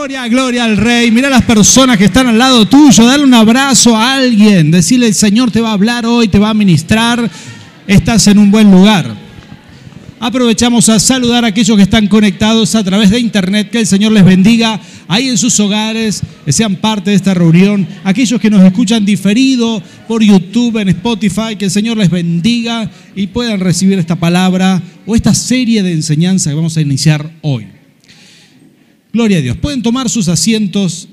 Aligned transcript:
Gloria, 0.00 0.28
gloria 0.28 0.64
al 0.64 0.78
Rey. 0.78 1.10
Mira 1.10 1.28
las 1.28 1.42
personas 1.42 1.98
que 1.98 2.06
están 2.06 2.26
al 2.26 2.38
lado 2.38 2.66
tuyo. 2.66 3.04
Dale 3.04 3.22
un 3.22 3.34
abrazo 3.34 3.94
a 3.94 4.14
alguien. 4.14 4.70
Decirle, 4.70 5.08
el 5.08 5.14
Señor 5.14 5.50
te 5.50 5.60
va 5.60 5.68
a 5.68 5.72
hablar 5.74 6.06
hoy, 6.06 6.26
te 6.26 6.38
va 6.38 6.48
a 6.48 6.54
ministrar. 6.54 7.30
Estás 7.86 8.26
en 8.28 8.38
un 8.38 8.50
buen 8.50 8.70
lugar. 8.70 9.14
Aprovechamos 10.18 10.88
a 10.88 10.98
saludar 10.98 11.44
a 11.44 11.48
aquellos 11.48 11.76
que 11.76 11.82
están 11.82 12.06
conectados 12.06 12.74
a 12.76 12.82
través 12.82 13.10
de 13.10 13.20
internet. 13.20 13.68
Que 13.70 13.80
el 13.80 13.86
Señor 13.86 14.12
les 14.12 14.24
bendiga 14.24 14.80
ahí 15.06 15.28
en 15.28 15.36
sus 15.36 15.60
hogares, 15.60 16.22
que 16.46 16.52
sean 16.54 16.76
parte 16.76 17.10
de 17.10 17.16
esta 17.16 17.34
reunión. 17.34 17.86
Aquellos 18.02 18.40
que 18.40 18.48
nos 18.48 18.64
escuchan 18.64 19.04
diferido 19.04 19.82
por 20.08 20.22
YouTube, 20.22 20.78
en 20.78 20.88
Spotify, 20.88 21.56
que 21.58 21.66
el 21.66 21.70
Señor 21.70 21.98
les 21.98 22.08
bendiga 22.08 22.90
y 23.14 23.26
puedan 23.26 23.60
recibir 23.60 23.98
esta 23.98 24.16
palabra 24.16 24.80
o 25.04 25.14
esta 25.14 25.34
serie 25.34 25.82
de 25.82 25.92
enseñanza 25.92 26.48
que 26.48 26.56
vamos 26.56 26.78
a 26.78 26.80
iniciar 26.80 27.30
hoy. 27.42 27.79
Gloria 29.12 29.38
a 29.38 29.40
Dios. 29.40 29.56
Pueden 29.56 29.82
tomar 29.82 30.08
sus 30.08 30.28
asientos. 30.28 31.08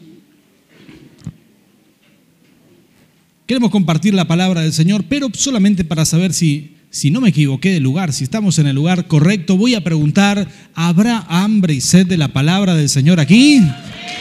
Queremos 3.48 3.72
compartir 3.72 4.14
la 4.14 4.28
palabra 4.28 4.62
del 4.62 4.73
Señor, 4.73 5.06
pero 5.08 5.30
solamente 5.34 5.84
para 5.84 6.06
saber 6.06 6.34
si, 6.34 6.76
si 6.90 7.12
no 7.12 7.22
me 7.22 7.30
equivoqué 7.30 7.72
de 7.72 7.80
lugar, 7.80 8.12
si 8.12 8.26
estamos 8.26 8.60
en 8.60 8.68
el 8.68 8.76
lugar 8.76 9.08
correcto, 9.08 9.56
voy 9.56 9.73
a 9.73 9.84
preguntar, 9.84 10.50
¿habrá 10.76 11.26
hambre 11.30 11.73
y 11.73 11.82
sed 11.82 12.06
de 12.06 12.18
la 12.18 12.28
palabra 12.28 12.76
del 12.76 12.90
Señor 12.90 13.20
aquí? 13.20 13.62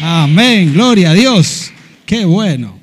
Amén, 0.01 0.73
gloria 0.73 1.11
a 1.11 1.15
Dios. 1.15 1.73
Qué 2.07 2.25
bueno. 2.25 2.79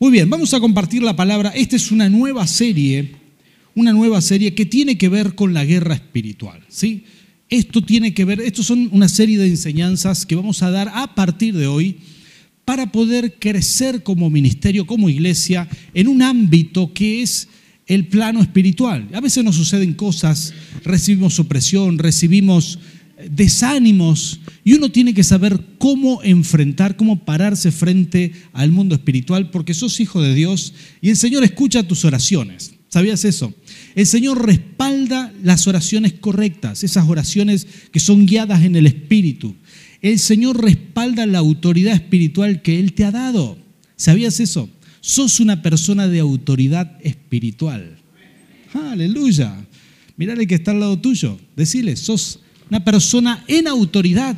Muy 0.00 0.10
bien, 0.10 0.28
vamos 0.28 0.54
a 0.54 0.60
compartir 0.60 1.02
la 1.02 1.14
palabra. 1.14 1.50
Esta 1.50 1.76
es 1.76 1.92
una 1.92 2.08
nueva 2.08 2.46
serie, 2.46 3.12
una 3.74 3.92
nueva 3.92 4.22
serie 4.22 4.54
que 4.54 4.64
tiene 4.64 4.96
que 4.96 5.10
ver 5.10 5.34
con 5.34 5.52
la 5.52 5.64
guerra 5.64 5.94
espiritual, 5.94 6.62
¿sí? 6.68 7.04
Esto 7.48 7.82
tiene 7.82 8.12
que 8.12 8.24
ver, 8.24 8.40
estos 8.40 8.66
son 8.66 8.88
una 8.92 9.08
serie 9.08 9.38
de 9.38 9.46
enseñanzas 9.46 10.26
que 10.26 10.34
vamos 10.34 10.62
a 10.62 10.70
dar 10.70 10.90
a 10.92 11.14
partir 11.14 11.54
de 11.54 11.66
hoy 11.66 11.98
para 12.64 12.90
poder 12.90 13.34
crecer 13.38 14.02
como 14.02 14.28
ministerio, 14.30 14.86
como 14.86 15.08
iglesia, 15.08 15.68
en 15.94 16.08
un 16.08 16.22
ámbito 16.22 16.92
que 16.92 17.22
es 17.22 17.48
el 17.86 18.08
plano 18.08 18.40
espiritual. 18.40 19.08
A 19.12 19.20
veces 19.20 19.44
nos 19.44 19.54
suceden 19.54 19.94
cosas, 19.94 20.52
recibimos 20.82 21.38
opresión, 21.38 21.98
recibimos 21.98 22.80
desánimos 23.30 24.40
y 24.62 24.74
uno 24.74 24.90
tiene 24.90 25.14
que 25.14 25.24
saber 25.24 25.58
cómo 25.78 26.22
enfrentar, 26.22 26.96
cómo 26.96 27.24
pararse 27.24 27.72
frente 27.72 28.32
al 28.52 28.72
mundo 28.72 28.94
espiritual 28.94 29.50
porque 29.50 29.74
sos 29.74 30.00
hijo 30.00 30.20
de 30.20 30.34
Dios 30.34 30.74
y 31.00 31.10
el 31.10 31.16
Señor 31.16 31.44
escucha 31.44 31.82
tus 31.82 32.04
oraciones. 32.04 32.75
¿Sabías 32.88 33.24
eso? 33.24 33.52
El 33.94 34.06
Señor 34.06 34.46
respalda 34.46 35.32
las 35.42 35.66
oraciones 35.66 36.12
correctas, 36.14 36.84
esas 36.84 37.08
oraciones 37.08 37.66
que 37.92 38.00
son 38.00 38.26
guiadas 38.26 38.62
en 38.62 38.76
el 38.76 38.86
Espíritu. 38.86 39.54
El 40.02 40.18
Señor 40.18 40.62
respalda 40.62 41.26
la 41.26 41.38
autoridad 41.38 41.94
espiritual 41.94 42.62
que 42.62 42.78
Él 42.78 42.92
te 42.92 43.04
ha 43.04 43.10
dado. 43.10 43.58
¿Sabías 43.96 44.40
eso? 44.40 44.70
Sos 45.00 45.40
una 45.40 45.62
persona 45.62 46.08
de 46.08 46.20
autoridad 46.20 46.98
espiritual. 47.02 47.98
Aleluya. 48.72 49.54
Mirale 50.16 50.46
que 50.46 50.54
está 50.54 50.70
al 50.70 50.80
lado 50.80 50.98
tuyo. 50.98 51.38
Decile, 51.56 51.96
sos 51.96 52.40
una 52.70 52.84
persona 52.84 53.44
en 53.48 53.68
autoridad. 53.68 54.36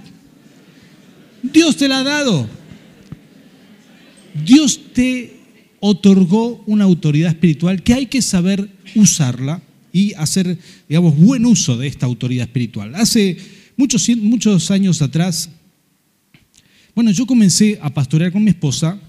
Dios 1.43 1.77
te 1.77 1.89
la 1.89 2.01
ha 2.01 2.05
dado. 2.05 2.49
Dios 4.45 4.81
te 4.93 5.38
otorgó 5.81 6.63
una 6.67 6.85
autoridad 6.85 7.31
espiritual 7.31 7.83
que 7.83 7.95
hay 7.95 8.07
que 8.07 8.23
saber 8.23 8.71
usarla 8.95 9.63
y 9.93 10.13
hacer, 10.15 10.59
digamos, 10.89 11.17
buen 11.17 11.47
uso 11.47 11.77
de 11.77 11.87
esta 11.87 12.07
autoridad 12.07 12.47
espiritual. 12.47 12.95
Hace 12.95 13.37
muchos, 13.77 14.09
muchos 14.17 14.71
años 14.71 15.03
atrás, 15.03 15.51
bueno, 16.95 17.11
yo 17.11 17.27
comencé 17.27 17.79
a 17.81 17.93
pastorear 17.93 18.33
con 18.33 18.45
mi 18.45 18.51
esposa 18.51 19.01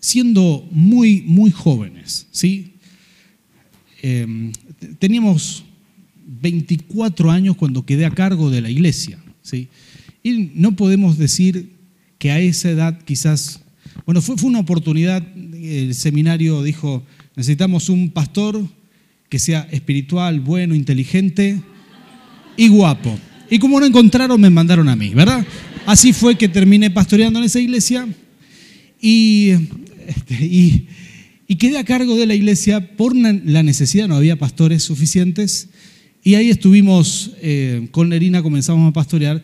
siendo 0.00 0.66
muy, 0.70 1.22
muy 1.22 1.50
jóvenes, 1.50 2.26
¿sí? 2.30 2.72
Em, 4.02 4.52
teníamos 4.98 5.64
24 6.40 7.30
años 7.30 7.56
cuando 7.56 7.84
quedé 7.84 8.06
a 8.06 8.10
cargo 8.10 8.50
de 8.50 8.60
la 8.60 8.70
iglesia, 8.70 9.18
¿sí? 9.42 9.68
Y 10.22 10.50
no 10.54 10.76
podemos 10.76 11.18
decir 11.18 11.72
que 12.18 12.30
a 12.30 12.40
esa 12.40 12.70
edad 12.70 13.02
quizás, 13.04 13.60
bueno, 14.04 14.22
fue, 14.22 14.36
fue 14.36 14.48
una 14.48 14.60
oportunidad, 14.60 15.22
el 15.54 15.94
seminario 15.94 16.62
dijo, 16.62 17.02
necesitamos 17.36 17.88
un 17.88 18.10
pastor 18.10 18.62
que 19.28 19.38
sea 19.38 19.68
espiritual, 19.70 20.40
bueno, 20.40 20.74
inteligente 20.74 21.60
y 22.56 22.68
guapo. 22.68 23.18
Y 23.50 23.58
como 23.58 23.80
no 23.80 23.86
encontraron, 23.86 24.40
me 24.40 24.50
mandaron 24.50 24.88
a 24.88 24.96
mí, 24.96 25.10
¿verdad? 25.14 25.46
Así 25.86 26.12
fue 26.12 26.36
que 26.36 26.48
terminé 26.48 26.90
pastoreando 26.90 27.38
en 27.38 27.46
esa 27.46 27.60
iglesia 27.60 28.06
y, 29.00 29.52
este, 30.06 30.86
quedé 31.56 31.78
a 31.78 31.84
cargo 31.84 32.16
de 32.16 32.26
la 32.26 32.34
iglesia 32.34 32.96
por 32.96 33.16
la 33.16 33.62
necesidad, 33.62 34.08
no 34.08 34.16
había 34.16 34.38
pastores 34.38 34.82
suficientes. 34.82 35.68
Y 36.22 36.34
ahí 36.34 36.50
estuvimos 36.50 37.32
eh, 37.40 37.88
con 37.90 38.10
Nerina, 38.10 38.42
comenzamos 38.42 38.90
a 38.90 38.92
pastorear. 38.92 39.42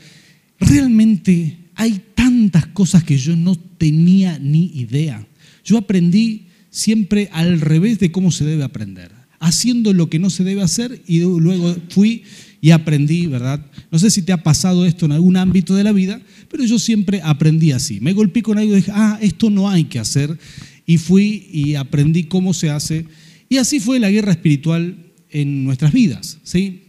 Realmente 0.58 1.56
hay 1.74 2.00
tantas 2.14 2.66
cosas 2.66 3.04
que 3.04 3.16
yo 3.16 3.36
no 3.36 3.56
tenía 3.78 4.38
ni 4.38 4.66
idea. 4.74 5.26
Yo 5.64 5.78
aprendí 5.78 6.48
siempre 6.70 7.28
al 7.32 7.60
revés 7.60 7.98
de 7.98 8.12
cómo 8.12 8.32
se 8.32 8.44
debe 8.44 8.64
aprender 8.64 9.24
haciendo 9.44 9.92
lo 9.92 10.08
que 10.08 10.18
no 10.18 10.30
se 10.30 10.42
debe 10.42 10.62
hacer 10.62 11.02
y 11.06 11.20
luego 11.20 11.76
fui 11.90 12.22
y 12.62 12.70
aprendí, 12.70 13.26
¿verdad? 13.26 13.64
No 13.90 13.98
sé 13.98 14.10
si 14.10 14.22
te 14.22 14.32
ha 14.32 14.42
pasado 14.42 14.86
esto 14.86 15.04
en 15.04 15.12
algún 15.12 15.36
ámbito 15.36 15.74
de 15.74 15.84
la 15.84 15.92
vida, 15.92 16.18
pero 16.50 16.64
yo 16.64 16.78
siempre 16.78 17.20
aprendí 17.22 17.72
así. 17.72 18.00
Me 18.00 18.14
golpeé 18.14 18.42
con 18.42 18.56
algo 18.56 18.72
y 18.72 18.76
dije, 18.76 18.92
ah, 18.94 19.18
esto 19.20 19.50
no 19.50 19.68
hay 19.68 19.84
que 19.84 19.98
hacer. 19.98 20.38
Y 20.86 20.96
fui 20.96 21.46
y 21.52 21.74
aprendí 21.74 22.24
cómo 22.24 22.54
se 22.54 22.70
hace. 22.70 23.04
Y 23.50 23.58
así 23.58 23.80
fue 23.80 24.00
la 24.00 24.10
guerra 24.10 24.32
espiritual 24.32 25.12
en 25.28 25.64
nuestras 25.64 25.92
vidas, 25.92 26.38
¿sí? 26.42 26.84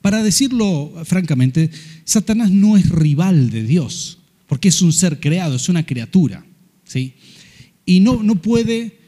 Para 0.00 0.22
decirlo 0.22 0.92
francamente, 1.04 1.70
Satanás 2.04 2.52
no 2.52 2.76
es 2.76 2.88
rival 2.88 3.50
de 3.50 3.64
Dios, 3.64 4.17
porque 4.48 4.68
es 4.68 4.82
un 4.82 4.92
ser 4.92 5.20
creado, 5.20 5.54
es 5.54 5.68
una 5.68 5.86
criatura, 5.86 6.44
¿sí? 6.84 7.14
Y 7.84 8.00
no, 8.00 8.22
no 8.22 8.42
puede 8.42 8.98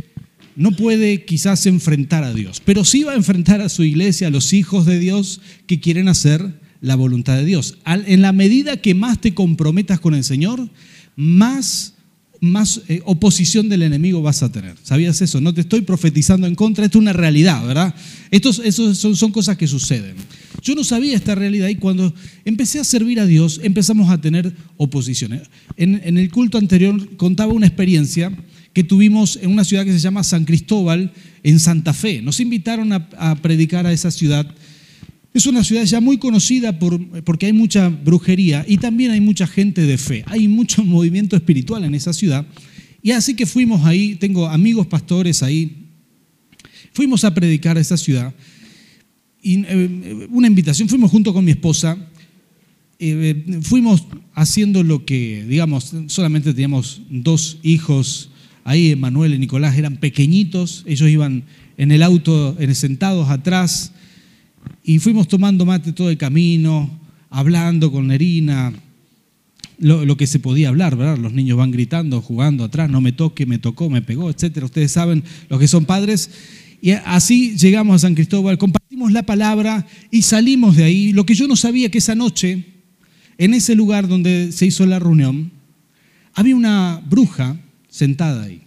no 0.57 0.73
puede 0.73 1.25
quizás 1.25 1.65
enfrentar 1.67 2.23
a 2.23 2.35
Dios, 2.35 2.61
pero 2.63 2.85
sí 2.85 3.03
va 3.03 3.13
a 3.13 3.17
enfrentar 3.17 3.63
a 3.63 3.69
su 3.69 3.83
iglesia, 3.83 4.27
a 4.27 4.31
los 4.31 4.53
hijos 4.53 4.85
de 4.85 4.99
Dios 4.99 5.41
que 5.67 5.81
quieren 5.81 6.07
hacer 6.09 6.61
la 6.83 6.97
voluntad 6.97 7.37
de 7.37 7.45
Dios. 7.45 7.79
En 7.87 8.21
la 8.21 8.33
medida 8.33 8.77
que 8.77 8.95
más 8.95 9.21
te 9.21 9.33
comprometas 9.33 10.01
con 10.01 10.15
el 10.15 10.25
Señor, 10.25 10.69
más, 11.17 11.95
más 12.41 12.83
eh, 12.89 13.01
oposición 13.05 13.69
del 13.69 13.83
enemigo 13.83 14.23
vas 14.23 14.43
a 14.43 14.53
tener. 14.53 14.77
¿Sabías 14.83 15.23
eso? 15.23 15.41
No 15.41 15.55
te 15.55 15.63
estoy 15.63 15.83
profetizando 15.83 16.47
en 16.47 16.55
contra, 16.55 16.85
esto 16.85 16.99
es 16.99 17.03
una 17.03 17.13
realidad, 17.13 17.67
¿verdad? 17.67 17.95
Estos, 18.31 18.61
son, 18.75 19.17
son 19.17 19.33
cosas 19.33 19.57
que 19.57 19.67
suceden. 19.67 20.17
Yo 20.63 20.75
no 20.75 20.85
sabía 20.85 21.17
esta 21.17 21.35
realidad 21.35 21.69
y 21.69 21.77
cuando 21.77 22.13
empecé 22.45 22.81
a 22.81 22.85
servir 22.85 23.21
a 23.21 23.27
Dios 23.27 23.61
empezamos 23.63 24.11
a 24.11 24.21
tener 24.21 24.53
oposiciones. 24.77 25.43
En, 25.77 26.19
el 26.19 26.31
culto 26.31 26.59
anterior 26.59 27.17
contaba 27.17 27.53
una 27.53 27.67
experiencia 27.67 28.33
que 28.73 28.85
tuvimos 28.85 29.39
en 29.41 29.51
una 29.51 29.65
ciudad 29.65 29.85
que 29.85 29.93
se 29.93 29.99
llama 29.99 30.23
San 30.23 30.45
Cristóbal, 30.45 31.13
en 31.43 31.59
Santa 31.59 31.93
Fe. 31.93 32.21
Nos 32.23 32.41
invitaron 32.41 32.93
a, 32.93 33.37
predicar 33.41 33.87
a 33.87 33.93
esa 33.93 34.11
ciudad. 34.11 34.47
Es 35.33 35.47
una 35.47 35.65
ciudad 35.65 35.85
ya 35.85 36.01
muy 36.01 36.19
conocida 36.19 36.79
por, 36.79 37.23
porque 37.23 37.47
hay 37.47 37.53
mucha 37.53 37.89
brujería 37.89 38.65
y 38.69 38.77
también 38.79 39.13
hay 39.13 39.21
mucha 39.21 39.47
gente 39.47 39.83
de 39.83 39.99
fe. 39.99 40.25
Hay 40.27 40.49
mucho 40.49 40.85
movimiento 40.85 41.37
espiritual 41.37 41.85
en 41.85 41.95
esa 41.95 42.13
ciudad. 42.13 42.47
Y 43.03 43.13
así 43.13 43.35
que 43.35 43.47
fuimos 43.47 43.85
ahí, 43.87 44.17
tengo 44.17 44.49
amigos 44.49 44.87
pastores 44.87 45.43
ahí. 45.43 45.87
Fuimos 46.93 47.25
a 47.25 47.33
predicar 47.33 47.79
a 47.79 47.81
esa 47.81 47.97
ciudad. 47.97 48.35
Y 49.43 49.65
eh, 49.65 50.29
una 50.31 50.47
invitación, 50.47 50.89
fuimos 50.89 51.11
junto 51.11 51.33
con 51.33 51.45
mi 51.45 51.51
esposa. 51.51 51.97
Eh, 52.99 53.61
fuimos 53.63 54.07
haciendo 54.35 54.83
lo 54.83 55.05
que, 55.07 55.45
digamos, 55.49 55.95
solamente 56.09 56.53
teníamos 56.53 57.01
dos 57.09 57.59
hijos 57.63 58.31
Ahí 58.65 58.95
Manuel 58.95 59.35
y 59.35 59.39
Nicolás 59.39 59.77
eran 59.77 59.97
pequeñitos, 59.97 60.85
ellos 60.87 61.09
iban 61.09 61.45
en 61.77 61.93
el 61.93 62.03
auto 62.03 62.57
sentados 62.75 63.31
atrás 63.31 63.93
y 64.85 64.99
fuimos 64.99 65.29
tomando 65.29 65.65
mate 65.65 65.93
todo 65.93 66.11
el 66.11 66.19
camino, 66.19 66.91
hablando 67.31 67.91
con 67.91 68.09
Nerina, 68.09 68.73
lo, 69.79 70.17
que 70.17 70.27
se 70.27 70.39
podía 70.39 70.69
hablar, 70.69 70.95
¿verdad? 70.95 71.17
Los 71.17 71.33
niños 71.33 71.57
van 71.57 71.71
gritando, 71.71 72.21
jugando 72.21 72.65
atrás, 72.65 72.91
no 72.91 73.01
me 73.01 73.13
toque, 73.13 73.47
me 73.47 73.59
tocó, 73.59 73.89
me 73.89 74.03
pegó, 74.03 74.29
etcétera. 74.29 74.67
Ustedes 74.67 74.93
saben, 74.93 75.25
los 75.49 75.59
que 75.59 75.67
son 75.67 75.87
padres. 75.87 76.31
Y 76.83 76.91
así 76.91 77.57
llegamos 77.57 77.97
a 77.97 77.99
San 77.99 78.15
Cristóbal, 78.15 78.59
la 79.09 79.25
palabra 79.25 79.87
y 80.11 80.23
salimos 80.23 80.77
de 80.77 80.85
ahí. 80.85 81.13
Lo 81.13 81.25
que 81.25 81.35
yo 81.35 81.49
no 81.49 81.57
sabía 81.57 81.91
que 81.91 81.99
esa 81.99 82.15
noche, 82.15 82.65
en 83.39 83.55
ese 83.55 83.75
lugar 83.75 84.09
donde 84.09 84.53
se 84.53 84.67
hizo 84.67 84.85
la 84.87 84.99
reunión, 84.99 85.53
había 86.35 86.57
una 86.57 87.03
bruja 87.09 87.59
sentada 87.89 88.45
ahí. 88.45 88.63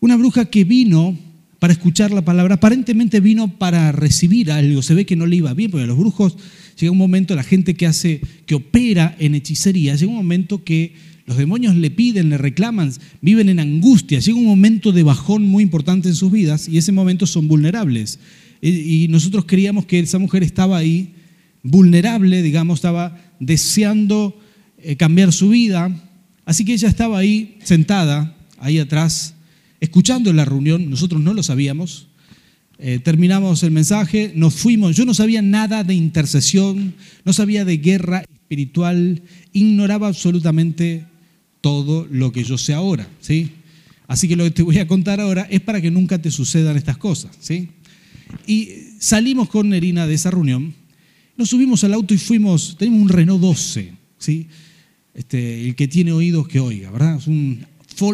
Una 0.00 0.16
bruja 0.16 0.46
que 0.46 0.64
vino 0.64 1.18
para 1.58 1.72
escuchar 1.72 2.10
la 2.10 2.24
palabra. 2.24 2.56
Aparentemente 2.56 3.20
vino 3.20 3.58
para 3.58 3.92
recibir 3.92 4.50
algo. 4.50 4.82
Se 4.82 4.94
ve 4.94 5.06
que 5.06 5.14
no 5.14 5.26
le 5.26 5.36
iba 5.36 5.54
bien, 5.54 5.70
porque 5.70 5.84
a 5.84 5.86
los 5.86 5.98
brujos 5.98 6.36
llega 6.78 6.90
un 6.90 6.98
momento, 6.98 7.36
la 7.36 7.42
gente 7.42 7.74
que 7.74 7.86
hace, 7.86 8.20
que 8.46 8.54
opera 8.54 9.14
en 9.18 9.34
hechicería, 9.34 9.94
llega 9.94 10.10
un 10.10 10.16
momento 10.16 10.64
que 10.64 10.94
los 11.26 11.36
demonios 11.36 11.76
le 11.76 11.90
piden, 11.90 12.30
le 12.30 12.38
reclaman, 12.38 12.92
viven 13.20 13.50
en 13.50 13.60
angustia. 13.60 14.18
Llega 14.18 14.36
un 14.36 14.46
momento 14.46 14.90
de 14.90 15.04
bajón 15.04 15.46
muy 15.46 15.62
importante 15.62 16.08
en 16.08 16.16
sus 16.16 16.32
vidas 16.32 16.68
y 16.68 16.78
ese 16.78 16.90
momento 16.90 17.26
son 17.26 17.46
vulnerables. 17.46 18.18
Y 18.62 19.08
nosotros 19.08 19.44
creíamos 19.46 19.86
que 19.86 20.00
esa 20.00 20.18
mujer 20.18 20.42
estaba 20.42 20.76
ahí 20.76 21.14
vulnerable, 21.62 22.42
digamos, 22.42 22.78
estaba 22.78 23.18
deseando 23.38 24.38
eh, 24.78 24.96
cambiar 24.96 25.32
su 25.32 25.50
vida. 25.50 25.90
Así 26.44 26.64
que 26.64 26.72
ella 26.72 26.88
estaba 26.88 27.18
ahí 27.18 27.58
sentada, 27.62 28.36
ahí 28.58 28.78
atrás, 28.78 29.34
escuchando 29.80 30.32
la 30.32 30.44
reunión. 30.44 30.90
Nosotros 30.90 31.20
no 31.20 31.34
lo 31.34 31.42
sabíamos. 31.42 32.08
Eh, 32.78 32.98
terminamos 32.98 33.62
el 33.62 33.70
mensaje, 33.70 34.32
nos 34.34 34.54
fuimos. 34.54 34.96
Yo 34.96 35.04
no 35.04 35.14
sabía 35.14 35.42
nada 35.42 35.84
de 35.84 35.94
intercesión, 35.94 36.94
no 37.24 37.32
sabía 37.32 37.64
de 37.64 37.76
guerra 37.76 38.24
espiritual, 38.32 39.22
ignoraba 39.52 40.08
absolutamente 40.08 41.04
todo 41.60 42.06
lo 42.10 42.32
que 42.32 42.42
yo 42.42 42.56
sé 42.56 42.72
ahora, 42.72 43.06
¿sí? 43.20 43.52
Así 44.08 44.28
que 44.28 44.34
lo 44.34 44.44
que 44.44 44.50
te 44.50 44.62
voy 44.62 44.78
a 44.78 44.86
contar 44.86 45.20
ahora 45.20 45.46
es 45.50 45.60
para 45.60 45.80
que 45.80 45.90
nunca 45.90 46.20
te 46.20 46.30
sucedan 46.30 46.76
estas 46.76 46.96
cosas, 46.96 47.36
¿sí? 47.38 47.68
Y 48.46 48.68
salimos 48.98 49.48
con 49.48 49.68
Nerina 49.68 50.06
de 50.06 50.14
esa 50.14 50.30
reunión, 50.30 50.74
nos 51.36 51.50
subimos 51.50 51.84
al 51.84 51.94
auto 51.94 52.12
y 52.14 52.18
fuimos, 52.18 52.76
tenemos 52.78 53.02
un 53.02 53.08
Renault 53.08 53.40
12, 53.40 53.92
¿sí? 54.18 54.48
Este, 55.14 55.66
el 55.66 55.74
que 55.74 55.88
tiene 55.88 56.12
oídos 56.12 56.46
que 56.46 56.60
oiga, 56.60 56.90
¿verdad? 56.90 57.16
Es 57.16 57.26
un 57.26 57.64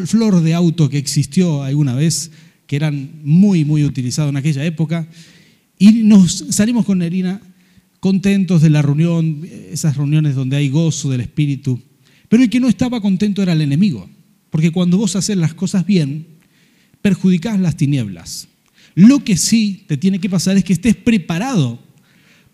flor 0.06 0.40
de 0.42 0.54
auto 0.54 0.88
que 0.88 0.98
existió 0.98 1.62
alguna 1.62 1.94
vez, 1.94 2.30
que 2.66 2.76
eran 2.76 3.20
muy, 3.22 3.64
muy 3.64 3.84
utilizados 3.84 4.30
en 4.30 4.36
aquella 4.36 4.64
época. 4.64 5.08
Y 5.78 6.04
nos 6.04 6.44
salimos 6.50 6.84
con 6.84 6.98
Nerina 6.98 7.40
contentos 8.00 8.62
de 8.62 8.70
la 8.70 8.82
reunión, 8.82 9.48
esas 9.70 9.96
reuniones 9.96 10.34
donde 10.34 10.56
hay 10.56 10.68
gozo 10.68 11.10
del 11.10 11.20
Espíritu. 11.20 11.80
Pero 12.28 12.42
el 12.42 12.50
que 12.50 12.60
no 12.60 12.68
estaba 12.68 13.00
contento 13.00 13.42
era 13.42 13.52
el 13.52 13.60
enemigo, 13.60 14.08
porque 14.50 14.70
cuando 14.70 14.98
vos 14.98 15.16
haces 15.16 15.36
las 15.36 15.54
cosas 15.54 15.86
bien, 15.86 16.26
perjudicás 17.02 17.58
las 17.60 17.76
tinieblas. 17.76 18.48
Lo 18.96 19.22
que 19.22 19.36
sí 19.36 19.84
te 19.86 19.98
tiene 19.98 20.18
que 20.18 20.30
pasar 20.30 20.56
es 20.56 20.64
que 20.64 20.72
estés 20.72 20.96
preparado 20.96 21.78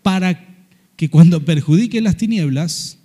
para 0.01 0.67
que 0.97 1.09
cuando 1.09 1.43
perjudiques 1.45 2.03
las 2.03 2.17
tinieblas, 2.17 2.99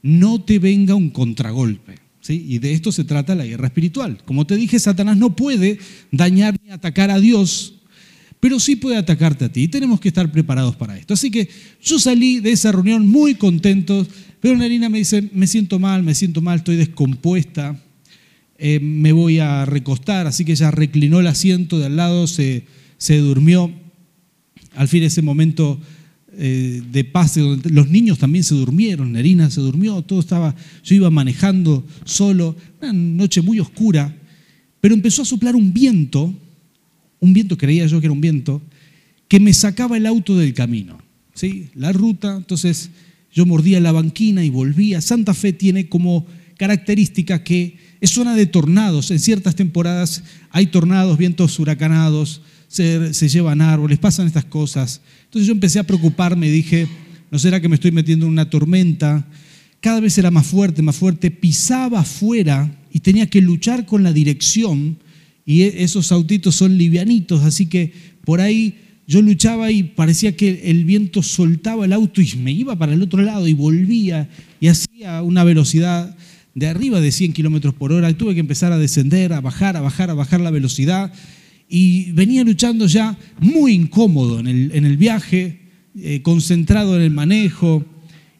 no 0.00 0.40
te 0.40 0.60
venga 0.60 0.94
un 0.94 1.10
contragolpe. 1.10 1.96
¿sí? 2.20 2.46
Y 2.48 2.60
de 2.60 2.72
esto 2.72 2.92
se 2.92 3.02
trata 3.02 3.34
la 3.34 3.44
guerra 3.44 3.66
espiritual. 3.66 4.22
Como 4.24 4.46
te 4.46 4.54
dije, 4.54 4.78
Satanás 4.78 5.16
no 5.16 5.34
puede 5.34 5.80
dañar 6.12 6.56
ni 6.64 6.70
atacar 6.70 7.10
a 7.10 7.18
Dios, 7.18 7.74
pero 8.38 8.60
sí 8.60 8.76
puede 8.76 8.96
atacarte 8.96 9.46
a 9.46 9.52
ti. 9.52 9.64
Y 9.64 9.68
tenemos 9.68 9.98
que 9.98 10.06
estar 10.06 10.30
preparados 10.30 10.76
para 10.76 10.96
esto. 10.96 11.14
Así 11.14 11.32
que 11.32 11.48
yo 11.82 11.98
salí 11.98 12.38
de 12.38 12.52
esa 12.52 12.70
reunión 12.70 13.08
muy 13.08 13.34
contento, 13.34 14.06
pero 14.38 14.56
Nerina 14.56 14.88
me 14.88 14.98
dice, 14.98 15.28
me 15.32 15.48
siento 15.48 15.80
mal, 15.80 16.04
me 16.04 16.14
siento 16.14 16.40
mal, 16.42 16.58
estoy 16.58 16.76
descompuesta, 16.76 17.76
eh, 18.58 18.80
me 18.80 19.12
voy 19.12 19.38
a 19.38 19.64
recostar. 19.64 20.26
Así 20.26 20.44
que 20.44 20.52
ella 20.52 20.70
reclinó 20.70 21.20
el 21.20 21.26
asiento 21.26 21.78
de 21.78 21.86
al 21.86 21.96
lado, 21.96 22.26
se, 22.26 22.64
se 22.98 23.18
durmió. 23.18 23.72
Al 24.74 24.88
fin 24.88 25.02
ese 25.02 25.22
momento 25.22 25.80
eh, 26.40 26.82
de 26.92 27.02
paz, 27.02 27.36
los 27.36 27.88
niños 27.88 28.18
también 28.18 28.44
se 28.44 28.54
durmieron, 28.54 29.10
Nerina 29.10 29.50
se 29.50 29.60
durmió, 29.60 30.02
todo 30.02 30.20
estaba, 30.20 30.54
yo 30.84 30.94
iba 30.94 31.10
manejando 31.10 31.84
solo, 32.04 32.54
una 32.80 32.92
noche 32.92 33.42
muy 33.42 33.58
oscura, 33.58 34.14
pero 34.80 34.94
empezó 34.94 35.22
a 35.22 35.24
soplar 35.24 35.56
un 35.56 35.72
viento, 35.72 36.32
un 37.18 37.32
viento, 37.32 37.58
creía 37.58 37.86
yo 37.86 37.98
que 37.98 38.06
era 38.06 38.12
un 38.12 38.20
viento, 38.20 38.62
que 39.26 39.40
me 39.40 39.52
sacaba 39.52 39.96
el 39.96 40.06
auto 40.06 40.36
del 40.36 40.54
camino, 40.54 40.98
¿sí? 41.34 41.70
la 41.74 41.90
ruta, 41.90 42.36
entonces 42.36 42.90
yo 43.32 43.44
mordía 43.44 43.80
la 43.80 43.90
banquina 43.90 44.44
y 44.44 44.50
volvía. 44.50 45.00
Santa 45.00 45.34
Fe 45.34 45.52
tiene 45.52 45.88
como 45.88 46.24
característica 46.56 47.42
que 47.42 47.76
es 48.00 48.10
zona 48.10 48.34
de 48.34 48.46
tornados, 48.46 49.10
en 49.10 49.18
ciertas 49.18 49.56
temporadas 49.56 50.22
hay 50.50 50.66
tornados, 50.66 51.18
vientos 51.18 51.58
huracanados, 51.58 52.42
se, 52.68 53.28
llevan 53.28 53.60
árboles, 53.60 53.98
pasan 53.98 54.26
estas 54.26 54.44
cosas. 54.44 55.00
Entonces 55.24 55.46
yo 55.46 55.52
empecé 55.52 55.78
a 55.78 55.86
preocuparme, 55.86 56.50
dije, 56.50 56.86
¿no 57.30 57.38
será 57.38 57.60
que 57.60 57.68
me 57.68 57.74
estoy 57.74 57.92
metiendo 57.92 58.26
en 58.26 58.32
una 58.32 58.50
tormenta? 58.50 59.26
Cada 59.80 60.00
vez 60.00 60.16
era 60.18 60.30
más 60.30 60.46
fuerte, 60.46 60.82
más 60.82 60.96
fuerte, 60.96 61.30
pisaba 61.30 62.00
afuera 62.00 62.70
y 62.92 63.00
tenía 63.00 63.28
que 63.28 63.40
luchar 63.40 63.86
con 63.86 64.02
la 64.02 64.12
dirección 64.12 64.98
y 65.44 65.62
e, 65.62 65.82
esos 65.82 66.12
autitos 66.12 66.54
son 66.54 66.76
livianitos, 66.76 67.42
así 67.42 67.66
que 67.66 67.92
por 68.24 68.40
ahí 68.40 68.76
yo 69.06 69.22
luchaba 69.22 69.70
y 69.70 69.84
parecía 69.84 70.36
que 70.36 70.70
el 70.70 70.84
viento 70.84 71.22
soltaba 71.22 71.86
el 71.86 71.94
auto 71.94 72.20
y 72.20 72.30
me 72.36 72.52
iba 72.52 72.76
para 72.76 72.92
el 72.92 73.02
otro 73.02 73.22
lado 73.22 73.48
y 73.48 73.54
volvía 73.54 74.28
y 74.60 74.68
hacía 74.68 75.22
una 75.22 75.44
velocidad 75.44 76.14
de 76.54 76.66
arriba 76.66 77.00
de 77.00 77.12
100 77.12 77.32
kilómetros 77.32 77.74
por 77.74 77.92
hora. 77.92 78.12
Tuve 78.16 78.34
que 78.34 78.40
empezar 78.40 78.72
a 78.72 78.78
descender, 78.78 79.32
a 79.32 79.40
bajar, 79.40 79.76
a 79.76 79.80
bajar, 79.80 80.10
a 80.10 80.14
bajar 80.14 80.40
la 80.40 80.50
velocidad 80.50 81.12
y 81.68 82.12
venía 82.12 82.44
luchando 82.44 82.86
ya 82.86 83.18
muy 83.40 83.72
incómodo 83.72 84.40
en 84.40 84.46
el, 84.46 84.96
viaje, 84.96 85.60
eh, 85.96 86.22
concentrado 86.22 86.96
en 86.96 87.02
el 87.02 87.10
manejo. 87.10 87.84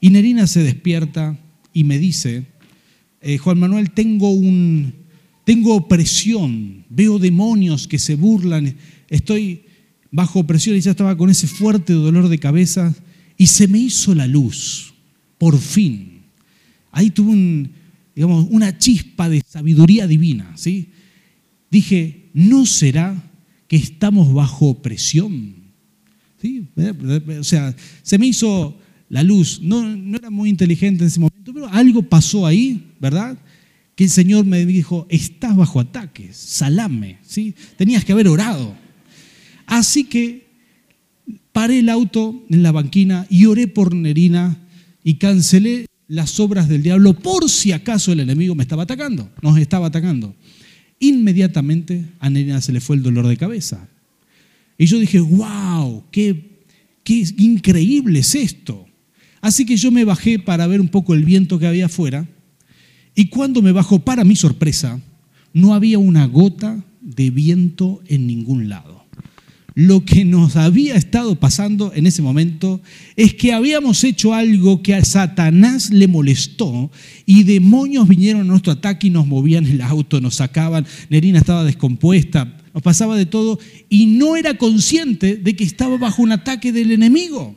Y 0.01 0.11
Nerina 0.11 0.47
se 0.47 0.63
despierta 0.63 1.39
y 1.73 1.85
me 1.85 1.99
dice, 1.99 2.47
eh, 3.21 3.37
Juan 3.37 3.59
Manuel, 3.59 3.91
tengo, 3.91 4.31
un, 4.31 4.95
tengo 5.45 5.75
opresión, 5.75 6.85
veo 6.89 7.19
demonios 7.19 7.87
que 7.87 7.99
se 7.99 8.15
burlan, 8.15 8.77
estoy 9.09 9.63
bajo 10.11 10.41
opresión 10.41 10.77
y 10.77 10.81
ya 10.81 10.93
estaba 10.93 11.17
con 11.17 11.29
ese 11.29 11.47
fuerte 11.47 11.93
dolor 11.93 12.29
de 12.29 12.39
cabeza 12.39 12.95
y 13.37 13.49
se 13.49 13.69
me 13.69 13.79
hizo 13.79 14.15
la 14.15 14.27
luz, 14.27 14.95
por 15.37 15.59
fin. 15.59 16.23
Ahí 16.91 17.11
tuve 17.11 17.69
digamos, 18.19 18.49
una 18.51 18.77
chispa 18.77 19.29
de 19.29 19.45
sabiduría 19.47 20.09
divina. 20.09 20.53
¿sí? 20.57 20.89
Dije, 21.71 22.31
¿no 22.35 22.67
será 22.67 23.31
que 23.69 23.77
estamos 23.77 24.35
bajo 24.35 24.83
presión? 24.83 25.55
¿Sí? 26.43 26.67
O 27.39 27.45
sea, 27.45 27.77
se 28.03 28.19
me 28.19 28.27
hizo 28.27 28.77
la 29.09 29.23
luz. 29.23 29.61
No, 29.63 29.85
no 29.85 30.17
era 30.19 30.31
muy 30.31 30.51
inteligente 30.51 31.05
en 31.05 31.07
ese 31.07 31.21
momento, 31.21 31.55
pero 31.55 31.69
algo 31.69 32.03
pasó 32.03 32.45
ahí, 32.45 32.91
¿verdad? 32.99 33.39
Que 33.95 34.03
el 34.03 34.11
Señor 34.11 34.45
me 34.45 34.67
dijo, 34.67 35.07
estás 35.09 35.55
bajo 35.55 35.79
ataque, 35.79 36.31
salame, 36.33 37.19
¿sí? 37.23 37.55
Tenías 37.77 38.05
que 38.05 38.11
haber 38.11 38.27
orado. 38.27 38.77
Así 39.65 40.03
que 40.03 40.49
paré 41.53 41.79
el 41.79 41.89
auto 41.89 42.45
en 42.51 42.65
la 42.65 42.73
banquina 42.73 43.29
y 43.31 43.45
oré 43.45 43.69
por 43.69 43.95
Nerina 43.95 44.59
y 45.05 45.19
cancelé 45.19 45.87
las 46.09 46.41
obras 46.41 46.69
del 46.69 46.83
diablo 46.83 47.13
por 47.15 47.49
si 47.49 47.73
acaso 47.73 48.13
el 48.13 48.21
enemigo 48.21 48.55
me 48.55 48.63
estaba 48.63 48.83
atacando, 48.85 49.31
nos 49.43 49.59
estaba 49.59 49.87
atacando. 49.89 50.35
Inmediatamente 50.99 52.07
a 52.19 52.31
Nerina 52.31 52.61
se 52.61 52.73
le 52.73 52.81
fue 52.81 52.97
el 52.97 53.03
dolor 53.03 53.29
de 53.29 53.37
cabeza. 53.37 53.89
Y 54.77 54.87
yo 54.87 54.99
dije, 54.99 55.21
wow, 55.21 56.05
qué, 56.11 56.65
qué 57.05 57.25
increíble 57.37 58.21
es 58.21 58.35
esto. 58.35 58.87
Así 59.41 59.65
que 59.67 59.77
yo 59.77 59.93
me 59.93 60.05
bajé 60.05 60.39
para 60.39 60.67
ver 60.67 60.81
un 60.81 60.89
poco 60.89 61.15
el 61.15 61.25
viento 61.25 61.59
que 61.59 61.67
había 61.67 61.87
afuera. 61.87 62.27
Y 63.15 63.29
cuando 63.29 63.63
me 63.63 63.73
bajó, 63.73 64.01
para 64.01 64.25
mi 64.25 64.35
sorpresa, 64.35 65.01
no 65.53 65.75
había 65.75 65.99
una 65.99 66.27
gota 66.27 66.85
de 67.01 67.31
viento 67.31 68.03
en 68.07 68.27
ningún 68.27 68.69
lado 68.69 68.98
lo 69.79 70.05
que 70.05 70.25
nos 70.25 70.57
había 70.57 70.97
estado 70.97 71.39
pasando 71.39 71.93
en 71.95 72.09
ese 72.09 72.21
momento 72.21 72.81
es 73.15 73.33
que 73.35 73.53
habíamos 73.53 74.03
hecho 74.03 74.35
algo 74.35 74.83
que 74.83 74.93
a 74.93 75.05
Satanás 75.05 75.91
le 75.91 76.09
molestó 76.09 76.91
y 77.27 77.45
demonios 77.45 78.09
vinieron 78.09 78.41
a 78.41 78.45
nuestro 78.45 78.73
ataque 78.73 79.07
y 79.07 79.11
nos 79.11 79.29
movían 79.29 79.67
el 79.67 79.81
auto, 79.81 80.21
nos 80.21 80.35
sacaban, 80.35 80.85
Nerina 81.11 81.39
estaba 81.39 81.63
descompuesta, 81.63 82.57
nos 82.75 82.83
pasaba 82.83 83.17
de 83.17 83.27
todo 83.27 83.61
y 83.89 84.07
no 84.07 84.35
era 84.35 84.55
consciente 84.55 85.37
de 85.37 85.55
que 85.55 85.63
estaba 85.63 85.97
bajo 85.97 86.23
un 86.23 86.33
ataque 86.33 86.73
del 86.73 86.91
enemigo. 86.91 87.57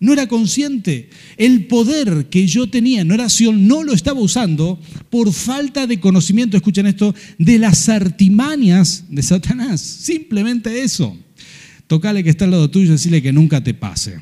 No 0.00 0.12
era 0.12 0.26
consciente. 0.26 1.10
El 1.36 1.66
poder 1.66 2.26
que 2.28 2.48
yo 2.48 2.68
tenía 2.68 3.02
en 3.02 3.12
oración 3.12 3.68
no 3.68 3.84
lo 3.84 3.92
estaba 3.92 4.18
usando 4.18 4.80
por 5.10 5.32
falta 5.32 5.86
de 5.86 6.00
conocimiento, 6.00 6.56
escuchen 6.56 6.86
esto, 6.86 7.14
de 7.38 7.60
las 7.60 7.88
artimañas 7.88 9.04
de 9.08 9.22
Satanás. 9.22 9.80
Simplemente 9.80 10.82
eso. 10.82 11.16
Tocale 11.92 12.24
que 12.24 12.30
está 12.30 12.46
al 12.46 12.52
lado 12.52 12.70
tuyo 12.70 12.86
y 12.86 12.92
decirle 12.92 13.20
que 13.20 13.34
nunca 13.34 13.62
te 13.62 13.74
pase. 13.74 14.18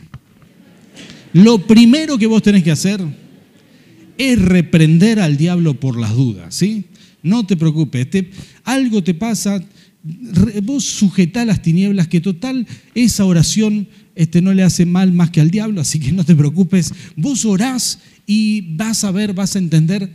Lo 1.32 1.68
primero 1.68 2.18
que 2.18 2.26
vos 2.26 2.42
tenés 2.42 2.64
que 2.64 2.72
hacer 2.72 3.00
es 4.18 4.42
reprender 4.42 5.20
al 5.20 5.36
diablo 5.36 5.78
por 5.78 5.96
las 5.96 6.16
dudas, 6.16 6.52
¿sí? 6.52 6.86
No 7.22 7.46
te 7.46 7.56
preocupes, 7.56 8.08
algo 8.64 9.04
te 9.04 9.14
pasa, 9.14 9.62
vos 10.64 10.82
sujetá 10.82 11.44
las 11.44 11.62
tinieblas, 11.62 12.08
que 12.08 12.20
total 12.20 12.66
esa 12.96 13.24
oración 13.24 13.86
este, 14.16 14.42
no 14.42 14.52
le 14.52 14.64
hace 14.64 14.84
mal 14.84 15.12
más 15.12 15.30
que 15.30 15.40
al 15.40 15.52
diablo, 15.52 15.80
así 15.80 16.00
que 16.00 16.10
no 16.10 16.24
te 16.24 16.34
preocupes, 16.34 16.92
vos 17.14 17.44
orás 17.44 18.00
y 18.26 18.62
vas 18.74 19.04
a 19.04 19.12
ver, 19.12 19.32
vas 19.32 19.54
a 19.54 19.60
entender 19.60 20.10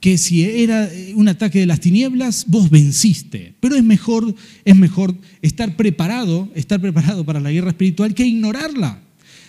que 0.00 0.16
si 0.16 0.44
era 0.44 0.88
un 1.14 1.28
ataque 1.28 1.58
de 1.58 1.66
las 1.66 1.80
tinieblas, 1.80 2.44
vos 2.46 2.70
venciste. 2.70 3.54
Pero 3.60 3.74
es 3.74 3.82
mejor, 3.82 4.34
es 4.64 4.76
mejor 4.76 5.14
estar 5.42 5.76
preparado, 5.76 6.48
estar 6.54 6.80
preparado 6.80 7.24
para 7.24 7.40
la 7.40 7.50
guerra 7.50 7.70
espiritual 7.70 8.14
que 8.14 8.26
ignorarla. 8.26 9.02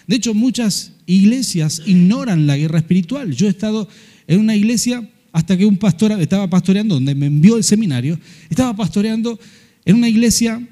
De 0.08 0.16
hecho, 0.16 0.34
muchas 0.34 0.94
iglesias 1.06 1.84
ignoran 1.86 2.48
la 2.48 2.58
guerra 2.58 2.80
espiritual. 2.80 3.32
Yo 3.32 3.46
he 3.46 3.52
estado 3.52 3.88
en 4.28 4.40
una 4.40 4.56
iglesia 4.56 5.08
hasta 5.32 5.56
que 5.56 5.66
un 5.66 5.78
pastor 5.78 6.12
estaba 6.14 6.50
pastoreando, 6.50 6.96
donde 6.96 7.14
me 7.14 7.28
envió 7.28 7.56
el 7.56 7.64
seminario, 7.64 8.20
estaba 8.50 8.76
pastoreando 8.76 9.40
en 9.86 9.96
una 9.96 10.10
iglesia 10.10 10.68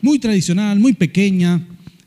muy 0.00 0.20
tradicional, 0.20 0.78
muy 0.78 0.92
pequeña, 0.92 1.66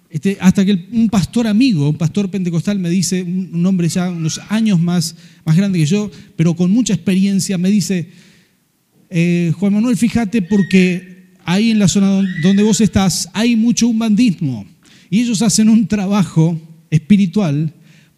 este, 0.09 0.37
hasta 0.39 0.65
que 0.65 0.87
un 0.91 1.09
pastor 1.09 1.47
amigo, 1.47 1.89
un 1.89 1.97
pastor 1.97 2.29
pentecostal, 2.29 2.79
me 2.79 2.89
dice, 2.89 3.21
un 3.21 3.63
hombre 3.65 3.87
ya 3.89 4.09
unos 4.09 4.39
años 4.49 4.79
más, 4.79 5.15
más 5.45 5.55
grande 5.55 5.79
que 5.79 5.85
yo, 5.85 6.09
pero 6.35 6.55
con 6.55 6.71
mucha 6.71 6.93
experiencia, 6.93 7.57
me 7.57 7.69
dice, 7.69 8.09
eh, 9.09 9.53
Juan 9.57 9.73
Manuel, 9.73 9.97
fíjate 9.97 10.41
porque 10.41 11.33
ahí 11.45 11.71
en 11.71 11.79
la 11.79 11.87
zona 11.87 12.21
donde 12.41 12.63
vos 12.63 12.79
estás 12.81 13.29
hay 13.33 13.55
mucho 13.55 13.87
umbandismo 13.87 14.67
y 15.09 15.21
ellos 15.21 15.41
hacen 15.41 15.69
un 15.69 15.87
trabajo 15.87 16.59
espiritual 16.91 17.73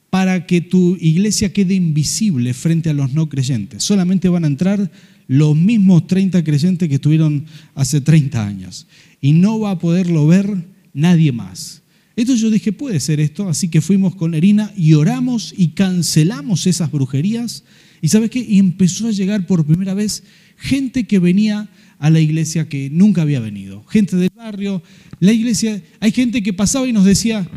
para 0.10 0.46
que 0.46 0.60
tu 0.60 0.98
iglesia 1.00 1.54
quede 1.54 1.74
invisible 1.74 2.54
frente 2.54 2.90
a 2.90 2.94
los 2.94 3.14
no 3.14 3.30
creyentes. 3.30 3.84
Solamente 3.84 4.28
van 4.28 4.44
a 4.44 4.48
entrar 4.48 4.92
los 5.28 5.56
mismos 5.56 6.08
30 6.08 6.44
creyentes 6.44 6.90
que 6.90 6.96
estuvieron 6.96 7.46
hace 7.76 8.02
30 8.02 8.46
años. 8.46 8.88
Y 9.22 9.32
no 9.32 9.62
va 9.62 9.72
a 9.72 9.80
poderlo 9.80 10.28
ver 10.28 10.66
nadie 10.94 11.32
más. 11.32 11.81
Entonces 12.16 12.42
yo 12.42 12.50
dije, 12.50 12.72
puede 12.72 13.00
ser 13.00 13.20
esto. 13.20 13.48
Así 13.50 13.70
que 13.70 13.82
fuimos 13.82 14.16
con 14.16 14.34
Erina 14.34 14.72
y 14.76 14.94
oramos 14.94 15.54
y 15.58 15.70
cancelamos 15.70 16.68
esas 16.68 16.92
brujerías. 16.92 17.64
Y 18.02 18.10
sabes 18.10 18.30
qué? 18.30 18.40
Y 18.40 18.60
empezó 18.60 19.08
a 19.08 19.12
llegar 19.12 19.46
por 19.46 19.66
primera 19.66 19.94
vez 19.94 20.24
gente 20.58 21.06
que 21.06 21.20
venía 21.20 21.70
a 22.00 22.10
la 22.10 22.20
iglesia 22.20 22.68
que 22.68 22.90
nunca 22.90 23.22
había 23.22 23.40
venido. 23.40 23.84
Gente 23.86 24.16
del 24.16 24.32
barrio, 24.36 24.82
la 25.20 25.32
iglesia. 25.32 25.82
Hay 26.00 26.12
gente 26.12 26.42
que 26.44 26.54
pasaba 26.54 26.88
y 26.88 26.94
nos 26.94 27.06
decía, 27.06 27.48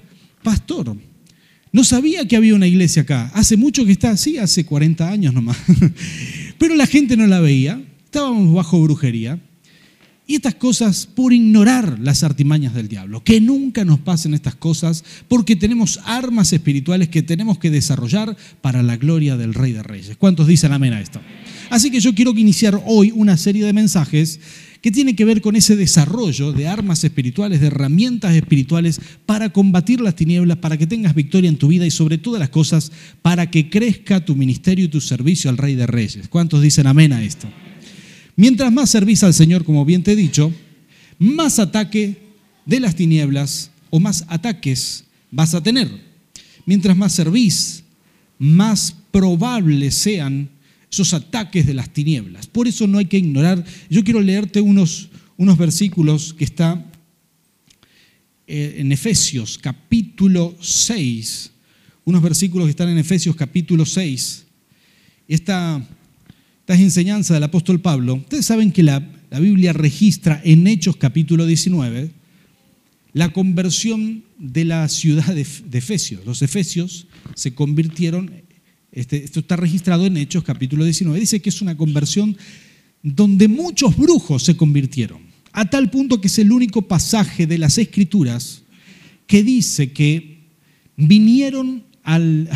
pastor, 0.42 0.96
no 1.73 1.82
sabía 1.82 2.28
que 2.28 2.37
había 2.37 2.54
una 2.54 2.66
iglesia 2.66 3.02
acá. 3.02 3.32
Hace 3.34 3.56
mucho 3.56 3.84
que 3.84 3.92
está 3.92 4.11
así, 4.11 4.38
hace 4.38 4.64
40 4.64 5.11
años 5.11 5.34
nomás. 5.34 5.56
Pero 6.58 6.75
la 6.75 6.87
gente 6.87 7.16
no 7.16 7.26
la 7.26 7.40
veía. 7.40 7.82
Estábamos 8.04 8.54
bajo 8.54 8.80
brujería. 8.80 9.40
Y 10.26 10.36
estas 10.36 10.54
cosas 10.54 11.06
por 11.06 11.34
ignorar 11.34 11.98
las 12.00 12.22
artimañas 12.22 12.72
del 12.74 12.88
diablo. 12.88 13.22
Que 13.22 13.42
nunca 13.42 13.84
nos 13.84 13.98
pasen 13.98 14.32
estas 14.32 14.54
cosas 14.54 15.04
porque 15.28 15.54
tenemos 15.54 16.00
armas 16.04 16.52
espirituales 16.54 17.08
que 17.08 17.22
tenemos 17.22 17.58
que 17.58 17.70
desarrollar 17.70 18.34
para 18.62 18.82
la 18.82 18.96
gloria 18.96 19.36
del 19.36 19.52
Rey 19.52 19.72
de 19.72 19.82
Reyes. 19.82 20.16
¿Cuántos 20.16 20.46
dicen 20.46 20.72
amén 20.72 20.94
a 20.94 21.00
esto? 21.00 21.20
Así 21.68 21.90
que 21.90 22.00
yo 22.00 22.14
quiero 22.14 22.30
iniciar 22.32 22.80
hoy 22.86 23.12
una 23.14 23.36
serie 23.36 23.66
de 23.66 23.74
mensajes 23.74 24.40
que 24.80 24.90
tiene 24.90 25.16
que 25.16 25.24
ver 25.24 25.40
con 25.40 25.56
ese 25.56 25.76
desarrollo 25.76 26.52
de 26.52 26.68
armas 26.68 27.04
espirituales, 27.04 27.60
de 27.60 27.68
herramientas 27.68 28.34
espirituales 28.34 29.00
para 29.24 29.50
combatir 29.50 30.00
las 30.00 30.14
tinieblas, 30.14 30.58
para 30.58 30.76
que 30.76 30.86
tengas 30.86 31.14
victoria 31.14 31.48
en 31.48 31.56
tu 31.56 31.68
vida 31.68 31.86
y 31.86 31.90
sobre 31.90 32.18
todas 32.18 32.38
las 32.38 32.50
cosas, 32.50 32.92
para 33.22 33.50
que 33.50 33.70
crezca 33.70 34.24
tu 34.24 34.36
ministerio 34.36 34.84
y 34.86 34.88
tu 34.88 35.00
servicio 35.00 35.48
al 35.48 35.58
Rey 35.58 35.74
de 35.74 35.86
Reyes. 35.86 36.28
¿Cuántos 36.28 36.60
dicen 36.60 36.86
amén 36.86 37.14
a 37.14 37.22
esto? 37.22 37.48
Mientras 38.36 38.72
más 38.72 38.90
servís 38.90 39.22
al 39.22 39.34
Señor, 39.34 39.64
como 39.64 39.84
bien 39.84 40.02
te 40.02 40.12
he 40.12 40.16
dicho, 40.16 40.52
más 41.18 41.58
ataque 41.58 42.16
de 42.66 42.80
las 42.80 42.96
tinieblas 42.96 43.70
o 43.90 44.00
más 44.00 44.24
ataques 44.28 45.04
vas 45.30 45.54
a 45.54 45.62
tener. 45.62 45.88
Mientras 46.66 46.96
más 46.96 47.12
servís, 47.12 47.84
más 48.38 48.94
probables 49.10 49.94
sean 49.94 50.48
esos 50.90 51.12
ataques 51.12 51.66
de 51.66 51.74
las 51.74 51.92
tinieblas. 51.92 52.46
Por 52.46 52.68
eso 52.68 52.86
no 52.86 52.98
hay 52.98 53.06
que 53.06 53.18
ignorar. 53.18 53.64
Yo 53.90 54.02
quiero 54.04 54.20
leerte 54.20 54.60
unos, 54.60 55.08
unos 55.36 55.58
versículos 55.58 56.34
que 56.34 56.44
están 56.44 56.86
eh, 58.46 58.76
en 58.78 58.92
Efesios 58.92 59.58
capítulo 59.58 60.54
6, 60.60 61.50
unos 62.04 62.22
versículos 62.22 62.66
que 62.66 62.70
están 62.70 62.88
en 62.90 62.98
Efesios 62.98 63.34
capítulo 63.34 63.86
6. 63.86 64.44
Esta, 65.26 65.82
esta 66.64 66.76
es 66.76 66.80
enseñanza 66.80 67.35
del 67.35 67.42
apóstol 67.42 67.83
Pablo. 67.83 68.14
Ustedes 68.14 68.47
saben 68.47 68.73
que 68.73 68.83
la, 68.83 69.06
Biblia 69.38 69.75
registra 69.75 70.40
en 70.42 70.66
Hechos 70.66 70.97
capítulo 70.97 71.44
19 71.44 72.11
la 73.12 73.35
conversión 73.35 74.25
de 74.38 74.64
la 74.64 74.88
ciudad 74.88 75.35
de, 75.35 75.42
Efesios. 75.42 76.25
Los 76.25 76.40
efesios 76.40 77.06
se 77.35 77.54
convirtieron 77.54 78.30
este, 78.92 79.23
esto 79.23 79.40
está 79.40 79.56
registrado 79.56 80.06
en 80.06 80.16
Hechos 80.16 80.42
capítulo 80.42 80.85
19. 80.85 81.21
Dice 81.21 81.42
que 81.42 81.50
es 81.50 81.61
una 81.61 81.76
conversión 81.76 82.35
donde 83.02 83.47
muchos 83.47 83.94
brujos 83.94 84.42
se 84.44 84.56
convirtieron, 84.56 85.21
a 85.52 85.68
tal 85.68 85.90
punto 85.90 86.18
que 86.23 86.28
es 86.28 86.38
el 86.38 86.50
único 86.50 86.80
pasaje 86.80 87.47
de 87.47 87.59
las 87.59 87.76
escrituras 87.76 88.62
que 89.26 89.42
dice 89.42 89.92
que 89.92 90.38
vinieron 90.97 91.85
al, 92.04 92.49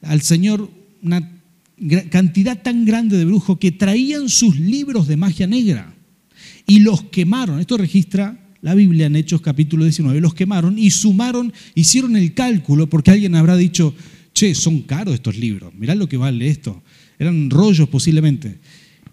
al 0.00 0.22
Señor 0.22 0.70
una 1.02 1.39
cantidad 2.10 2.60
tan 2.62 2.84
grande 2.84 3.16
de 3.16 3.24
brujos 3.24 3.58
que 3.58 3.72
traían 3.72 4.28
sus 4.28 4.58
libros 4.58 5.08
de 5.08 5.16
magia 5.16 5.46
negra 5.46 5.94
y 6.66 6.80
los 6.80 7.02
quemaron. 7.04 7.60
Esto 7.60 7.76
registra 7.76 8.38
la 8.62 8.74
Biblia 8.74 9.06
en 9.06 9.16
Hechos 9.16 9.40
capítulo 9.40 9.84
19. 9.84 10.20
Los 10.20 10.34
quemaron 10.34 10.78
y 10.78 10.90
sumaron, 10.90 11.52
hicieron 11.74 12.16
el 12.16 12.34
cálculo, 12.34 12.88
porque 12.88 13.10
alguien 13.10 13.34
habrá 13.34 13.56
dicho, 13.56 13.94
che, 14.34 14.54
son 14.54 14.82
caros 14.82 15.14
estos 15.14 15.36
libros, 15.36 15.72
mirá 15.74 15.94
lo 15.94 16.08
que 16.08 16.16
vale 16.16 16.48
esto. 16.48 16.82
Eran 17.18 17.50
rollos 17.50 17.88
posiblemente. 17.88 18.58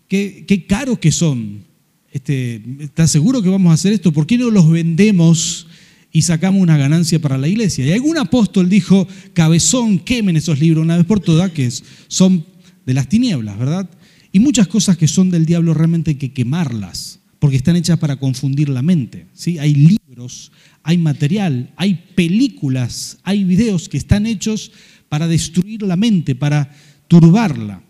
Qué, 0.08 0.66
caros 0.68 1.00
que 1.00 1.12
son. 1.12 1.66
Este, 2.12 2.62
¿Estás 2.80 3.12
seguro 3.12 3.42
que 3.42 3.50
vamos 3.50 3.72
a 3.72 3.74
hacer 3.74 3.94
esto? 3.94 4.12
¿Por 4.12 4.26
qué 4.26 4.38
no 4.38 4.50
los 4.50 4.70
vendemos 4.70 5.68
y 6.12 6.22
sacamos 6.22 6.62
una 6.62 6.78
ganancia 6.78 7.20
para 7.20 7.38
la 7.38 7.48
iglesia? 7.48 7.86
Y 7.86 7.92
algún 7.92 8.18
apóstol 8.18 8.70
dijo, 8.70 9.08
cabezón, 9.34 10.00
quemen 10.00 10.38
esos 10.38 10.60
libros 10.60 10.84
una 10.84 10.98
vez 10.98 11.06
por 11.06 11.20
todas, 11.20 11.52
que 11.52 11.70
son 12.08 12.46
de 12.88 12.94
las 12.94 13.10
tinieblas, 13.10 13.60
¿verdad? 13.60 13.88
Y 14.32 14.40
muchas 14.40 14.68
cosas 14.68 14.98
que 14.98 15.10
son 15.10 15.30
del 15.30 15.46
diablo 15.46 15.74
realmente 15.74 16.12
hay 16.12 16.16
que 16.16 16.32
quemarlas, 16.32 17.20
porque 17.38 17.58
están 17.58 17.76
hechas 17.76 18.00
para 18.00 18.16
confundir 18.16 18.70
la 18.70 18.82
mente. 18.82 19.28
¿sí? 19.34 19.60
Hay 19.60 19.76
libros, 19.76 20.54
hay 20.84 20.98
material, 20.98 21.70
hay 21.76 21.96
películas, 22.16 23.20
hay 23.24 23.44
videos 23.44 23.90
que 23.90 23.98
están 23.98 24.26
hechos 24.26 24.72
para 25.10 25.28
destruir 25.28 25.84
la 25.84 25.98
mente, 25.98 26.34
para 26.34 26.74
turbarla. 27.10 27.84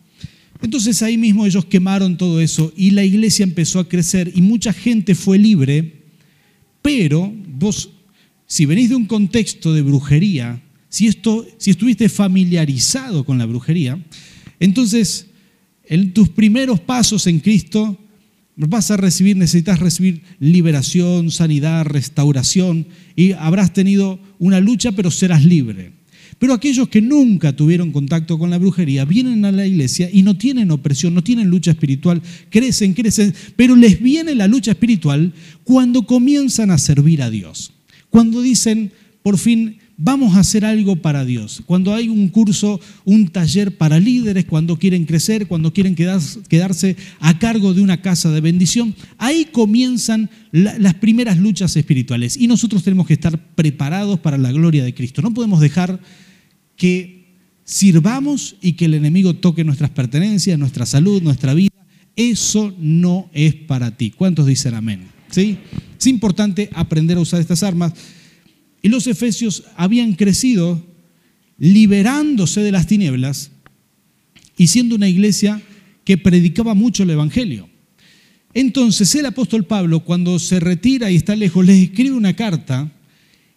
Entonces 0.63 1.03
ahí 1.03 1.17
mismo 1.17 1.45
ellos 1.45 1.65
quemaron 1.65 2.17
todo 2.17 2.41
eso 2.41 2.73
y 2.75 2.89
la 2.89 3.03
iglesia 3.03 3.43
empezó 3.43 3.79
a 3.79 3.87
crecer 3.87 4.31
y 4.33 4.41
mucha 4.41 4.73
gente 4.73 5.13
fue 5.13 5.37
libre, 5.37 6.05
pero 6.81 7.31
vos, 7.47 7.91
si 8.47 8.65
venís 8.65 8.89
de 8.89 8.95
un 8.95 9.05
contexto 9.05 9.73
de 9.73 9.83
brujería, 9.83 10.59
si, 10.89 11.05
esto, 11.05 11.45
si 11.59 11.69
estuviste 11.69 12.09
familiarizado 12.09 13.23
con 13.23 13.37
la 13.37 13.45
brujería, 13.45 14.03
entonces 14.59 15.27
en 15.85 16.13
tus 16.13 16.29
primeros 16.29 16.79
pasos 16.79 17.27
en 17.27 17.39
Cristo 17.39 17.97
vas 18.55 18.91
a 18.91 18.97
recibir, 18.97 19.37
necesitas 19.37 19.79
recibir 19.79 20.21
liberación, 20.39 21.31
sanidad, 21.31 21.85
restauración 21.85 22.87
y 23.15 23.33
habrás 23.33 23.73
tenido 23.73 24.19
una 24.39 24.59
lucha, 24.59 24.91
pero 24.91 25.11
serás 25.11 25.45
libre. 25.45 25.93
Pero 26.39 26.53
aquellos 26.53 26.89
que 26.89 27.01
nunca 27.01 27.55
tuvieron 27.55 27.91
contacto 27.91 28.37
con 28.37 28.49
la 28.49 28.57
brujería 28.57 29.05
vienen 29.05 29.45
a 29.45 29.51
la 29.51 29.65
iglesia 29.65 30.09
y 30.11 30.21
no 30.21 30.37
tienen 30.37 30.71
opresión, 30.71 31.13
no 31.13 31.23
tienen 31.23 31.49
lucha 31.49 31.71
espiritual, 31.71 32.21
crecen, 32.49 32.93
crecen, 32.93 33.33
pero 33.55 33.75
les 33.75 33.99
viene 34.01 34.35
la 34.35 34.47
lucha 34.47 34.71
espiritual 34.71 35.33
cuando 35.63 36.03
comienzan 36.05 36.69
a 36.69 36.77
servir 36.77 37.21
a 37.23 37.29
Dios. 37.29 37.73
Cuando 38.09 38.41
dicen, 38.41 38.91
por 39.23 39.37
fin, 39.37 39.77
vamos 39.97 40.35
a 40.35 40.41
hacer 40.41 40.63
algo 40.63 40.95
para 40.97 41.25
Dios. 41.25 41.63
Cuando 41.65 41.93
hay 41.93 42.07
un 42.07 42.29
curso, 42.29 42.79
un 43.03 43.27
taller 43.27 43.77
para 43.77 43.99
líderes, 43.99 44.45
cuando 44.45 44.77
quieren 44.77 45.05
crecer, 45.05 45.47
cuando 45.47 45.73
quieren 45.73 45.95
quedarse 45.95 46.95
a 47.19 47.39
cargo 47.39 47.73
de 47.73 47.81
una 47.81 48.01
casa 48.01 48.29
de 48.31 48.39
bendición, 48.39 48.95
ahí 49.17 49.45
comienzan 49.51 50.29
las 50.51 50.93
primeras 50.95 51.37
luchas 51.37 51.75
espirituales. 51.75 52.37
Y 52.37 52.47
nosotros 52.47 52.83
tenemos 52.83 53.07
que 53.07 53.13
estar 53.13 53.37
preparados 53.55 54.19
para 54.19 54.37
la 54.37 54.51
gloria 54.51 54.83
de 54.83 54.93
Cristo. 54.93 55.21
No 55.21 55.33
podemos 55.33 55.59
dejar 55.59 55.99
que 56.75 57.17
sirvamos 57.63 58.55
y 58.61 58.73
que 58.73 58.85
el 58.85 58.93
enemigo 58.93 59.33
toque 59.33 59.63
nuestras 59.63 59.89
pertenencias, 59.89 60.59
nuestra 60.59 60.85
salud, 60.85 61.21
nuestra 61.23 61.53
vida. 61.55 61.71
Eso 62.15 62.73
no 62.79 63.29
es 63.33 63.55
para 63.55 63.97
ti. 63.97 64.11
¿Cuántos 64.11 64.45
dicen 64.45 64.75
amén? 64.75 65.07
¿Sí? 65.29 65.57
Es 65.99 66.07
importante 66.07 66.69
aprender 66.73 67.17
a 67.17 67.21
usar 67.21 67.41
estas 67.41 67.63
armas. 67.63 67.93
Y 68.81 68.89
los 68.89 69.07
efesios 69.07 69.63
habían 69.75 70.13
crecido 70.13 70.85
liberándose 71.57 72.61
de 72.61 72.71
las 72.71 72.87
tinieblas 72.87 73.51
y 74.57 74.67
siendo 74.67 74.95
una 74.95 75.09
iglesia 75.09 75.61
que 76.03 76.17
predicaba 76.17 76.73
mucho 76.73 77.03
el 77.03 77.09
Evangelio. 77.09 77.69
Entonces 78.53 79.13
el 79.15 79.25
apóstol 79.25 79.65
Pablo, 79.65 79.99
cuando 80.01 80.39
se 80.39 80.59
retira 80.59 81.11
y 81.11 81.15
está 81.15 81.35
lejos, 81.35 81.65
les 81.65 81.83
escribe 81.83 82.15
una 82.15 82.35
carta 82.35 82.91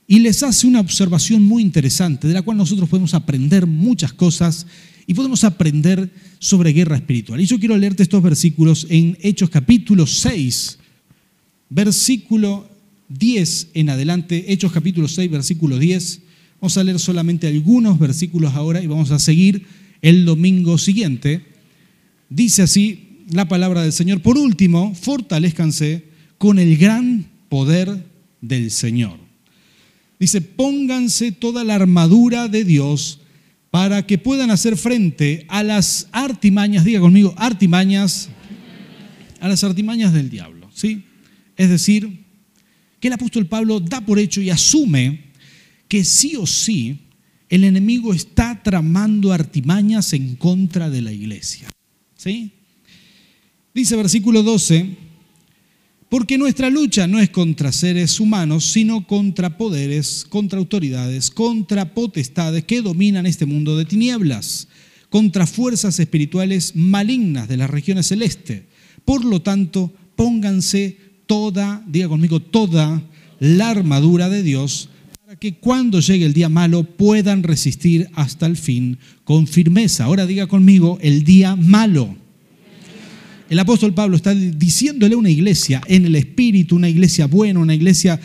y 0.07 0.19
les 0.19 0.43
hace 0.43 0.67
una 0.67 0.81
observación 0.81 1.45
muy 1.45 1.63
interesante, 1.63 2.27
de 2.27 2.35
la 2.35 2.43
cual 2.43 2.57
nosotros 2.57 2.89
podemos 2.89 3.15
aprender 3.15 3.67
muchas 3.67 4.13
cosas 4.13 4.67
y 5.07 5.15
podemos 5.15 5.45
aprender 5.45 6.11
sobre 6.39 6.73
guerra 6.73 6.97
espiritual. 6.97 7.41
Y 7.41 7.47
yo 7.47 7.59
quiero 7.59 7.77
leerte 7.77 8.03
estos 8.03 8.23
versículos 8.23 8.87
en 8.91 9.17
Hechos 9.21 9.51
capítulo 9.51 10.07
6, 10.07 10.79
versículo 11.69 12.69
10 13.11 13.71
en 13.75 13.91
adelante, 13.91 14.53
Hechos 14.53 14.73
capítulo 14.73 15.09
6, 15.09 15.31
versículo 15.31 15.79
10. 15.79 16.21
Vamos 16.61 16.77
a 16.79 16.85
leer 16.85 16.99
solamente 16.99 17.49
algunos 17.49 17.99
versículos 17.99 18.55
ahora 18.55 18.83
y 18.83 18.87
vamos 18.87 19.11
a 19.11 19.19
seguir 19.19 19.67
el 20.01 20.25
domingo 20.25 20.79
siguiente. 20.79 21.45
Dice 22.29 22.63
así 22.63 23.25
la 23.31 23.49
palabra 23.49 23.83
del 23.83 23.93
Señor. 23.93 24.23
Por 24.23 24.39
último, 24.39 24.95
fortalezcanse 24.95 26.05
con 26.39 26.59
el 26.59 26.77
gran 26.77 27.27
poder 27.49 28.07
del 28.41 28.71
Señor. 28.71 29.19
Dice, 30.21 30.41
pónganse 30.41 31.33
toda 31.33 31.65
la 31.65 31.75
armadura 31.75 32.47
de 32.47 32.65
Dios 32.65 33.21
para 33.71 34.07
que 34.07 34.19
puedan 34.19 34.51
hacer 34.51 34.77
frente 34.77 35.47
a 35.49 35.63
las 35.63 36.09
artimañas, 36.13 36.85
diga 36.85 37.01
conmigo, 37.01 37.35
artimañas, 37.37 38.29
a 39.41 39.49
las 39.49 39.65
artimañas 39.65 40.13
del 40.13 40.31
diablo. 40.31 40.71
¿sí? 40.75 41.05
Es 41.57 41.71
decir, 41.71 42.30
que 43.01 43.09
el 43.09 43.15
apóstol 43.15 43.47
Pablo 43.47 43.81
da 43.81 44.01
por 44.01 44.19
hecho 44.19 44.41
y 44.41 44.51
asume 44.51 45.31
que 45.89 46.05
sí 46.05 46.37
o 46.37 46.47
sí 46.47 46.99
el 47.49 47.65
enemigo 47.65 48.15
está 48.15 48.63
tramando 48.63 49.33
artimañas 49.33 50.13
en 50.13 50.37
contra 50.37 50.89
de 50.89 51.03
la 51.03 51.13
iglesia. 51.13 51.69
¿Sí? 52.17 52.53
Dice 53.75 53.97
versículo 53.97 54.43
12, 54.43 54.97
porque 56.09 56.39
nuestra 56.39 56.71
lucha 56.71 57.07
no 57.07 57.19
es 57.19 57.31
contra 57.31 57.73
seres 57.73 58.21
humanos, 58.21 58.65
sino 58.65 59.07
contra 59.07 59.57
poderes, 59.57 60.27
contra 60.29 60.59
autoridades, 60.59 61.31
contra 61.31 61.95
potestades 61.95 62.65
que 62.65 62.83
dominan 62.83 63.27
este 63.27 63.47
mundo 63.47 63.77
de 63.77 63.85
tinieblas, 63.85 64.69
contra 65.09 65.47
fuerzas 65.47 65.99
espirituales 65.99 66.77
malignas 66.77 67.49
de 67.49 67.57
las 67.57 67.71
regiones 67.71 68.07
celestes. 68.07 68.63
Por 69.05 69.25
lo 69.25 69.43
tanto, 69.43 69.93
pónganse 70.15 70.99
toda, 71.31 71.81
diga 71.87 72.09
conmigo, 72.09 72.41
toda 72.41 73.01
la 73.39 73.71
armadura 73.71 74.29
de 74.29 74.43
Dios 74.43 74.89
para 75.25 75.37
que 75.37 75.55
cuando 75.55 76.01
llegue 76.01 76.27
el 76.27 76.33
día 76.33 76.49
malo 76.49 76.83
puedan 76.83 77.45
resistir 77.45 78.11
hasta 78.15 78.47
el 78.47 78.57
fin 78.57 78.99
con 79.23 79.47
firmeza. 79.47 80.07
Ahora 80.07 80.27
diga 80.27 80.49
conmigo, 80.49 80.99
el 81.01 81.23
día 81.23 81.55
malo. 81.55 82.17
El 83.49 83.61
apóstol 83.61 83.95
Pablo 83.95 84.17
está 84.17 84.35
diciéndole 84.35 85.15
a 85.15 85.19
una 85.19 85.31
iglesia 85.31 85.81
en 85.87 86.05
el 86.05 86.17
espíritu, 86.17 86.75
una 86.75 86.89
iglesia 86.89 87.29
buena, 87.29 87.61
una 87.61 87.77
iglesia, 87.77 88.21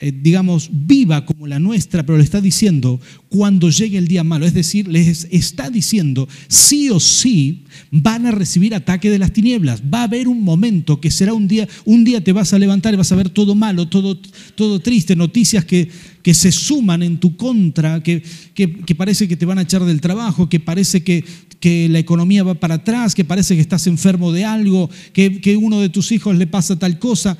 eh, 0.00 0.12
digamos, 0.14 0.70
viva 0.70 1.26
como 1.26 1.48
la 1.48 1.58
nuestra, 1.58 2.06
pero 2.06 2.18
le 2.18 2.22
está 2.22 2.40
diciendo 2.40 3.00
cuando 3.28 3.68
llegue 3.68 3.98
el 3.98 4.06
día 4.06 4.22
malo. 4.22 4.46
Es 4.46 4.54
decir, 4.54 4.86
les 4.86 5.26
está 5.32 5.70
diciendo, 5.70 6.28
sí 6.46 6.88
o 6.90 7.00
sí 7.00 7.64
van 7.90 8.24
a 8.24 8.30
recibir 8.30 8.76
ataque 8.76 9.10
de 9.10 9.18
las 9.18 9.32
tinieblas. 9.32 9.82
Va 9.92 10.02
a 10.02 10.04
haber 10.04 10.28
un 10.28 10.44
momento 10.44 11.00
que 11.00 11.10
será 11.10 11.34
un 11.34 11.48
día, 11.48 11.68
un 11.84 12.04
día 12.04 12.22
te 12.22 12.32
vas 12.32 12.52
a 12.52 12.60
levantar 12.60 12.94
y 12.94 12.96
vas 12.96 13.10
a 13.10 13.16
ver 13.16 13.28
todo 13.28 13.56
malo, 13.56 13.88
todo, 13.88 14.16
todo 14.54 14.78
triste, 14.78 15.16
noticias 15.16 15.64
que, 15.64 15.88
que 16.22 16.32
se 16.32 16.52
suman 16.52 17.02
en 17.02 17.18
tu 17.18 17.36
contra, 17.36 18.00
que, 18.00 18.22
que, 18.54 18.94
parece 18.94 19.26
que 19.26 19.36
te 19.36 19.46
van 19.46 19.58
a 19.58 19.62
echar 19.62 19.84
del 19.84 20.00
trabajo, 20.00 20.48
que 20.48 20.60
parece 20.60 21.02
que 21.02 21.24
que 21.58 21.88
la 21.88 21.98
economía 21.98 22.44
va 22.44 22.54
para 22.54 22.76
atrás, 22.76 23.16
que 23.16 23.24
parece 23.24 23.56
que 23.56 23.60
estás 23.60 23.88
enfermo 23.88 24.30
de 24.30 24.44
algo, 24.44 24.88
que, 25.12 25.40
que 25.40 25.56
uno 25.56 25.80
de 25.80 25.88
tus 25.88 26.12
hijos 26.12 26.36
le 26.36 26.46
pasa 26.46 26.78
tal 26.78 27.00
cosa. 27.00 27.36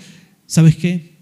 ¿Sabes 0.49 0.75
qué? 0.75 1.18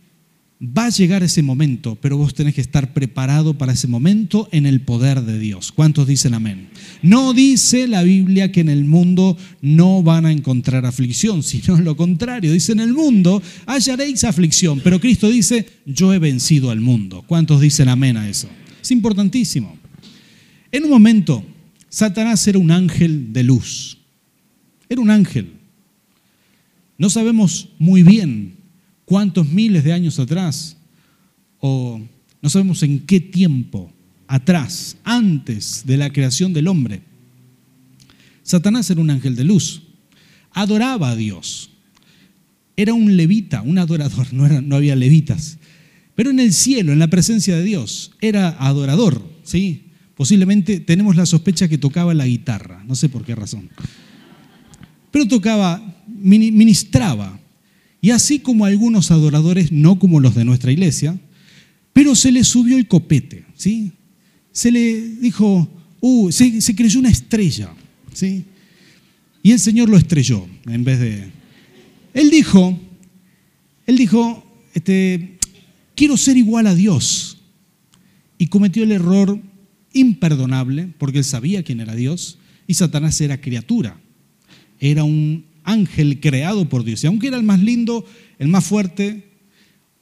Va 0.59 0.87
a 0.87 0.91
llegar 0.91 1.23
ese 1.23 1.43
momento, 1.43 1.99
pero 2.01 2.17
vos 2.17 2.33
tenés 2.33 2.55
que 2.55 2.63
estar 2.63 2.95
preparado 2.95 3.59
para 3.59 3.75
ese 3.75 3.89
momento 3.89 4.49
en 4.53 4.65
el 4.65 4.81
poder 4.81 5.21
de 5.21 5.39
Dios. 5.39 5.71
¿Cuántos 5.71 6.07
dicen 6.07 6.33
amén? 6.33 6.69
No 7.03 7.35
dice 7.35 7.87
la 7.87 8.03
Biblia 8.03 8.51
que 8.51 8.63
en 8.63 8.71
el 8.71 8.87
mundo 8.87 9.37
no 9.61 10.03
van 10.03 10.25
a 10.25 10.33
encontrar 10.33 10.87
aflicción, 10.87 11.43
sino 11.43 11.77
lo 11.77 11.95
contrario. 11.95 12.55
Dice 12.55 12.73
en 12.73 12.81
el 12.81 12.95
mundo 12.95 13.43
hallaréis 13.67 14.25
aflicción, 14.25 14.81
pero 14.83 14.99
Cristo 14.99 15.29
dice, 15.29 15.67
yo 15.85 16.15
he 16.15 16.19
vencido 16.19 16.71
al 16.71 16.81
mundo. 16.81 17.23
¿Cuántos 17.27 17.61
dicen 17.61 17.91
amén 17.91 18.17
a 18.17 18.27
eso? 18.27 18.49
Es 18.81 18.91
importantísimo. 18.91 19.77
En 20.73 20.85
un 20.85 20.91
momento, 20.91 21.45
Satanás 21.91 22.49
era 22.49 22.59
un 22.59 22.71
ángel 22.71 23.31
de 23.35 23.43
luz. 23.43 23.99
Era 24.89 25.03
un 25.03 25.11
ángel. 25.11 25.53
No 26.97 27.11
sabemos 27.11 27.69
muy 27.79 28.03
bien 28.03 28.56
cuántos 29.07 29.49
miles 29.49 29.83
de 29.85 29.95
años 29.95 30.19
atrás, 30.19 30.77
o 31.59 31.99
no 32.43 32.51
sabemos 32.51 32.83
en 32.83 33.01
qué 33.07 33.21
tiempo 33.21 33.91
atrás, 34.27 34.99
antes 35.05 35.85
de 35.87 35.97
la 35.97 36.13
creación 36.13 36.53
del 36.53 36.69
hombre. 36.69 37.01
Satanás 38.43 38.91
era 38.91 39.01
un 39.01 39.11
ángel 39.11 39.35
de 39.35 39.45
luz. 39.45 39.83
Adoraba 40.53 41.11
a 41.11 41.17
Dios. 41.17 41.71
Era 42.77 42.93
un 42.93 43.17
levita, 43.17 43.63
un 43.63 43.79
adorador. 43.79 44.27
No, 44.33 44.47
no 44.61 44.77
había 44.77 44.95
levitas. 44.95 45.59
Pero 46.15 46.31
en 46.31 46.41
el 46.41 46.53
cielo, 46.53 46.93
en 46.93 46.99
la 46.99 47.09
presencia 47.09 47.57
de 47.57 47.63
Dios, 47.63 48.13
era 48.21 48.51
adorador. 48.59 49.23
¿sí? 49.43 49.87
Posiblemente 50.17 50.81
tenemos 50.81 51.17
la 51.17 51.27
sospecha 51.27 51.69
que 51.69 51.79
tocaba 51.79 52.15
la 52.15 52.27
guitarra, 52.27 52.83
no 52.87 52.95
sé 52.95 53.09
por 53.09 53.25
qué 53.25 53.35
razón. 53.35 53.69
Pero 55.11 55.29
tocaba, 55.29 55.83
ministraba. 56.07 57.39
Y 58.01 58.11
así 58.11 58.39
como 58.39 58.65
algunos 58.65 59.11
adoradores, 59.11 59.73
no 59.73 59.99
como 59.99 60.21
los 60.21 60.35
de 60.35 60.45
nuestra 60.45 60.73
iglesia, 60.73 61.19
pero 61.93 62.15
se 62.15 62.31
le 62.31 62.45
subió 62.45 62.77
el 62.77 62.89
copete, 62.89 63.45
¿sí? 63.55 63.93
Se 64.53 64.71
le 64.71 65.01
dijo, 65.17 65.69
uh, 66.01 66.31
se, 66.31 66.77
creyó 66.77 67.01
una 67.01 67.09
estrella, 67.09 67.73
¿sí? 68.13 68.45
Y 69.43 69.53
el 69.53 69.59
Señor 69.59 69.89
lo 69.89 69.97
estrelló 69.97 70.47
en 70.67 70.85
vez 70.85 71.01
de... 71.01 71.31
Él 72.13 72.31
dijo, 72.31 72.79
él 73.87 73.97
dijo, 73.97 74.45
este, 74.75 75.39
quiero 75.95 76.17
ser 76.17 76.37
igual 76.37 76.67
a 76.67 76.75
Dios. 76.75 77.39
Y 78.39 78.49
cometió 78.49 78.83
el 78.83 78.93
error 78.93 79.41
imperdonable, 79.93 80.93
porque 80.99 81.19
él 81.19 81.25
sabía 81.25 81.63
quién 81.63 81.81
era 81.81 81.95
Dios, 81.95 82.39
y 82.67 82.75
Satanás 82.75 83.21
era 83.21 83.41
criatura, 83.41 83.99
era 84.79 85.05
un 85.05 85.45
ángel 85.67 86.21
creado 86.21 86.69
por 86.69 86.85
Dios. 86.85 87.05
Y 87.05 87.07
aunque 87.07 87.29
era 87.29 87.37
el 87.37 87.43
más 87.43 87.61
lindo, 87.61 88.07
el 88.39 88.49
más 88.49 88.65
fuerte, 88.65 89.25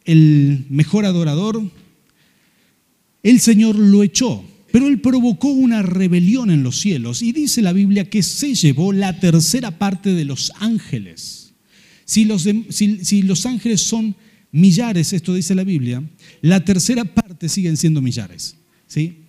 el 0.05 0.67
mejor 0.69 1.05
adorador, 1.05 1.63
el 3.23 3.41
Señor 3.41 3.77
lo 3.77 4.03
echó, 4.03 4.45
pero 4.71 4.87
él 4.87 5.01
provocó 5.01 5.49
una 5.49 5.83
rebelión 5.83 6.51
en 6.51 6.63
los 6.63 6.79
cielos 6.79 7.23
y 7.23 7.33
dice 7.33 7.63
la 7.63 7.73
Biblia 7.73 8.09
que 8.09 8.23
se 8.23 8.55
llevó 8.55 8.93
la 8.93 9.19
tercera 9.19 9.79
parte 9.79 10.13
de 10.13 10.25
los 10.25 10.53
ángeles. 10.61 11.55
Si 12.05 12.25
los, 12.25 12.47
si 12.69 13.23
los 13.23 13.47
ángeles 13.47 13.81
son 13.81 14.15
millares, 14.53 15.13
esto 15.13 15.35
dice 15.35 15.55
la 15.55 15.65
Biblia, 15.65 16.03
la 16.43 16.65
tercera 16.65 17.05
parte 17.05 17.49
siguen 17.49 17.77
siendo 17.77 18.01
millares. 18.03 18.57
¿sí? 18.87 19.25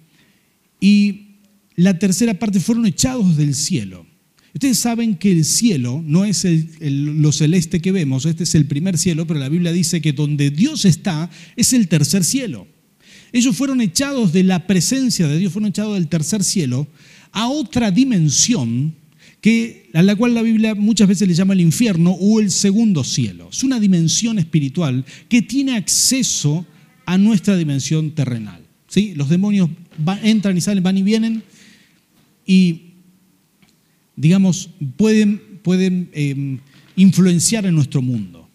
y 0.79 1.39
la 1.75 1.97
tercera 1.97 2.33
parte 2.35 2.59
fueron 2.59 2.85
echados 2.85 3.37
del 3.37 3.55
cielo. 3.55 4.05
Ustedes 4.55 4.79
saben 4.79 5.17
que 5.17 5.33
el 5.33 5.43
cielo 5.43 6.01
no 6.07 6.23
es 6.23 6.47
lo 6.79 7.33
celeste 7.33 7.81
que 7.81 7.91
vemos, 7.91 8.25
este 8.25 8.45
es 8.45 8.55
el 8.55 8.65
primer 8.67 8.97
cielo, 8.97 9.27
pero 9.27 9.37
la 9.37 9.49
Biblia 9.49 9.73
dice 9.73 9.99
que 9.99 10.13
donde 10.13 10.49
Dios 10.49 10.85
está 10.85 11.29
es 11.57 11.73
el 11.73 11.89
tercer 11.89 12.23
cielo. 12.23 12.65
Ellos 13.33 13.57
fueron 13.57 13.81
echados 13.81 14.31
de 14.31 14.43
la 14.43 14.65
presencia 14.65 15.27
de 15.27 15.37
Dios, 15.37 15.51
fueron 15.51 15.71
echados 15.71 15.95
del 15.95 16.07
tercer 16.07 16.41
cielo 16.41 16.87
a 17.33 17.49
otra 17.49 17.91
dimensión 17.91 18.95
que, 19.41 19.89
a 19.93 20.01
la 20.01 20.15
cual 20.15 20.33
la 20.33 20.41
Biblia 20.41 20.73
muchas 20.73 21.09
veces 21.09 21.27
le 21.27 21.33
llama 21.33 21.53
el 21.53 21.59
infierno 21.59 22.11
o 22.11 22.39
el 22.39 22.49
segundo 22.49 23.03
cielo. 23.03 23.49
Es 23.51 23.61
una 23.61 23.77
dimensión 23.77 24.39
espiritual 24.39 25.03
que 25.27 25.41
tiene 25.41 25.75
acceso 25.75 26.65
a 27.05 27.17
nuestra 27.17 27.57
dimensión 27.57 28.11
terrenal. 28.11 28.65
Los 29.15 29.27
demonios 29.27 29.69
entran 30.23 30.55
y 30.55 30.61
salen, 30.61 30.81
van 30.81 30.97
y 30.97 31.03
vienen 31.03 31.43
y, 32.47 32.84
digamos, 34.15 34.69
pueden, 34.97 35.59
pueden 35.63 36.09
em, 36.13 36.59
influenciar 36.95 37.65
en 37.65 37.75
nuestro 37.75 38.01
mundo. 38.01 38.49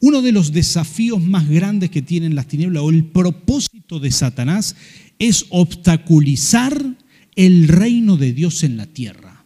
Uno 0.00 0.20
de 0.20 0.32
los 0.32 0.52
desafíos 0.52 1.22
más 1.22 1.48
grandes 1.48 1.90
que 1.90 2.02
tienen 2.02 2.34
las 2.34 2.48
tinieblas 2.48 2.82
o 2.82 2.90
el 2.90 3.04
propósito 3.04 4.00
de 4.00 4.10
Satanás 4.10 4.76
es 5.18 5.46
obstaculizar 5.48 6.96
el 7.36 7.68
reino 7.68 8.16
de 8.16 8.32
Dios 8.32 8.62
en 8.64 8.76
la 8.76 8.86
tierra. 8.86 9.44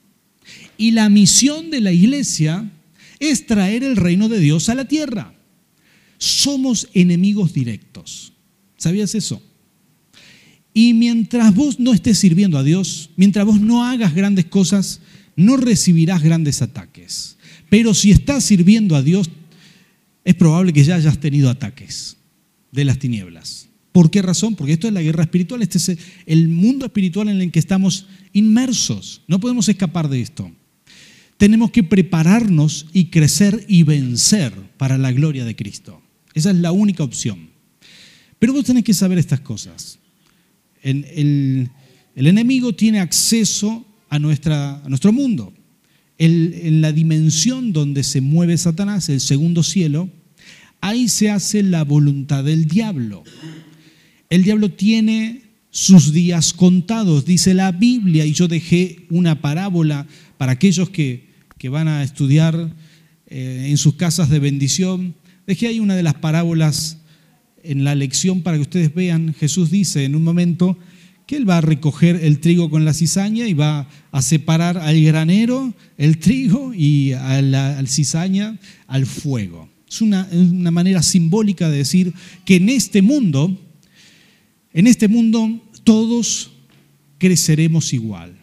Y 0.77 0.93
la 0.93 1.09
misión 1.09 1.71
de 1.71 1.81
la 1.81 1.93
iglesia 1.93 2.71
es 3.21 3.47
traer 3.47 3.85
el 3.85 3.97
reino 3.97 4.29
de 4.29 4.41
Dios 4.41 4.69
a 4.69 4.75
la 4.75 4.87
tierra. 4.87 5.35
Somos 6.19 6.89
enemigos 6.95 7.53
directos. 7.53 8.33
¿Sabías 8.77 9.15
eso? 9.15 9.43
Y 10.75 10.95
mientras 10.95 11.55
vos 11.55 11.81
no 11.81 11.93
estés 11.93 12.19
sirviendo 12.19 12.59
a 12.59 12.63
Dios, 12.63 13.11
mientras 13.17 13.45
vos 13.45 13.61
no 13.61 13.85
hagas 13.85 14.15
grandes 14.15 14.45
cosas, 14.45 15.01
no 15.39 15.57
recibirás 15.57 16.23
grandes 16.23 16.61
ataques. 16.61 17.39
Pero 17.71 17.95
si 17.95 18.11
estás 18.11 18.45
sirviendo 18.45 18.97
a 18.97 19.03
Dios, 19.03 19.31
es 20.25 20.35
probable 20.35 20.73
que 20.73 20.85
ya 20.85 20.97
hayas 20.97 21.19
tenido 21.19 21.49
ataques 21.49 22.17
de 22.73 22.85
las 22.85 22.99
tinieblas. 22.99 23.69
¿Por 23.93 24.11
qué 24.11 24.21
razón? 24.21 24.55
Porque 24.55 24.75
esto 24.75 24.87
es 24.87 24.93
la 24.93 25.03
guerra 25.03 25.23
espiritual, 25.23 25.63
este 25.63 25.79
es 25.79 25.99
el 26.27 26.49
mundo 26.49 26.85
espiritual 26.85 27.29
en 27.29 27.41
el 27.41 27.51
que 27.51 27.59
estamos 27.59 28.07
inmersos. 28.33 29.23
No 29.27 29.41
podemos 29.41 29.69
escapar 29.69 30.09
de 30.09 30.21
esto. 30.21 30.53
Tenemos 31.39 31.71
que 31.71 31.83
prepararnos 31.83 32.87
y 32.93 33.07
crecer 33.07 33.65
y 33.69 33.85
vencer 33.85 34.53
para 34.77 34.99
la 34.99 35.13
gloria 35.13 35.45
de 35.45 35.57
Cristo. 35.57 36.03
Esa 36.35 36.51
es 36.51 36.57
la 36.57 36.73
única 36.73 37.05
opción. 37.05 37.49
Pero 38.39 38.53
vos 38.53 38.65
tenés 38.65 38.85
que 38.85 38.95
saber 38.95 39.19
estas 39.19 39.41
cosas. 39.41 39.99
El, 40.83 41.71
enemigo 42.15 42.75
tiene 42.75 43.01
acceso 43.01 43.87
a, 44.09 44.19
nuestra, 44.19 44.83
nuestro 44.89 45.13
mundo. 45.13 45.53
en 46.19 46.81
la 46.81 46.93
dimensión 46.93 47.73
donde 47.73 48.03
se 48.03 48.21
mueve 48.21 48.59
Satanás, 48.59 49.09
el 49.09 49.21
segundo 49.21 49.63
cielo, 49.63 50.11
ahí 50.81 51.09
se 51.09 51.31
hace 51.31 51.63
la 51.63 51.85
voluntad 51.85 52.45
del 52.45 52.67
diablo. 52.67 53.25
El 54.31 54.43
diablo 54.45 54.71
tiene 54.71 55.43
sus 55.71 56.13
días 56.13 56.53
contados, 56.53 57.25
dice 57.25 57.55
la 57.55 57.73
Biblia, 57.73 58.27
y 58.27 58.33
yo 58.33 58.49
dejé 58.49 59.07
una 59.11 59.41
parábola 59.41 60.07
para 60.37 60.53
aquellos 60.53 60.91
que, 60.91 61.29
van 61.71 61.89
a 61.89 62.03
estudiar 62.03 62.75
eh, 63.27 63.67
en 63.69 63.77
sus 63.79 63.95
casas 63.95 64.31
de 64.31 64.39
bendición. 64.39 65.15
Dejé 65.47 65.67
ahí 65.67 65.81
una 65.81 65.97
de 65.97 66.03
las 66.03 66.15
parábolas 66.15 66.99
en 67.63 67.85
la 67.85 67.95
lección 67.95 68.43
para 68.43 68.57
que 68.57 68.63
ustedes 68.63 68.95
vean. 68.95 69.35
Jesús 69.35 69.71
dice 69.71 70.05
en 70.05 70.15
un 70.15 70.23
momento 70.23 70.79
que 71.29 71.37
él 71.37 71.49
va 71.49 71.59
a 71.59 71.61
recoger 71.61 72.17
el 72.25 72.41
trigo 72.41 72.71
con 72.71 72.87
la 72.87 72.95
cizaña 72.95 73.47
y 73.47 73.53
va 73.53 73.87
a 74.13 74.23
separar 74.23 74.79
al 74.79 74.99
granero 75.05 75.75
el 75.99 76.17
trigo 76.19 76.73
y 76.73 77.13
a 77.13 77.43
la 77.43 77.85
cizaña 77.87 78.59
al 78.87 79.05
fuego. 79.05 79.69
Es 79.87 80.01
una, 80.01 80.27
manera 80.71 81.03
simbólica 81.03 81.69
de 81.69 81.77
decir 81.77 82.15
que 82.47 82.57
en 82.57 82.71
este 82.71 83.03
mundo, 83.03 83.61
en 84.73 84.87
este 84.87 85.07
mundo 85.07 85.63
todos 85.85 86.51
creceremos 87.19 87.93
igual. 87.93 88.35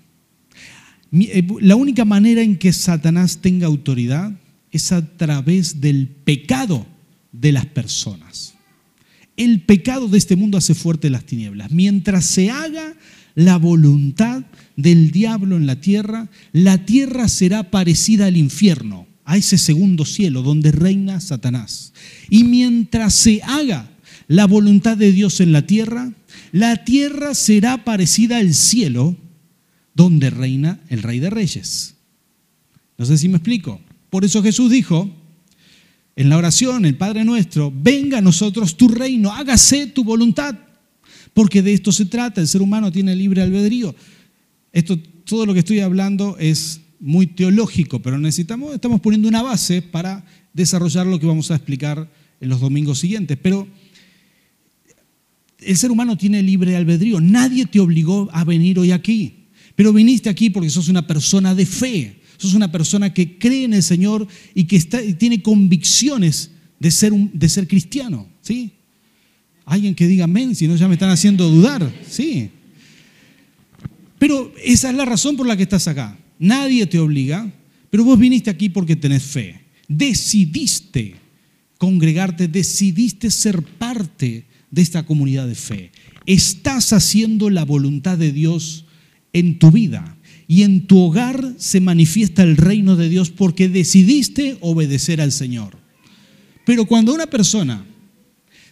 Eh, 1.11 1.47
la 1.61 1.75
única 1.75 2.05
manera 2.05 2.43
en 2.43 2.55
que 2.55 2.71
Satanás 2.71 3.39
tenga 3.41 3.65
autoridad 3.65 4.31
es 4.71 4.91
a 4.91 5.03
través 5.17 5.81
del 5.81 6.07
pecado 6.07 6.85
de 7.31 7.51
las 7.51 7.65
personas. 7.65 8.54
El 9.37 9.61
pecado 9.61 10.07
de 10.07 10.17
este 10.17 10.35
mundo 10.35 10.57
hace 10.57 10.73
fuerte 10.73 11.09
las 11.09 11.25
tinieblas. 11.25 11.71
Mientras 11.71 12.25
se 12.25 12.49
haga 12.49 12.95
la 13.35 13.57
voluntad 13.57 14.43
del 14.77 15.11
diablo 15.11 15.57
en 15.57 15.67
la 15.67 15.79
tierra, 15.81 16.29
la 16.53 16.85
tierra 16.85 17.27
será 17.27 17.69
parecida 17.69 18.27
al 18.27 18.37
infierno 18.37 19.07
a 19.25 19.37
ese 19.37 19.57
segundo 19.57 20.05
cielo 20.05 20.41
donde 20.41 20.71
reina 20.71 21.19
Satanás. 21.19 21.93
Y 22.29 22.43
mientras 22.43 23.13
se 23.13 23.41
haga 23.43 23.89
la 24.27 24.45
voluntad 24.45 24.97
de 24.97 25.11
Dios 25.11 25.41
en 25.41 25.51
la 25.51 25.65
tierra, 25.65 26.13
la 26.51 26.85
tierra 26.85 27.33
será 27.33 27.83
parecida 27.83 28.37
al 28.37 28.53
cielo 28.53 29.17
donde 29.93 30.29
reina 30.29 30.79
el 30.89 31.03
Rey 31.03 31.19
de 31.19 31.29
Reyes. 31.29 31.95
No 32.97 33.05
sé 33.05 33.17
si 33.17 33.27
me 33.27 33.37
explico. 33.37 33.81
Por 34.09 34.23
eso 34.23 34.41
Jesús 34.41 34.71
dijo 34.71 35.11
en 36.15 36.29
la 36.29 36.37
oración, 36.37 36.85
el 36.85 36.95
Padre 36.95 37.25
nuestro, 37.25 37.73
venga 37.75 38.19
a 38.19 38.21
nosotros 38.21 38.77
tu 38.77 38.87
reino, 38.87 39.31
hágase 39.33 39.87
tu 39.87 40.03
voluntad, 40.03 40.55
porque 41.33 41.61
de 41.61 41.73
esto 41.73 41.91
se 41.91 42.05
trata, 42.05 42.39
el 42.39 42.47
ser 42.47 42.61
humano 42.61 42.91
tiene 42.91 43.15
libre 43.15 43.41
albedrío. 43.41 43.93
Esto, 44.71 44.97
todo 45.25 45.45
lo 45.45 45.53
que 45.53 45.59
estoy 45.59 45.79
hablando 45.79 46.37
es 46.39 46.81
muy 46.99 47.27
teológico, 47.27 48.01
pero 48.01 48.17
necesitamos, 48.17 48.73
estamos 48.73 49.01
poniendo 49.01 49.27
una 49.27 49.41
base 49.41 49.81
para 49.81 50.25
desarrollar 50.53 51.05
lo 51.05 51.19
que 51.19 51.25
vamos 51.25 51.51
a 51.51 51.55
explicar 51.55 52.09
en 52.39 52.49
los 52.49 52.61
domingos 52.61 52.99
siguientes. 52.99 53.37
Pero 53.41 53.67
el 55.59 55.77
ser 55.77 55.91
humano 55.91 56.17
tiene 56.17 56.41
libre 56.41 56.75
albedrío. 56.75 57.19
Nadie 57.19 57.65
te 57.65 57.79
obligó 57.79 58.29
a 58.31 58.43
venir 58.43 58.79
hoy 58.79 58.91
aquí. 58.91 59.47
Pero 59.75 59.91
viniste 59.91 60.29
aquí 60.29 60.49
porque 60.49 60.69
sos 60.69 60.87
una 60.87 61.05
persona 61.05 61.53
de 61.53 61.65
fe. 61.65 62.21
Sos 62.37 62.53
una 62.53 62.71
persona 62.71 63.13
que 63.13 63.37
cree 63.37 63.63
en 63.63 63.73
el 63.73 63.83
Señor 63.83 64.27
y 64.53 64.65
que 64.65 64.79
tiene 65.17 65.41
convicciones 65.41 66.51
de 66.79 66.91
ser, 66.91 67.67
cristiano. 67.67 68.27
¿sí? 68.41 68.71
Alguien 69.65 69.95
que 69.95 70.07
diga 70.07 70.25
amén, 70.25 70.55
si 70.55 70.67
no 70.67 70.75
ya 70.75 70.87
me 70.87 70.95
están 70.95 71.09
haciendo 71.09 71.49
dudar. 71.49 71.91
Sí. 72.09 72.49
Pero 74.19 74.53
esa 74.63 74.89
es 74.89 74.95
la 74.95 75.05
razón 75.05 75.35
por 75.35 75.47
la 75.47 75.57
que 75.57 75.63
estás 75.63 75.87
acá. 75.87 76.17
Nadie 76.37 76.85
te 76.85 76.99
obliga, 76.99 77.51
pero 77.89 78.03
vos 78.03 78.19
viniste 78.19 78.49
aquí 78.49 78.69
porque 78.69 78.95
tenés 78.95 79.23
fe. 79.23 79.61
Decidiste 79.87 81.15
congregarte, 81.77 82.47
decidiste 82.47 83.29
ser 83.29 83.61
parte 83.61 84.45
de 84.71 84.81
esta 84.81 85.05
comunidad 85.05 85.47
de 85.47 85.55
fe. 85.55 85.91
Estás 86.25 86.91
haciendo 86.93 87.49
la 87.49 87.65
voluntad 87.65 88.17
de 88.17 88.31
Dios 88.31 88.85
en 89.33 89.59
tu 89.59 89.71
vida 89.71 90.17
y 90.47 90.63
en 90.63 90.85
tu 90.87 90.99
hogar 90.99 91.53
se 91.57 91.81
manifiesta 91.81 92.43
el 92.43 92.57
reino 92.57 92.95
de 92.95 93.09
Dios 93.09 93.31
porque 93.31 93.67
decidiste 93.67 94.57
obedecer 94.61 95.21
al 95.21 95.31
Señor. 95.31 95.77
Pero 96.65 96.85
cuando 96.85 97.13
una 97.13 97.27
persona 97.27 97.85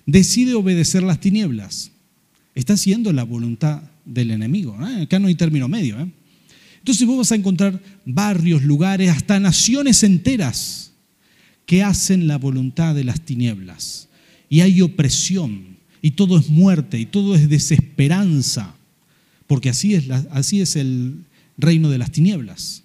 decide 0.05 0.53
obedecer 0.53 1.03
las 1.03 1.19
tinieblas, 1.19 1.91
está 2.55 2.73
haciendo 2.73 3.11
la 3.13 3.23
voluntad 3.23 3.83
del 4.05 4.31
enemigo. 4.31 4.77
¿eh? 4.81 5.03
Acá 5.03 5.19
no 5.19 5.27
hay 5.27 5.35
término 5.35 5.67
medio. 5.67 5.99
¿eh? 5.99 6.11
Entonces 6.79 7.07
vos 7.07 7.17
vas 7.17 7.31
a 7.31 7.35
encontrar 7.35 7.81
barrios, 8.05 8.63
lugares, 8.63 9.09
hasta 9.09 9.39
naciones 9.39 10.03
enteras 10.03 10.91
que 11.65 11.81
hacen 11.81 12.27
la 12.27 12.37
voluntad 12.37 12.93
de 12.93 13.03
las 13.03 13.21
tinieblas. 13.21 14.09
Y 14.49 14.61
hay 14.61 14.81
opresión, 14.81 15.77
y 16.01 16.11
todo 16.11 16.37
es 16.37 16.49
muerte, 16.49 16.99
y 16.99 17.05
todo 17.05 17.35
es 17.35 17.49
desesperanza, 17.49 18.75
porque 19.47 19.69
así 19.69 19.95
es, 19.95 20.09
así 20.09 20.61
es 20.61 20.75
el 20.75 21.23
reino 21.57 21.89
de 21.89 21.97
las 21.97 22.11
tinieblas. 22.11 22.83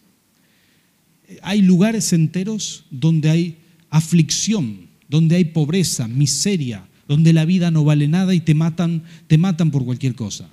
Hay 1.43 1.63
lugares 1.63 2.13
enteros 2.13 2.85
donde 2.91 3.31
hay 3.31 3.57
aflicción, 3.91 4.89
donde 5.09 5.37
hay 5.37 5.45
pobreza, 5.47 6.09
miseria, 6.09 6.87
donde 7.07 7.33
la 7.33 7.45
vida 7.45 7.71
no 7.71 7.85
vale 7.85 8.09
nada 8.09 8.35
y 8.35 8.41
te 8.41 8.55
matan, 8.55 9.05
te 9.27 9.39
matan 9.39 9.71
por 9.71 9.85
cualquier 9.85 10.15
cosa 10.15 10.49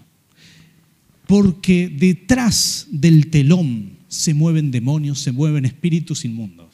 porque 1.28 1.90
detrás 1.90 2.88
del 2.92 3.28
telón 3.28 3.92
se 4.08 4.34
mueven 4.34 4.72
demonios, 4.72 5.20
se 5.20 5.32
mueven 5.32 5.66
espíritus 5.66 6.26
inmundos. 6.26 6.68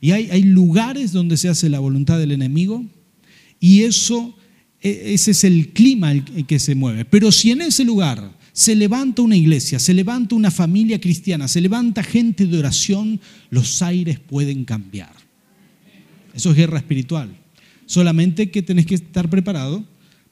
Y 0.00 0.12
hay, 0.12 0.42
lugares 0.42 1.12
donde 1.12 1.36
se 1.36 1.48
hace 1.48 1.68
la 1.68 1.80
voluntad 1.80 2.18
del 2.18 2.30
enemigo 2.30 2.84
y 3.58 3.82
eso, 3.82 4.36
e, 4.80 5.14
ese 5.14 5.32
es 5.32 5.42
el 5.42 5.70
clima 5.70 6.12
en 6.12 6.22
que 6.46 6.60
se 6.60 6.76
mueve. 6.76 7.04
Pero 7.04 7.32
si 7.32 7.50
en 7.50 7.62
ese 7.62 7.84
lugar 7.84 8.37
se 8.58 8.74
levanta 8.74 9.22
una 9.22 9.36
iglesia, 9.36 9.78
se 9.78 9.94
levanta 9.94 10.34
una 10.34 10.50
familia 10.50 11.00
cristiana, 11.00 11.46
se 11.46 11.60
levanta 11.60 12.02
gente 12.02 12.44
de 12.44 12.58
oración, 12.58 13.20
los 13.50 13.82
aires 13.82 14.18
pueden 14.18 14.64
cambiar. 14.64 15.12
Eso 16.34 16.50
es 16.50 16.56
guerra 16.56 16.78
espiritual. 16.78 17.30
Solamente 17.86 18.50
que 18.50 18.62
tenés 18.62 18.84
que 18.84 18.96
estar 18.96 19.30
preparado 19.30 19.84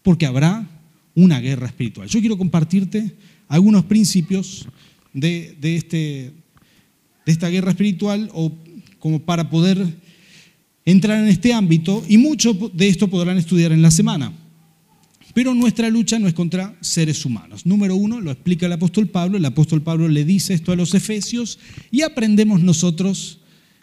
porque 0.03 0.27
habrá 0.27 0.69
una 1.15 1.39
guerra 1.39 1.69
espiritual. 1.69 2.09
Yo 2.09 2.19
quiero 2.19 2.37
compartirte 2.37 3.15
algunos 3.47 3.85
principios 3.85 4.67
de, 5.13 5.57
este, 5.63 6.33
de 7.27 7.33
esta 7.33 7.49
guerra 7.49 7.71
espiritual 7.71 8.29
o 8.35 8.53
como 8.99 9.21
para 9.21 9.49
poder 9.49 9.87
entrar 10.85 11.23
en 11.23 11.29
este 11.29 11.55
ámbito 11.55 12.05
y 12.09 12.19
mucho 12.19 12.55
de 12.55 12.89
esto 12.89 13.07
podrán 13.07 13.39
estudiar 13.39 13.71
en 13.71 13.83
la 13.83 13.93
semana. 13.93 14.33
Pero 15.37 15.53
nuestra 15.53 15.91
lucha 15.91 16.19
no 16.19 16.29
es 16.29 16.33
contra 16.33 16.75
seres 16.81 17.27
humanos. 17.27 17.67
Número 17.67 17.95
uno, 17.95 18.23
lo 18.23 18.31
explica 18.31 18.65
el 18.65 18.73
apóstol 18.73 19.09
Pablo, 19.09 19.37
el 19.37 19.45
apóstol 19.45 19.83
Pablo 19.83 20.09
le 20.09 20.25
dice 20.25 20.55
esto 20.55 20.73
a 20.73 20.77
los 20.77 20.95
efesios 20.95 21.59
y 21.91 22.01
aprendemos 22.01 22.63
nosotros 22.63 23.41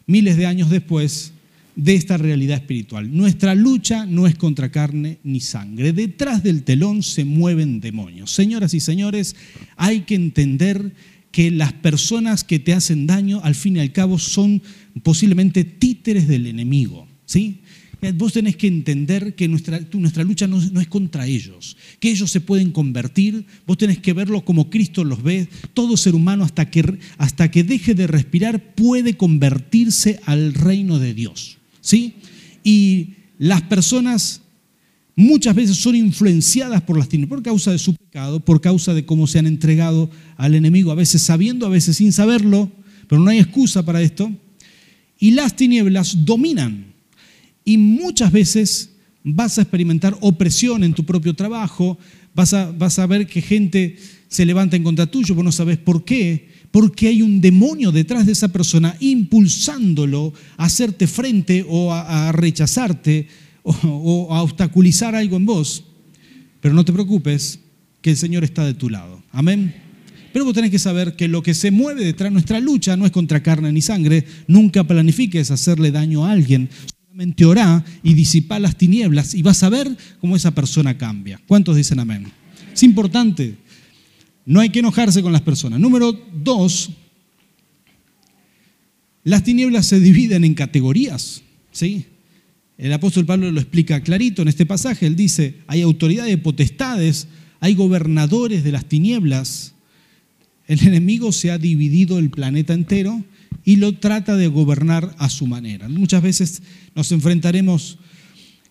miles 0.08 0.36
de 0.36 0.48
años 0.48 0.72
después 0.72 1.32
de 1.76 1.94
esta 1.94 2.18
realidad 2.18 2.58
espiritual. 2.58 3.16
Nuestra 3.16 3.54
lucha 3.54 4.08
no 4.08 4.26
es 4.26 4.34
contra 4.34 4.72
carne 4.72 5.20
ni 5.24 5.42
sangre. 5.42 5.94
Detrás 5.94 6.42
del 6.42 6.64
telón 6.64 7.04
se 7.04 7.24
mueven 7.24 7.82
demonios. 7.82 8.32
Señoras 8.32 8.74
y 8.74 8.80
señores, 8.80 9.36
hay 9.76 10.02
que 10.02 10.16
entender 10.16 10.92
que 11.32 11.52
las 11.52 11.72
personas 11.72 12.44
que 12.44 12.58
te 12.58 12.74
hacen 12.74 13.06
daño, 13.06 13.42
al 13.44 13.54
fin 13.54 13.78
y 13.78 13.80
al 13.80 13.92
cabo, 13.92 14.18
son 14.18 14.64
posiblemente 15.04 15.64
títeres 15.66 16.28
del 16.28 16.48
enemigo. 16.48 17.08
¿sí? 17.28 17.62
Vos 18.12 18.34
tenés 18.34 18.58
que 18.58 18.68
entender 18.68 19.36
que 19.36 19.48
nuestra, 19.48 19.80
nuestra 19.94 20.24
lucha 20.24 20.48
no, 20.48 20.60
no, 20.60 20.82
es 20.82 20.88
contra 20.88 21.26
ellos, 21.26 21.78
que 22.00 22.12
ellos 22.12 22.30
se 22.32 22.42
pueden 22.42 22.72
convertir, 22.72 23.46
vos 23.66 23.78
tenés 23.78 24.00
que 24.00 24.14
verlo 24.14 24.44
como 24.44 24.70
Cristo 24.70 25.04
los 25.04 25.24
ve, 25.24 25.48
todo 25.74 25.96
ser 25.96 26.16
humano 26.16 26.44
hasta 26.44 26.70
que, 26.70 27.00
hasta 27.18 27.50
que 27.50 27.64
deje 27.64 27.96
de 27.96 28.08
respirar 28.08 28.76
puede 28.76 29.16
convertirse 29.16 30.20
al 30.26 30.54
reino 30.54 31.00
de 31.00 31.14
Dios. 31.14 31.58
¿sí? 31.80 32.16
Y 32.64 33.14
las 33.38 33.62
personas 33.62 34.42
muchas 35.16 35.56
veces 35.56 35.78
son 35.78 35.96
influenciadas 35.96 36.82
por 36.82 36.98
las 36.98 37.10
tinieblas, 37.10 37.38
por 37.38 37.44
causa 37.44 37.72
de 37.72 37.80
su 37.80 37.96
pecado, 37.96 38.40
por 38.40 38.62
causa 38.62 38.94
de 38.94 39.06
cómo 39.06 39.28
se 39.28 39.40
han 39.40 39.48
entregado 39.48 40.10
al 40.38 40.56
enemigo, 40.56 40.92
a 40.92 40.96
veces 40.96 41.22
sabiendo, 41.22 41.66
a 41.66 41.70
veces 41.70 41.98
sin 41.98 42.12
saberlo, 42.12 42.72
pero 43.08 43.22
no 43.22 43.30
hay 43.30 43.40
excusa 43.40 43.86
para 43.86 44.02
esto. 44.02 44.32
Y 45.20 45.32
las 45.32 45.56
tinieblas 45.56 46.26
dominan. 46.26 46.93
Y 47.66 47.78
muchas 47.78 48.32
veces 48.32 48.92
vas 49.24 49.58
a 49.58 49.62
experimentar 49.62 50.18
opresión 50.22 50.84
en 50.84 50.94
tu 50.94 51.06
propio 51.06 51.34
trabajo, 51.34 51.98
vas 52.36 52.54
a, 52.54 53.08
ver 53.08 53.28
que 53.28 53.42
gente 53.42 53.98
se 54.28 54.46
levanta 54.46 54.76
en 54.76 54.84
contra 54.84 55.06
tuyo, 55.06 55.36
vos 55.36 55.46
no 55.46 55.52
sabes 55.52 55.78
por 55.78 56.04
qué, 56.04 56.50
porque 56.72 57.08
hay 57.08 57.22
un 57.22 57.40
demonio 57.40 57.92
detrás 57.92 58.26
de 58.26 58.32
esa 58.32 58.48
persona 58.48 58.96
impulsándolo 59.00 60.34
a 60.58 60.66
hacerte 60.66 61.08
frente 61.08 61.66
o 61.70 61.94
a, 61.94 62.32
rechazarte 62.32 63.28
o, 63.64 64.28
a 64.32 64.42
obstaculizar 64.42 65.16
algo 65.16 65.38
en 65.38 65.46
vos. 65.46 65.86
Pero 66.60 66.74
no 66.74 66.84
te 66.84 66.94
preocupes, 66.94 67.60
que 68.04 68.12
el 68.12 68.18
Señor 68.18 68.44
está 68.44 68.66
de 68.66 68.74
tu 68.74 68.90
lado. 68.90 69.24
Amén. 69.32 69.74
Pero 70.34 70.46
vos 70.46 70.54
tenés 70.54 70.72
que 70.72 70.80
saber 70.80 71.16
que 71.16 71.28
lo 71.28 71.42
que 71.42 71.54
se 71.54 71.72
mueve 71.72 72.04
detrás 72.04 72.30
de 72.30 72.34
nuestra 72.34 72.60
lucha 72.60 72.98
no 72.98 73.06
es 73.06 73.12
contra 73.12 73.42
carne 73.42 73.72
ni 73.72 73.82
sangre. 73.82 74.26
Nunca 74.48 74.84
planifiques 74.84 75.52
hacerle 75.52 75.92
daño 75.92 76.26
a 76.26 76.32
alguien. 76.32 76.70
Orá 77.46 77.84
y 78.02 78.14
disipá 78.14 78.60
las 78.60 78.78
tinieblas 78.78 79.34
y 79.34 79.42
vas 79.42 79.64
a 79.64 79.70
ver 79.70 79.96
cómo 80.20 80.36
esa 80.36 80.52
persona 80.52 80.98
cambia. 80.98 81.40
¿Cuántos 81.48 81.76
dicen 81.76 82.00
amén? 82.00 82.32
Es 82.74 82.84
importante 82.84 83.58
no 84.46 84.60
hay 84.60 84.70
que 84.70 84.80
enojarse 84.80 85.22
con 85.22 85.32
las 85.32 85.42
personas. 85.42 85.80
Número 85.80 86.12
dos, 86.34 86.90
las 89.24 89.44
tinieblas 89.44 89.86
se 89.86 90.00
dividen 90.00 90.44
en 90.44 90.54
categorías. 90.54 91.44
¿sí? 91.72 92.06
El 92.78 92.92
apóstol 92.92 93.26
Pablo 93.26 93.52
lo 93.52 93.60
explica 93.60 94.02
clarito 94.02 94.42
en 94.42 94.50
este 94.50 94.66
pasaje. 94.66 95.08
Él 95.08 95.16
dice, 95.16 95.60
hay 95.68 95.82
autoridades, 95.82 96.38
potestades, 96.38 97.28
hay 97.60 97.76
gobernadores 97.76 98.64
de 98.64 98.72
las 98.74 98.86
tinieblas. 98.86 99.76
El 100.68 100.86
enemigo 100.88 101.32
se 101.32 101.52
ha 101.52 101.58
dividido 101.58 102.20
el 102.20 102.30
planeta 102.30 102.74
entero 102.74 103.24
y 103.66 103.78
lo 103.78 103.94
trata 103.94 104.36
de 104.36 104.48
gobernar 104.48 105.16
a 105.18 105.30
su 105.30 105.48
manera. 105.48 105.88
Muchas 105.90 106.22
veces 106.22 106.62
nos 106.96 107.12
enfrentaremos 107.12 107.98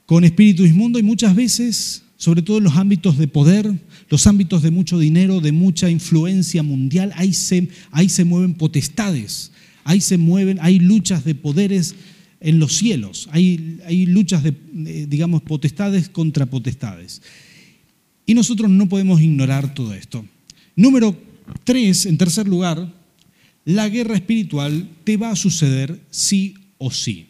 con 0.06 0.24
espíritu 0.24 0.64
inmundo 0.64 0.98
y 0.98 1.02
muchas 1.02 1.34
veces, 1.34 2.02
sobre 2.16 2.42
todo 2.42 2.58
en 2.58 2.64
los 2.64 2.76
ámbitos 2.76 3.16
de 3.18 3.28
poder, 3.28 3.72
los 4.08 4.26
ámbitos 4.26 4.62
de 4.62 4.70
mucho 4.70 4.98
dinero, 4.98 5.40
de 5.40 5.52
mucha 5.52 5.88
influencia 5.88 6.62
mundial, 6.62 7.12
ahí 7.16 7.32
se, 7.32 7.68
ahí 7.90 8.08
se 8.08 8.24
mueven 8.24 8.54
potestades, 8.54 9.52
ahí 9.84 10.00
se 10.00 10.18
mueven, 10.18 10.58
hay 10.60 10.78
luchas 10.78 11.24
de 11.24 11.34
poderes 11.34 11.94
en 12.40 12.58
los 12.58 12.74
cielos, 12.74 13.28
hay, 13.32 13.78
hay 13.86 14.04
luchas 14.06 14.42
de, 14.42 14.54
digamos, 15.08 15.42
potestades 15.42 16.08
contra 16.08 16.46
potestades. 16.46 17.22
Y 18.26 18.34
nosotros 18.34 18.70
no 18.70 18.88
podemos 18.88 19.20
ignorar 19.20 19.74
todo 19.74 19.94
esto. 19.94 20.24
Número 20.76 21.16
tres, 21.64 22.06
en 22.06 22.18
tercer 22.18 22.46
lugar, 22.46 22.92
la 23.64 23.88
guerra 23.88 24.16
espiritual 24.16 24.88
te 25.04 25.16
va 25.16 25.30
a 25.30 25.36
suceder 25.36 26.00
sí 26.10 26.54
o 26.78 26.90
sí. 26.90 27.28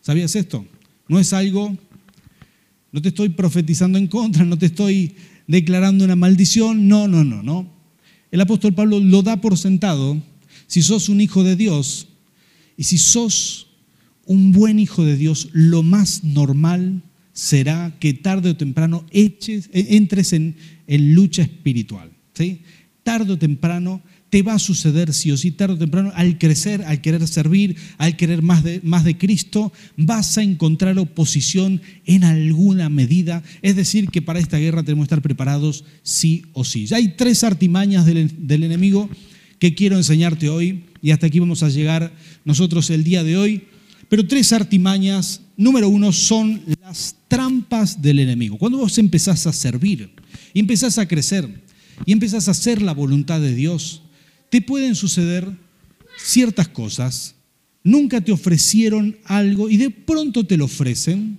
¿Sabías 0.00 0.34
esto? 0.34 0.66
No 1.08 1.18
es 1.18 1.32
algo, 1.32 1.76
no 2.90 3.02
te 3.02 3.08
estoy 3.08 3.30
profetizando 3.30 3.98
en 3.98 4.06
contra, 4.06 4.44
no 4.44 4.58
te 4.58 4.66
estoy 4.66 5.14
declarando 5.46 6.04
una 6.04 6.16
maldición. 6.16 6.88
No, 6.88 7.08
no, 7.08 7.24
no, 7.24 7.42
no. 7.42 7.70
El 8.30 8.40
apóstol 8.40 8.74
Pablo 8.74 8.98
lo 8.98 9.22
da 9.22 9.40
por 9.40 9.58
sentado. 9.58 10.20
Si 10.66 10.82
sos 10.82 11.08
un 11.08 11.20
hijo 11.20 11.44
de 11.44 11.56
Dios 11.56 12.08
y 12.76 12.84
si 12.84 12.98
sos 12.98 13.68
un 14.24 14.52
buen 14.52 14.78
hijo 14.78 15.04
de 15.04 15.16
Dios, 15.16 15.48
lo 15.52 15.82
más 15.82 16.24
normal 16.24 17.02
será 17.32 17.94
que 17.98 18.14
tarde 18.14 18.50
o 18.50 18.56
temprano 18.56 19.04
eches, 19.10 19.68
entres 19.72 20.32
en, 20.32 20.56
en 20.86 21.14
lucha 21.14 21.42
espiritual. 21.42 22.10
¿sí? 22.34 22.62
Tarde 23.02 23.34
o 23.34 23.38
temprano 23.38 24.02
te 24.32 24.40
va 24.40 24.54
a 24.54 24.58
suceder 24.58 25.12
sí 25.12 25.30
o 25.30 25.36
sí, 25.36 25.50
tarde 25.50 25.74
o 25.74 25.78
temprano, 25.78 26.10
al 26.14 26.38
crecer, 26.38 26.82
al 26.84 27.02
querer 27.02 27.28
servir, 27.28 27.76
al 27.98 28.16
querer 28.16 28.40
más 28.40 28.64
de, 28.64 28.80
más 28.82 29.04
de 29.04 29.18
Cristo, 29.18 29.74
vas 29.98 30.38
a 30.38 30.42
encontrar 30.42 30.98
oposición 30.98 31.82
en 32.06 32.24
alguna 32.24 32.88
medida. 32.88 33.42
Es 33.60 33.76
decir, 33.76 34.08
que 34.08 34.22
para 34.22 34.38
esta 34.38 34.56
guerra 34.56 34.84
tenemos 34.84 35.02
que 35.02 35.08
estar 35.08 35.20
preparados 35.20 35.84
sí 36.02 36.46
o 36.54 36.64
sí. 36.64 36.86
Ya 36.86 36.96
hay 36.96 37.08
tres 37.08 37.44
artimañas 37.44 38.06
del, 38.06 38.46
del 38.46 38.62
enemigo 38.62 39.10
que 39.58 39.74
quiero 39.74 39.98
enseñarte 39.98 40.48
hoy, 40.48 40.84
y 41.02 41.10
hasta 41.10 41.26
aquí 41.26 41.38
vamos 41.38 41.62
a 41.62 41.68
llegar 41.68 42.10
nosotros 42.46 42.88
el 42.88 43.04
día 43.04 43.22
de 43.24 43.36
hoy. 43.36 43.64
Pero 44.08 44.26
tres 44.26 44.50
artimañas, 44.54 45.42
número 45.58 45.90
uno, 45.90 46.10
son 46.10 46.62
las 46.82 47.16
trampas 47.28 48.00
del 48.00 48.18
enemigo. 48.18 48.56
Cuando 48.56 48.78
vos 48.78 48.96
empezás 48.96 49.46
a 49.46 49.52
servir 49.52 50.08
y 50.54 50.60
empezás 50.60 50.96
a 50.96 51.06
crecer 51.06 51.46
y 52.06 52.12
empezás 52.12 52.48
a 52.48 52.52
hacer 52.52 52.80
la 52.80 52.94
voluntad 52.94 53.38
de 53.38 53.54
Dios, 53.54 54.01
te 54.52 54.60
pueden 54.60 54.94
suceder 54.94 55.50
ciertas 56.18 56.68
cosas, 56.68 57.36
nunca 57.82 58.20
te 58.20 58.32
ofrecieron 58.32 59.16
algo 59.24 59.70
y 59.70 59.78
de 59.78 59.88
pronto 59.88 60.44
te 60.44 60.58
lo 60.58 60.66
ofrecen, 60.66 61.38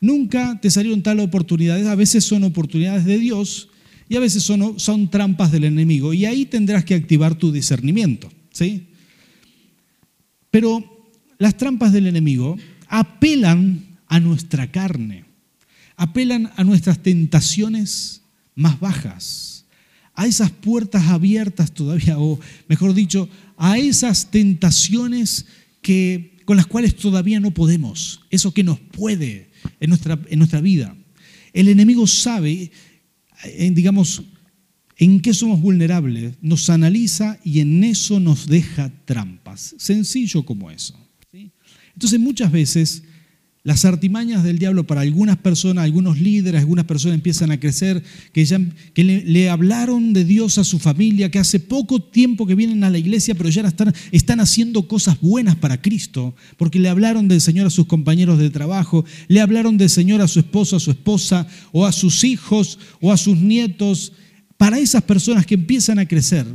nunca 0.00 0.58
te 0.60 0.68
salieron 0.68 1.00
tal 1.00 1.20
oportunidades, 1.20 1.86
a 1.86 1.94
veces 1.94 2.24
son 2.24 2.42
oportunidades 2.42 3.04
de 3.04 3.20
Dios 3.20 3.68
y 4.08 4.16
a 4.16 4.20
veces 4.20 4.42
son, 4.42 4.80
son 4.80 5.08
trampas 5.12 5.52
del 5.52 5.62
enemigo. 5.62 6.12
Y 6.12 6.24
ahí 6.24 6.44
tendrás 6.44 6.84
que 6.84 6.96
activar 6.96 7.36
tu 7.36 7.52
discernimiento, 7.52 8.28
¿sí? 8.50 8.88
Pero 10.50 11.08
las 11.38 11.56
trampas 11.56 11.92
del 11.92 12.08
enemigo 12.08 12.56
apelan 12.88 13.96
a 14.08 14.18
nuestra 14.18 14.72
carne, 14.72 15.24
apelan 15.94 16.50
a 16.56 16.64
nuestras 16.64 17.00
tentaciones 17.00 18.22
más 18.56 18.80
bajas 18.80 19.59
a 20.14 20.26
esas 20.26 20.50
puertas 20.50 21.04
abiertas 21.08 21.72
todavía, 21.72 22.18
o 22.18 22.38
mejor 22.68 22.94
dicho, 22.94 23.28
a 23.56 23.78
esas 23.78 24.30
tentaciones 24.30 25.46
que, 25.82 26.36
con 26.44 26.56
las 26.56 26.66
cuales 26.66 26.96
todavía 26.96 27.40
no 27.40 27.52
podemos, 27.52 28.20
eso 28.30 28.52
que 28.52 28.64
nos 28.64 28.78
puede 28.78 29.50
en 29.80 29.90
nuestra, 29.90 30.18
en 30.28 30.38
nuestra 30.38 30.60
vida. 30.60 30.96
El 31.52 31.68
enemigo 31.68 32.06
sabe, 32.06 32.70
en, 33.44 33.74
digamos, 33.74 34.22
en 34.96 35.20
qué 35.20 35.32
somos 35.32 35.60
vulnerables, 35.60 36.34
nos 36.42 36.68
analiza 36.68 37.38
y 37.42 37.60
en 37.60 37.82
eso 37.84 38.20
nos 38.20 38.46
deja 38.46 38.92
trampas. 39.06 39.74
Sencillo 39.78 40.44
como 40.44 40.70
eso. 40.70 40.94
Entonces 41.94 42.20
muchas 42.20 42.52
veces 42.52 43.02
las 43.62 43.84
artimañas 43.84 44.42
del 44.42 44.58
diablo 44.58 44.84
para 44.84 45.02
algunas 45.02 45.36
personas, 45.36 45.84
algunos 45.84 46.18
líderes, 46.18 46.60
algunas 46.60 46.86
personas 46.86 47.16
empiezan 47.16 47.50
a 47.50 47.60
crecer, 47.60 48.02
que, 48.32 48.42
ya, 48.44 48.58
que 48.94 49.04
le, 49.04 49.50
hablaron 49.50 50.14
de 50.14 50.24
Dios 50.24 50.56
a 50.56 50.64
su 50.64 50.78
familia, 50.78 51.30
que 51.30 51.38
hace 51.38 51.60
poco 51.60 52.00
tiempo 52.02 52.46
que 52.46 52.54
vienen 52.54 52.84
a 52.84 52.90
la 52.90 52.96
iglesia, 52.96 53.34
pero 53.34 53.50
ya 53.50 53.62
están, 54.12 54.40
haciendo 54.40 54.88
cosas 54.88 55.20
buenas 55.20 55.56
para 55.56 55.82
Cristo, 55.82 56.34
porque 56.56 56.78
le 56.78 56.88
hablaron 56.88 57.28
del 57.28 57.42
Señor 57.42 57.66
a 57.66 57.70
sus 57.70 57.86
compañeros 57.86 58.38
de 58.38 58.48
trabajo, 58.48 59.04
le 59.28 59.42
hablaron 59.42 59.76
del 59.76 59.90
Señor 59.90 60.22
a 60.22 60.28
su 60.28 60.40
esposo, 60.40 60.76
a 60.76 60.80
su 60.80 60.90
esposa, 60.92 61.46
o 61.72 61.84
a 61.84 61.92
sus 61.92 62.24
hijos, 62.24 62.78
o 63.00 63.12
a 63.12 63.18
sus 63.18 63.36
nietos. 63.36 64.12
Para 64.56 64.78
esas 64.78 65.02
personas 65.02 65.44
que 65.44 65.54
empiezan 65.54 65.98
a 65.98 66.08
crecer, 66.08 66.46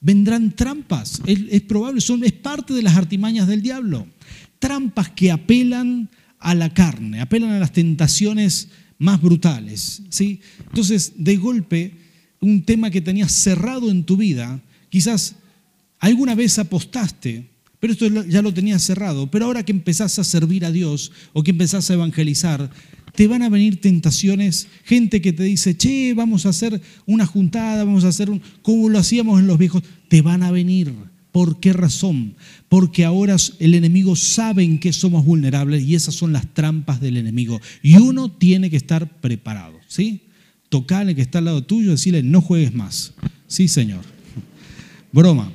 vendrán 0.00 0.50
trampas. 0.56 1.22
Es, 1.26 1.38
es 1.48 1.60
probable, 1.60 2.00
son, 2.00 2.24
es 2.24 2.32
parte 2.32 2.74
de 2.74 2.82
las 2.82 2.96
artimañas 2.96 3.46
del 3.46 3.62
diablo. 3.62 4.08
Trampas 4.58 5.10
que 5.10 5.30
apelan 5.30 6.10
a 6.40 6.54
la 6.54 6.72
carne, 6.72 7.20
apelan 7.20 7.52
a 7.52 7.58
las 7.58 7.72
tentaciones 7.72 8.68
más 8.98 9.20
brutales. 9.20 10.02
¿sí? 10.08 10.40
Entonces, 10.66 11.12
de 11.16 11.36
golpe, 11.36 11.92
un 12.40 12.64
tema 12.64 12.90
que 12.90 13.00
tenías 13.00 13.32
cerrado 13.32 13.90
en 13.90 14.04
tu 14.04 14.16
vida, 14.16 14.60
quizás 14.88 15.36
alguna 15.98 16.34
vez 16.34 16.58
apostaste, 16.58 17.46
pero 17.78 17.92
esto 17.92 18.24
ya 18.24 18.42
lo 18.42 18.52
tenías 18.52 18.82
cerrado, 18.82 19.30
pero 19.30 19.46
ahora 19.46 19.64
que 19.64 19.72
empezás 19.72 20.18
a 20.18 20.24
servir 20.24 20.64
a 20.64 20.72
Dios 20.72 21.12
o 21.32 21.42
que 21.42 21.50
empezás 21.50 21.90
a 21.90 21.94
evangelizar, 21.94 22.70
te 23.14 23.26
van 23.26 23.42
a 23.42 23.48
venir 23.48 23.80
tentaciones, 23.80 24.68
gente 24.84 25.20
que 25.20 25.32
te 25.32 25.42
dice, 25.42 25.76
che, 25.76 26.14
vamos 26.14 26.46
a 26.46 26.50
hacer 26.50 26.80
una 27.06 27.26
juntada, 27.26 27.84
vamos 27.84 28.04
a 28.04 28.08
hacer 28.08 28.30
un, 28.30 28.40
como 28.62 28.88
lo 28.88 28.98
hacíamos 28.98 29.40
en 29.40 29.46
los 29.46 29.58
viejos, 29.58 29.82
te 30.08 30.22
van 30.22 30.42
a 30.42 30.50
venir 30.50 30.92
¿Por 31.32 31.60
qué 31.60 31.72
razón? 31.72 32.34
Porque 32.70 33.04
ahora 33.04 33.34
el 33.58 33.74
enemigo 33.74 34.14
sabe 34.14 34.62
en 34.62 34.78
qué 34.78 34.92
somos 34.92 35.24
vulnerables 35.24 35.82
y 35.82 35.96
esas 35.96 36.14
son 36.14 36.32
las 36.32 36.54
trampas 36.54 37.00
del 37.00 37.16
enemigo. 37.16 37.60
Y 37.82 37.96
uno 37.96 38.30
tiene 38.30 38.70
que 38.70 38.76
estar 38.76 39.20
preparado, 39.20 39.80
¿sí? 39.88 40.20
Tocarle 40.68 41.16
que 41.16 41.20
está 41.20 41.38
al 41.38 41.46
lado 41.46 41.64
tuyo 41.64 41.88
y 41.88 41.90
decirle, 41.90 42.22
no 42.22 42.40
juegues 42.40 42.72
más. 42.72 43.12
Sí, 43.48 43.66
Señor. 43.66 44.04
Broma. 45.10 45.50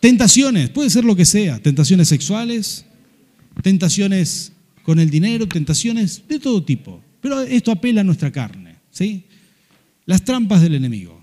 Tentaciones, 0.00 0.70
puede 0.70 0.88
ser 0.88 1.04
lo 1.04 1.14
que 1.14 1.26
sea, 1.26 1.58
tentaciones 1.58 2.08
sexuales, 2.08 2.86
tentaciones 3.62 4.52
con 4.84 4.98
el 4.98 5.10
dinero, 5.10 5.46
tentaciones 5.46 6.22
de 6.26 6.38
todo 6.38 6.64
tipo. 6.64 7.02
Pero 7.20 7.42
esto 7.42 7.72
apela 7.72 8.00
a 8.00 8.04
nuestra 8.04 8.32
carne, 8.32 8.76
¿sí? 8.90 9.24
Las 10.06 10.24
trampas 10.24 10.62
del 10.62 10.76
enemigo. 10.76 11.22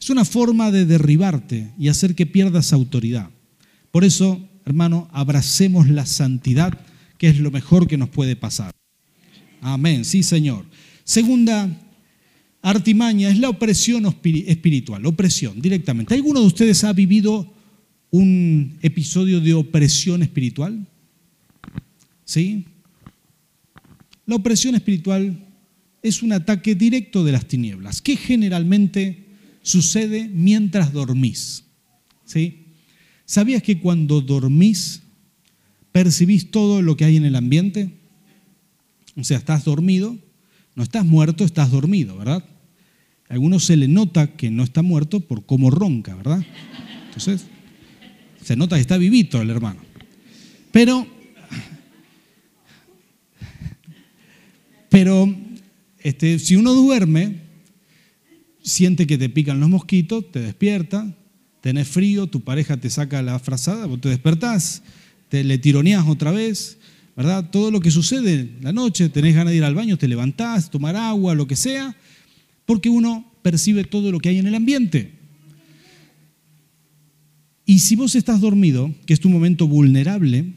Es 0.00 0.10
una 0.10 0.24
forma 0.24 0.70
de 0.70 0.86
derribarte 0.86 1.72
y 1.76 1.88
hacer 1.88 2.14
que 2.14 2.24
pierdas 2.24 2.72
autoridad. 2.72 3.30
Por 3.94 4.04
eso, 4.04 4.44
hermano, 4.64 5.08
abracemos 5.12 5.88
la 5.88 6.04
santidad, 6.04 6.76
que 7.16 7.28
es 7.28 7.38
lo 7.38 7.52
mejor 7.52 7.86
que 7.86 7.96
nos 7.96 8.08
puede 8.08 8.34
pasar. 8.34 8.72
Amén, 9.60 10.04
sí, 10.04 10.24
Señor. 10.24 10.66
Segunda 11.04 11.70
artimaña 12.60 13.28
es 13.28 13.38
la 13.38 13.50
opresión 13.50 14.04
espiritual, 14.04 15.06
opresión 15.06 15.62
directamente. 15.62 16.12
¿Alguno 16.12 16.40
de 16.40 16.46
ustedes 16.46 16.82
ha 16.82 16.92
vivido 16.92 17.54
un 18.10 18.76
episodio 18.82 19.38
de 19.38 19.54
opresión 19.54 20.24
espiritual? 20.24 20.88
¿Sí? 22.24 22.64
La 24.26 24.34
opresión 24.34 24.74
espiritual 24.74 25.38
es 26.02 26.20
un 26.20 26.32
ataque 26.32 26.74
directo 26.74 27.22
de 27.22 27.30
las 27.30 27.46
tinieblas, 27.46 28.02
que 28.02 28.16
generalmente 28.16 29.28
sucede 29.62 30.26
mientras 30.26 30.92
dormís. 30.92 31.62
¿Sí? 32.24 32.63
¿Sabías 33.26 33.62
que 33.62 33.80
cuando 33.80 34.20
dormís 34.20 35.02
percibís 35.92 36.50
todo 36.50 36.82
lo 36.82 36.96
que 36.96 37.04
hay 37.04 37.16
en 37.16 37.24
el 37.24 37.36
ambiente? 37.36 37.90
O 39.16 39.24
sea, 39.24 39.38
estás 39.38 39.64
dormido, 39.64 40.16
no 40.74 40.82
estás 40.82 41.04
muerto, 41.04 41.44
estás 41.44 41.70
dormido, 41.70 42.16
¿verdad? 42.18 42.44
A 43.28 43.34
algunos 43.34 43.64
se 43.64 43.76
le 43.76 43.88
nota 43.88 44.36
que 44.36 44.50
no 44.50 44.62
está 44.62 44.82
muerto 44.82 45.20
por 45.20 45.46
cómo 45.46 45.70
ronca, 45.70 46.14
¿verdad? 46.16 46.44
Entonces, 47.06 47.46
se 48.42 48.56
nota 48.56 48.76
que 48.76 48.82
está 48.82 48.98
vivito 48.98 49.40
el 49.40 49.50
hermano. 49.50 49.80
Pero, 50.72 51.06
pero 54.90 55.34
este, 56.00 56.38
si 56.38 56.56
uno 56.56 56.74
duerme, 56.74 57.36
siente 58.62 59.06
que 59.06 59.16
te 59.16 59.28
pican 59.30 59.60
los 59.60 59.68
mosquitos, 59.68 60.30
te 60.30 60.40
despierta, 60.40 61.16
tenés 61.64 61.88
frío, 61.88 62.26
tu 62.26 62.42
pareja 62.42 62.76
te 62.76 62.90
saca 62.90 63.22
la 63.22 63.38
frazada, 63.38 63.86
vos 63.86 63.98
te 63.98 64.10
despertás, 64.10 64.82
te 65.30 65.42
le 65.42 65.56
tironeás 65.56 66.06
otra 66.06 66.30
vez, 66.30 66.76
¿verdad? 67.16 67.48
Todo 67.50 67.70
lo 67.70 67.80
que 67.80 67.90
sucede 67.90 68.50
la 68.60 68.70
noche, 68.70 69.08
tenés 69.08 69.34
ganas 69.34 69.50
de 69.50 69.56
ir 69.56 69.64
al 69.64 69.74
baño, 69.74 69.96
te 69.96 70.06
levantás, 70.06 70.70
tomar 70.70 70.94
agua, 70.94 71.34
lo 71.34 71.46
que 71.46 71.56
sea, 71.56 71.96
porque 72.66 72.90
uno 72.90 73.32
percibe 73.40 73.84
todo 73.84 74.12
lo 74.12 74.20
que 74.20 74.28
hay 74.28 74.36
en 74.36 74.46
el 74.46 74.54
ambiente. 74.54 75.14
Y 77.64 77.78
si 77.78 77.96
vos 77.96 78.14
estás 78.14 78.42
dormido, 78.42 78.94
que 79.06 79.14
es 79.14 79.20
tu 79.20 79.30
momento 79.30 79.66
vulnerable, 79.66 80.52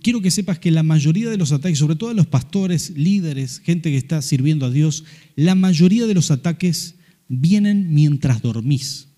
quiero 0.00 0.20
que 0.20 0.30
sepas 0.30 0.60
que 0.60 0.70
la 0.70 0.84
mayoría 0.84 1.28
de 1.28 1.38
los 1.38 1.50
ataques, 1.50 1.80
sobre 1.80 1.96
todo 1.96 2.14
los 2.14 2.28
pastores, 2.28 2.90
líderes, 2.90 3.58
gente 3.64 3.90
que 3.90 3.96
está 3.96 4.22
sirviendo 4.22 4.64
a 4.64 4.70
Dios, 4.70 5.02
la 5.34 5.56
mayoría 5.56 6.06
de 6.06 6.14
los 6.14 6.30
ataques 6.30 6.94
vienen 7.26 7.92
mientras 7.92 8.42
dormís. 8.42 9.08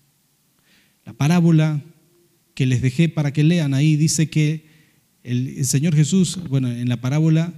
La 1.09 1.13
parábola 1.13 1.81
que 2.53 2.67
les 2.67 2.83
dejé 2.83 3.09
para 3.09 3.33
que 3.33 3.43
lean 3.43 3.73
ahí 3.73 3.95
dice 3.95 4.29
que 4.29 4.67
el, 5.23 5.65
Señor 5.65 5.95
Jesús, 5.95 6.37
bueno, 6.49 6.71
en 6.71 6.87
la 6.87 7.01
parábola, 7.01 7.51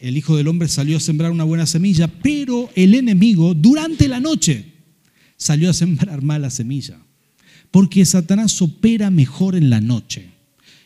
el 0.00 0.16
Hijo 0.16 0.34
del 0.34 0.48
Hombre 0.48 0.68
salió 0.68 0.96
a 0.96 1.00
sembrar 1.00 1.30
una 1.30 1.44
buena 1.44 1.66
semilla, 1.66 2.08
pero 2.08 2.70
el 2.74 2.94
enemigo 2.94 3.52
durante 3.52 4.08
la 4.08 4.18
noche 4.18 4.64
salió 5.36 5.68
a 5.68 5.74
sembrar 5.74 6.22
mala 6.22 6.48
semilla. 6.48 6.96
Porque 7.70 8.06
Satanás 8.06 8.62
opera 8.62 9.10
mejor 9.10 9.56
en 9.56 9.68
la 9.68 9.82
noche 9.82 10.30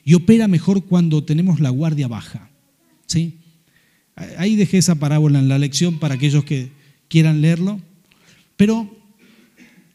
y 0.05 0.15
opera 0.15 0.49
mejor 0.49 0.85
cuando 0.85 1.23
tenemos 1.23 1.61
la 1.61 1.71
guardia 1.71 2.09
baja. 2.09 2.51
¿sí? 3.07 3.37
Ahí 4.17 4.57
dejé 4.57 4.79
esa 4.79 4.97
parábola 4.97 5.39
en 5.39 5.49
la 5.49 5.61
lección 5.61 6.01
para 6.01 6.17
aquellos 6.17 6.43
que 6.43 6.73
quieran 7.07 7.41
leerlo. 7.41 7.81
Pero, 8.57 8.98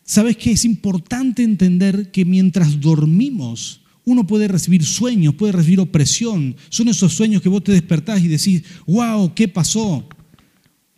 ¿sabes 0.03 0.37
qué? 0.37 0.51
Es 0.51 0.65
importante 0.65 1.43
entender 1.43 2.11
que 2.11 2.25
mientras 2.25 2.79
dormimos, 2.79 3.81
uno 4.05 4.27
puede 4.27 4.47
recibir 4.47 4.83
sueños, 4.83 5.35
puede 5.35 5.53
recibir 5.53 5.79
opresión. 5.79 6.55
Son 6.69 6.87
esos 6.87 7.13
sueños 7.13 7.41
que 7.41 7.49
vos 7.49 7.63
te 7.63 7.71
despertás 7.71 8.21
y 8.21 8.27
decís, 8.27 8.63
wow, 8.85 9.33
¿qué 9.33 9.47
pasó? 9.47 10.07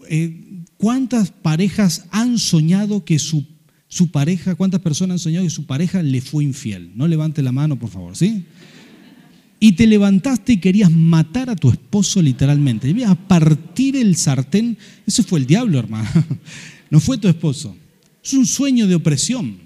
Eh, 0.10 0.64
¿Cuántas 0.78 1.32
parejas 1.32 2.06
han 2.12 2.38
soñado 2.38 3.06
que 3.06 3.20
su, 3.20 3.46
su 3.88 4.12
pareja, 4.12 4.56
cuántas 4.56 4.82
personas 4.82 5.16
han 5.16 5.20
soñado 5.20 5.46
que 5.46 5.52
su 5.52 5.66
pareja 5.66 6.02
le 6.04 6.22
fue 6.22 6.44
infiel? 6.44 6.92
No 6.96 7.08
levante 7.08 7.42
la 7.42 7.52
mano, 7.52 7.78
por 7.78 7.90
favor, 7.90 8.16
¿sí? 8.16 8.46
y 9.60 9.72
te 9.72 9.88
levantaste 9.88 10.54
y 10.54 10.58
querías 10.58 10.92
matar 10.92 11.50
a 11.50 11.56
tu 11.56 11.72
esposo 11.72 12.22
literalmente. 12.22 12.88
Debías 12.88 13.16
partir 13.28 13.96
el 13.96 14.16
sartén. 14.16 14.78
Ese 15.08 15.24
fue 15.24 15.40
el 15.40 15.46
diablo, 15.46 15.80
hermano. 15.80 16.08
No 16.92 17.00
fue 17.00 17.18
tu 17.18 17.28
esposo. 17.28 17.76
Es 18.26 18.34
un 18.34 18.46
sueño 18.46 18.88
de 18.88 18.96
opresión. 18.96 19.60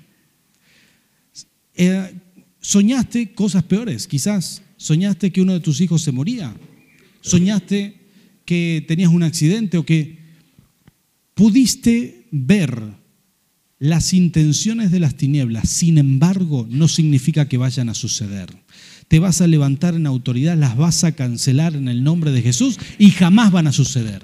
Eh, 1.76 2.14
soñaste 2.60 3.34
cosas 3.34 3.64
peores, 3.64 4.06
quizás. 4.06 4.62
Soñaste 4.76 5.32
que 5.32 5.42
uno 5.42 5.54
de 5.54 5.62
tus 5.62 5.80
hijos 5.80 6.02
se 6.02 6.12
moría. 6.12 6.54
Soñaste 7.22 7.96
que 8.44 8.84
tenías 8.88 9.12
un 9.12 9.24
accidente 9.24 9.78
o 9.78 9.86
que 9.86 10.20
pudiste 11.34 12.28
ver 12.32 12.82
las 13.80 14.14
intenciones 14.14 14.92
de 14.92 15.00
las 15.00 15.16
tinieblas. 15.16 15.70
Sin 15.70 15.98
embargo, 15.98 16.68
no 16.70 16.90
significa 16.90 17.48
que 17.48 17.58
vayan 17.58 17.88
a 17.88 17.94
suceder 17.94 18.50
te 19.10 19.18
vas 19.18 19.42
a 19.42 19.48
levantar 19.48 19.96
en 19.96 20.06
autoridad, 20.06 20.56
las 20.56 20.78
vas 20.78 21.04
a 21.04 21.14
cancelar 21.14 21.76
en 21.76 21.88
el 21.88 22.04
nombre 22.04 22.32
de 22.32 22.44
Jesús 22.44 22.78
y 23.00 23.10
jamás 23.10 23.52
van 23.52 23.66
a 23.66 23.72
suceder. 23.72 24.24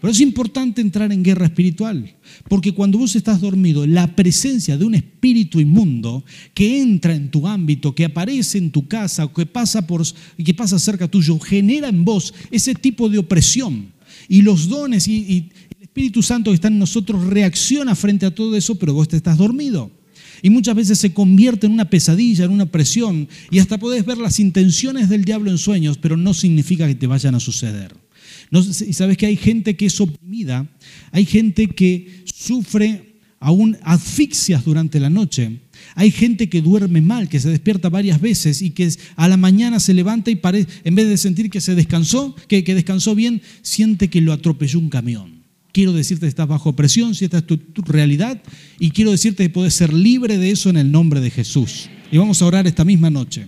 Pero 0.00 0.12
es 0.12 0.20
importante 0.20 0.80
entrar 0.80 1.12
en 1.12 1.22
guerra 1.22 1.46
espiritual, 1.46 2.14
porque 2.48 2.72
cuando 2.72 2.96
vos 2.96 3.16
estás 3.16 3.40
dormido, 3.40 3.86
la 3.86 4.16
presencia 4.16 4.78
de 4.78 4.86
un 4.86 4.94
espíritu 4.94 5.60
inmundo 5.60 6.24
que 6.54 6.80
entra 6.80 7.14
en 7.14 7.30
tu 7.30 7.46
ámbito, 7.46 7.94
que 7.94 8.06
aparece 8.06 8.56
en 8.56 8.70
tu 8.70 8.88
casa, 8.88 9.28
que 9.28 9.44
pasa, 9.44 9.86
por, 9.86 10.02
que 10.42 10.54
pasa 10.54 10.78
cerca 10.78 11.06
tuyo, 11.06 11.38
genera 11.38 11.88
en 11.88 12.04
vos 12.04 12.32
ese 12.50 12.74
tipo 12.74 13.10
de 13.10 13.18
opresión. 13.18 13.92
Y 14.26 14.40
los 14.40 14.68
dones 14.68 15.06
y, 15.06 15.50
el 15.76 15.82
Espíritu 15.82 16.22
Santo 16.22 16.50
que 16.50 16.54
está 16.54 16.68
en 16.68 16.78
nosotros 16.78 17.26
reacciona 17.26 17.94
frente 17.94 18.24
a 18.24 18.34
todo 18.34 18.56
eso, 18.56 18.76
pero 18.76 18.94
vos 18.94 19.08
te 19.08 19.16
estás 19.16 19.36
dormido. 19.36 19.90
Y 20.40 20.48
muchas 20.48 20.74
veces 20.74 20.98
se 20.98 21.12
convierte 21.12 21.66
en 21.66 21.72
una 21.72 21.90
pesadilla, 21.90 22.46
en 22.46 22.52
una 22.52 22.64
presión, 22.64 23.28
y 23.50 23.58
hasta 23.58 23.76
podés 23.76 24.06
ver 24.06 24.16
las 24.16 24.40
intenciones 24.40 25.10
del 25.10 25.26
diablo 25.26 25.50
en 25.50 25.58
sueños, 25.58 25.98
pero 25.98 26.16
no 26.16 26.32
significa 26.32 26.86
que 26.86 26.94
te 26.94 27.06
vayan 27.06 27.34
a 27.34 27.40
suceder. 27.40 27.94
Y 28.50 28.92
sabes 28.92 29.16
que 29.16 29.26
hay 29.26 29.36
gente 29.36 29.76
que 29.76 29.86
es 29.86 30.00
oprimida, 30.00 30.68
hay 31.12 31.24
gente 31.24 31.68
que 31.68 32.24
sufre 32.24 33.10
aún 33.38 33.78
asfixias 33.82 34.64
durante 34.64 35.00
la 35.00 35.08
noche, 35.08 35.60
hay 35.94 36.10
gente 36.10 36.48
que 36.48 36.60
duerme 36.60 37.00
mal, 37.00 37.28
que 37.28 37.40
se 37.40 37.48
despierta 37.48 37.88
varias 37.88 38.20
veces 38.20 38.60
y 38.60 38.70
que 38.70 38.92
a 39.16 39.28
la 39.28 39.36
mañana 39.36 39.80
se 39.80 39.94
levanta 39.94 40.30
y 40.30 40.40
en 40.84 40.94
vez 40.94 41.08
de 41.08 41.16
sentir 41.16 41.50
que 41.50 41.60
se 41.60 41.74
descansó, 41.74 42.34
que 42.48 42.62
descansó 42.62 43.14
bien, 43.14 43.40
siente 43.62 44.08
que 44.08 44.20
lo 44.20 44.32
atropelló 44.32 44.78
un 44.78 44.90
camión. 44.90 45.40
Quiero 45.72 45.92
decirte 45.92 46.22
que 46.22 46.28
estás 46.28 46.48
bajo 46.48 46.74
presión, 46.74 47.14
si 47.14 47.24
esta 47.24 47.38
es 47.38 47.46
tu, 47.46 47.82
realidad, 47.86 48.42
y 48.78 48.90
quiero 48.90 49.12
decirte 49.12 49.44
que 49.44 49.50
puedes 49.50 49.74
ser 49.74 49.92
libre 49.92 50.36
de 50.36 50.50
eso 50.50 50.68
en 50.68 50.76
el 50.76 50.90
nombre 50.90 51.20
de 51.20 51.30
Jesús. 51.30 51.88
Y 52.10 52.18
vamos 52.18 52.42
a 52.42 52.46
orar 52.46 52.66
esta 52.66 52.84
misma 52.84 53.08
noche. 53.08 53.46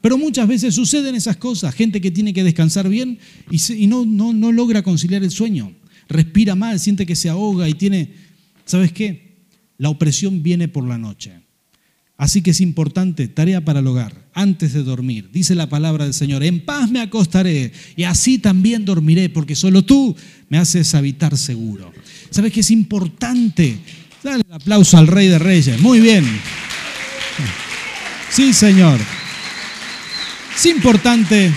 Pero 0.00 0.18
muchas 0.18 0.46
veces 0.46 0.74
suceden 0.74 1.14
esas 1.14 1.36
cosas, 1.36 1.74
gente 1.74 2.00
que 2.00 2.10
tiene 2.10 2.32
que 2.32 2.44
descansar 2.44 2.88
bien 2.88 3.18
y, 3.50 3.86
no, 3.86 4.04
no, 4.04 4.32
no 4.32 4.52
logra 4.52 4.82
conciliar 4.82 5.24
el 5.24 5.30
sueño, 5.30 5.72
respira 6.08 6.54
mal, 6.54 6.78
siente 6.78 7.06
que 7.06 7.16
se 7.16 7.28
ahoga 7.28 7.68
y 7.68 7.74
tiene, 7.74 8.12
¿sabes 8.64 8.92
qué? 8.92 9.46
La 9.78 9.88
opresión 9.88 10.42
viene 10.42 10.68
por 10.68 10.86
la 10.86 10.98
noche. 10.98 11.32
Así 12.18 12.40
que 12.40 12.52
es 12.52 12.62
importante, 12.62 13.28
tarea 13.28 13.62
para 13.62 13.80
el 13.80 13.86
hogar, 13.86 14.28
antes 14.32 14.72
de 14.72 14.82
dormir. 14.82 15.28
Dice 15.32 15.54
la 15.54 15.68
palabra 15.68 16.04
del 16.04 16.14
Señor, 16.14 16.42
en 16.44 16.64
paz 16.64 16.90
me 16.90 17.00
acostaré 17.00 17.72
y 17.94 18.04
así 18.04 18.38
también 18.38 18.86
dormiré, 18.86 19.28
porque 19.28 19.54
solo 19.54 19.82
tú 19.82 20.16
me 20.48 20.56
haces 20.56 20.94
habitar 20.94 21.36
seguro. 21.36 21.92
¿Sabes 22.30 22.52
que 22.52 22.60
es 22.60 22.70
importante? 22.70 23.78
Dale 24.22 24.44
el 24.48 24.52
aplauso 24.52 24.96
al 24.96 25.08
Rey 25.08 25.28
de 25.28 25.38
Reyes. 25.38 25.78
Muy 25.80 26.00
bien. 26.00 26.24
Sí, 28.30 28.54
Señor. 28.54 28.98
Es 30.56 30.64
importante 30.64 31.52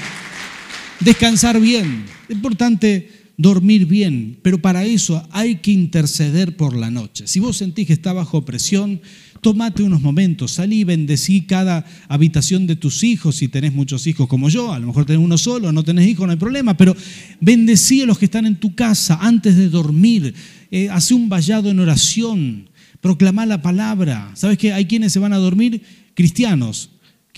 descansar 0.99 1.59
bien. 1.59 2.03
Es 2.27 2.35
importante 2.35 3.09
dormir 3.38 3.85
bien, 3.85 4.38
pero 4.41 4.62
para 4.62 4.83
eso 4.83 5.25
hay 5.31 5.55
que 5.55 5.71
interceder 5.71 6.57
por 6.57 6.75
la 6.75 6.91
noche. 6.91 7.25
Si 7.25 7.39
vos 7.39 7.55
sentís 7.55 7.88
que 7.88 7.93
está 7.93 8.12
bajo 8.12 8.43
presión, 8.43 8.99
Tómate 9.41 9.83
unos 9.83 10.01
momentos, 10.01 10.51
salí 10.51 10.79
y 10.79 10.83
bendecí 10.83 11.43
cada 11.43 11.85
habitación 12.09 12.67
de 12.67 12.75
tus 12.75 13.05
hijos, 13.05 13.38
si 13.38 13.47
tenés 13.47 13.73
muchos 13.73 14.05
hijos 14.05 14.27
como 14.27 14.49
yo, 14.49 14.73
a 14.73 14.79
lo 14.79 14.88
mejor 14.88 15.05
tenés 15.05 15.23
uno 15.23 15.38
solo, 15.38 15.71
no 15.71 15.81
tenés 15.83 16.09
hijos, 16.09 16.25
no 16.25 16.33
hay 16.33 16.38
problema, 16.38 16.75
pero 16.75 16.93
bendecí 17.39 18.01
a 18.01 18.05
los 18.05 18.19
que 18.19 18.25
están 18.25 18.45
en 18.45 18.57
tu 18.57 18.75
casa 18.75 19.17
antes 19.21 19.55
de 19.55 19.69
dormir, 19.69 20.33
eh, 20.71 20.89
hace 20.89 21.13
un 21.13 21.29
vallado 21.29 21.69
en 21.69 21.79
oración, 21.79 22.69
proclamá 22.99 23.45
la 23.45 23.62
palabra. 23.62 24.29
¿Sabes 24.33 24.57
que 24.57 24.74
hay 24.74 24.86
quienes 24.86 25.13
se 25.13 25.19
van 25.19 25.32
a 25.32 25.38
dormir? 25.38 25.84
Cristianos, 26.15 26.89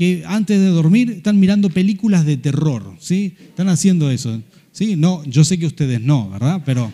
que 0.01 0.23
antes 0.25 0.59
de 0.59 0.65
dormir 0.65 1.11
están 1.11 1.39
mirando 1.39 1.69
películas 1.69 2.25
de 2.25 2.35
terror, 2.35 2.95
¿sí? 2.99 3.35
Están 3.39 3.69
haciendo 3.69 4.09
eso, 4.09 4.41
¿sí? 4.71 4.95
No, 4.95 5.23
yo 5.25 5.43
sé 5.43 5.59
que 5.59 5.67
ustedes 5.67 6.01
no, 6.01 6.27
¿verdad? 6.31 6.63
Pero 6.65 6.91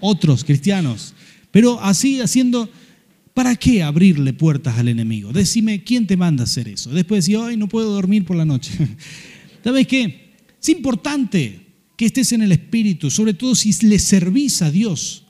otros 0.00 0.42
cristianos, 0.42 1.14
pero 1.52 1.80
así 1.80 2.20
haciendo 2.20 2.68
¿Para 3.34 3.54
qué 3.56 3.84
abrirle 3.84 4.32
puertas 4.32 4.78
al 4.78 4.88
enemigo? 4.88 5.32
Decime, 5.32 5.82
¿quién 5.82 6.06
te 6.06 6.16
manda 6.16 6.42
a 6.42 6.44
hacer 6.44 6.68
eso? 6.68 6.90
Después 6.90 7.24
decir, 7.24 7.36
ay, 7.40 7.56
no 7.56 7.68
puedo 7.68 7.92
dormir 7.92 8.24
por 8.24 8.36
la 8.36 8.44
noche. 8.44 8.70
¿Sabes 9.64 9.88
qué? 9.88 10.34
Es 10.60 10.68
importante 10.68 11.60
que 11.96 12.06
estés 12.06 12.32
en 12.32 12.42
el 12.42 12.52
Espíritu, 12.52 13.10
sobre 13.10 13.34
todo 13.34 13.56
si 13.56 13.72
le 13.86 13.98
servís 13.98 14.62
a 14.62 14.70
Dios. 14.70 15.23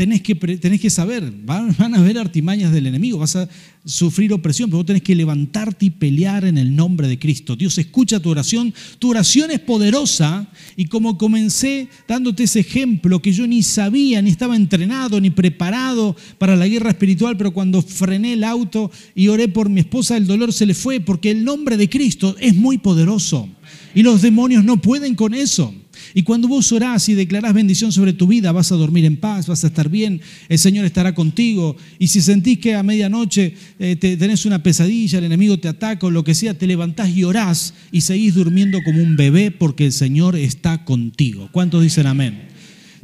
Tenés 0.00 0.22
que, 0.22 0.34
que 0.34 0.88
saber, 0.88 1.30
van, 1.44 1.94
a 1.94 1.98
haber 1.98 2.16
artimañas 2.16 2.72
del 2.72 2.86
enemigo, 2.86 3.18
vas 3.18 3.36
a 3.36 3.46
sufrir 3.84 4.32
opresión, 4.32 4.70
pero 4.70 4.78
vos 4.78 4.86
tenés 4.86 5.02
que 5.02 5.14
levantarte 5.14 5.84
y 5.84 5.90
pelear 5.90 6.46
en 6.46 6.56
el 6.56 6.74
nombre 6.74 7.06
de 7.06 7.18
Cristo. 7.18 7.54
Dios 7.54 7.76
escucha 7.76 8.18
tu 8.18 8.30
oración, 8.30 8.72
tu 8.98 9.10
oración 9.10 9.50
es 9.50 9.60
poderosa 9.60 10.50
y 10.74 10.86
como 10.86 11.18
comencé 11.18 11.88
dándote 12.08 12.44
ese 12.44 12.60
ejemplo 12.60 13.20
que 13.20 13.34
yo 13.34 13.46
ni 13.46 13.62
sabía, 13.62 14.22
ni 14.22 14.30
estaba 14.30 14.56
entrenado, 14.56 15.20
ni 15.20 15.28
preparado 15.28 16.16
para 16.38 16.56
la 16.56 16.66
guerra 16.66 16.92
espiritual, 16.92 17.36
pero 17.36 17.52
cuando 17.52 17.82
frené 17.82 18.32
el 18.32 18.44
auto 18.44 18.90
y 19.14 19.28
oré 19.28 19.48
por 19.48 19.68
mi 19.68 19.80
esposa, 19.80 20.16
el 20.16 20.26
dolor 20.26 20.54
se 20.54 20.64
le 20.64 20.72
fue 20.72 21.00
porque 21.00 21.30
el 21.30 21.44
nombre 21.44 21.76
de 21.76 21.90
Cristo 21.90 22.36
es 22.40 22.56
muy 22.56 22.78
poderoso 22.78 23.50
y 23.94 24.02
los 24.02 24.22
demonios 24.22 24.64
no 24.64 24.80
pueden 24.80 25.14
con 25.14 25.34
eso. 25.34 25.74
Y 26.14 26.22
cuando 26.22 26.48
vos 26.48 26.70
orás 26.72 27.08
y 27.08 27.14
declarás 27.14 27.54
bendición 27.54 27.92
sobre 27.92 28.12
tu 28.12 28.26
vida, 28.26 28.52
vas 28.52 28.72
a 28.72 28.76
dormir 28.76 29.04
en 29.04 29.16
paz, 29.16 29.46
vas 29.46 29.64
a 29.64 29.68
estar 29.68 29.88
bien, 29.88 30.20
el 30.48 30.58
Señor 30.58 30.84
estará 30.84 31.14
contigo. 31.14 31.76
Y 31.98 32.08
si 32.08 32.20
sentís 32.20 32.58
que 32.58 32.74
a 32.74 32.82
medianoche 32.82 33.54
eh, 33.78 33.96
tenés 33.96 34.46
una 34.46 34.62
pesadilla, 34.62 35.18
el 35.18 35.24
enemigo 35.24 35.58
te 35.58 35.68
ataca 35.68 36.06
o 36.06 36.10
lo 36.10 36.24
que 36.24 36.34
sea, 36.34 36.54
te 36.54 36.66
levantás 36.66 37.10
y 37.10 37.24
orás 37.24 37.74
y 37.92 38.00
seguís 38.00 38.34
durmiendo 38.34 38.82
como 38.84 39.02
un 39.02 39.16
bebé 39.16 39.50
porque 39.50 39.86
el 39.86 39.92
Señor 39.92 40.36
está 40.36 40.84
contigo. 40.84 41.48
¿Cuántos 41.52 41.82
dicen 41.82 42.06
amén? 42.06 42.48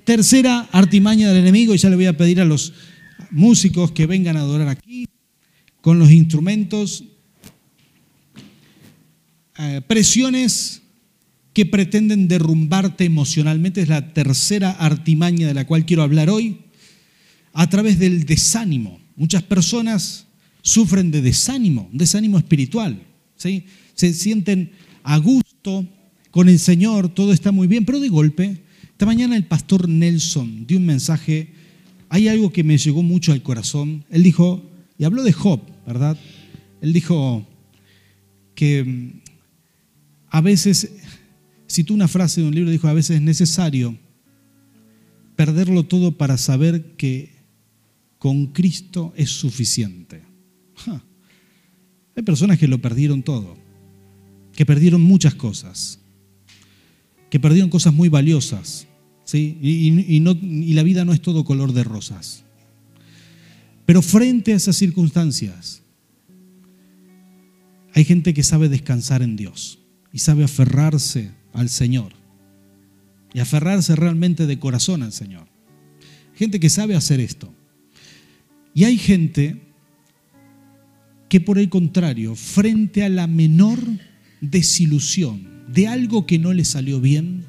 Tercera 0.05 0.69
artimaña 0.73 1.29
del 1.29 1.39
enemigo, 1.39 1.75
y 1.75 1.79
ya 1.79 1.91
le 1.91 1.97
voy 1.97 2.07
a 2.07 2.17
pedir 2.17 2.41
a 2.41 2.45
los 2.45 2.73
músicos 3.31 3.91
que 3.91 4.07
vengan 4.07 4.37
a 4.37 4.41
adorar 4.41 4.69
aquí 4.69 5.09
con 5.81 5.99
los 5.99 6.11
instrumentos. 6.11 7.05
Eh, 9.59 9.81
presiones 9.87 10.83
que 11.57 11.65
pretenden 11.65 12.29
derrumbarte 12.29 13.07
emocionalmente, 13.07 13.81
es 13.81 13.89
la 13.89 14.13
tercera 14.13 14.73
artimaña 14.73 15.47
de 15.47 15.55
la 15.55 15.67
cual 15.67 15.87
quiero 15.87 16.03
hablar 16.03 16.29
hoy, 16.29 16.59
a 17.55 17.67
través 17.71 17.99
del 17.99 18.27
desánimo. 18.27 19.01
Muchas 19.17 19.43
personas 19.43 20.27
sufren 20.61 21.11
de 21.11 21.23
desánimo, 21.23 21.89
desánimo 21.95 22.37
espiritual. 22.37 23.03
¿sí? 23.37 23.65
Se 23.95 24.13
sienten 24.13 24.71
a 25.03 25.17
gusto 25.17 25.89
con 26.31 26.51
el 26.51 26.59
Señor, 26.59 27.09
todo 27.09 27.33
está 27.33 27.53
muy 27.53 27.69
bien, 27.69 27.87
pero 27.87 28.01
de 28.01 28.11
golpe, 28.11 28.59
esta 28.91 29.07
mañana 29.07 29.35
el 29.35 29.47
pastor 29.47 29.89
Nelson 29.89 30.67
dio 30.67 30.77
un 30.77 30.85
mensaje, 30.85 31.55
hay 32.11 32.29
algo 32.29 32.53
que 32.53 32.65
me 32.65 32.77
llegó 32.77 33.03
mucho 33.03 33.33
al 33.33 33.43
corazón. 33.43 34.05
Él 34.11 34.25
dijo, 34.25 34.63
y 34.99 35.05
habló 35.05 35.23
de 35.23 35.33
Job, 35.33 35.63
¿verdad? 35.87 36.19
Él 36.83 36.93
dijo 36.93 37.47
que 38.55 38.85
mm, 38.85 39.27
a 40.29 40.43
veces 40.43 40.91
Citó 41.69 41.95
una 41.95 42.09
frase 42.09 42.41
de 42.41 42.49
un 42.49 42.55
libro, 42.55 42.71
dijo, 42.71 42.89
a 42.89 42.93
veces 42.93 43.17
es 43.17 43.23
necesario 43.23 43.99
perderlo 45.35 45.85
todo 45.85 46.17
para 46.17 46.39
saber 46.39 46.97
que 46.97 47.35
con 48.19 48.49
Cristo 48.49 49.13
es 49.17 49.31
suficiente. 49.31 50.23
Hay 52.17 52.23
personas 52.23 52.59
que 52.59 52.69
lo 52.69 52.81
perdieron 52.81 53.23
todo, 53.23 53.57
que 54.55 54.65
perdieron 54.65 55.03
muchas 55.03 55.35
cosas, 55.35 56.01
que 57.31 57.39
perdieron 57.39 57.69
cosas 57.69 57.93
muy 57.93 58.09
valiosas, 58.09 58.87
¿sí? 59.25 59.59
y, 59.61 60.17
y 60.17 60.73
la 60.75 60.83
vida 60.83 61.05
no 61.05 61.13
es 61.13 61.21
todo 61.21 61.45
color 61.45 61.73
de 61.73 61.85
rosas. 61.85 62.45
Pero 63.85 64.03
frente 64.03 64.53
a 64.53 64.57
esas 64.57 64.77
circunstancias, 64.77 65.83
hay 67.95 68.05
gente 68.05 68.35
que 68.35 68.43
sabe 68.43 68.69
descansar 68.69 69.23
en 69.23 69.37
Dios 69.37 69.79
y 70.13 70.19
sabe 70.19 70.45
aferrarse 70.45 71.31
al 71.57 71.69
Señor 71.69 72.13
y 73.35 73.41
aferrarse 73.41 73.97
realmente 73.97 74.47
de 74.47 74.59
corazón 74.59 75.03
al 75.03 75.13
Señor. 75.13 75.47
Gente 76.35 76.61
que 76.61 76.71
sabe 76.71 76.95
hacer 76.95 77.21
esto. 77.21 77.53
Y 78.75 78.85
hay 78.85 78.99
gente 78.99 79.63
que 81.29 81.41
por 81.41 81.59
el 81.59 81.69
contrario, 81.69 82.35
frente 82.35 83.03
a 83.03 83.09
la 83.09 83.27
menor 83.27 83.81
desilusión 84.41 85.65
de 85.69 85.89
algo 85.89 86.27
que 86.27 86.39
no 86.39 86.53
le 86.53 86.65
salió 86.65 87.01
bien, 87.01 87.45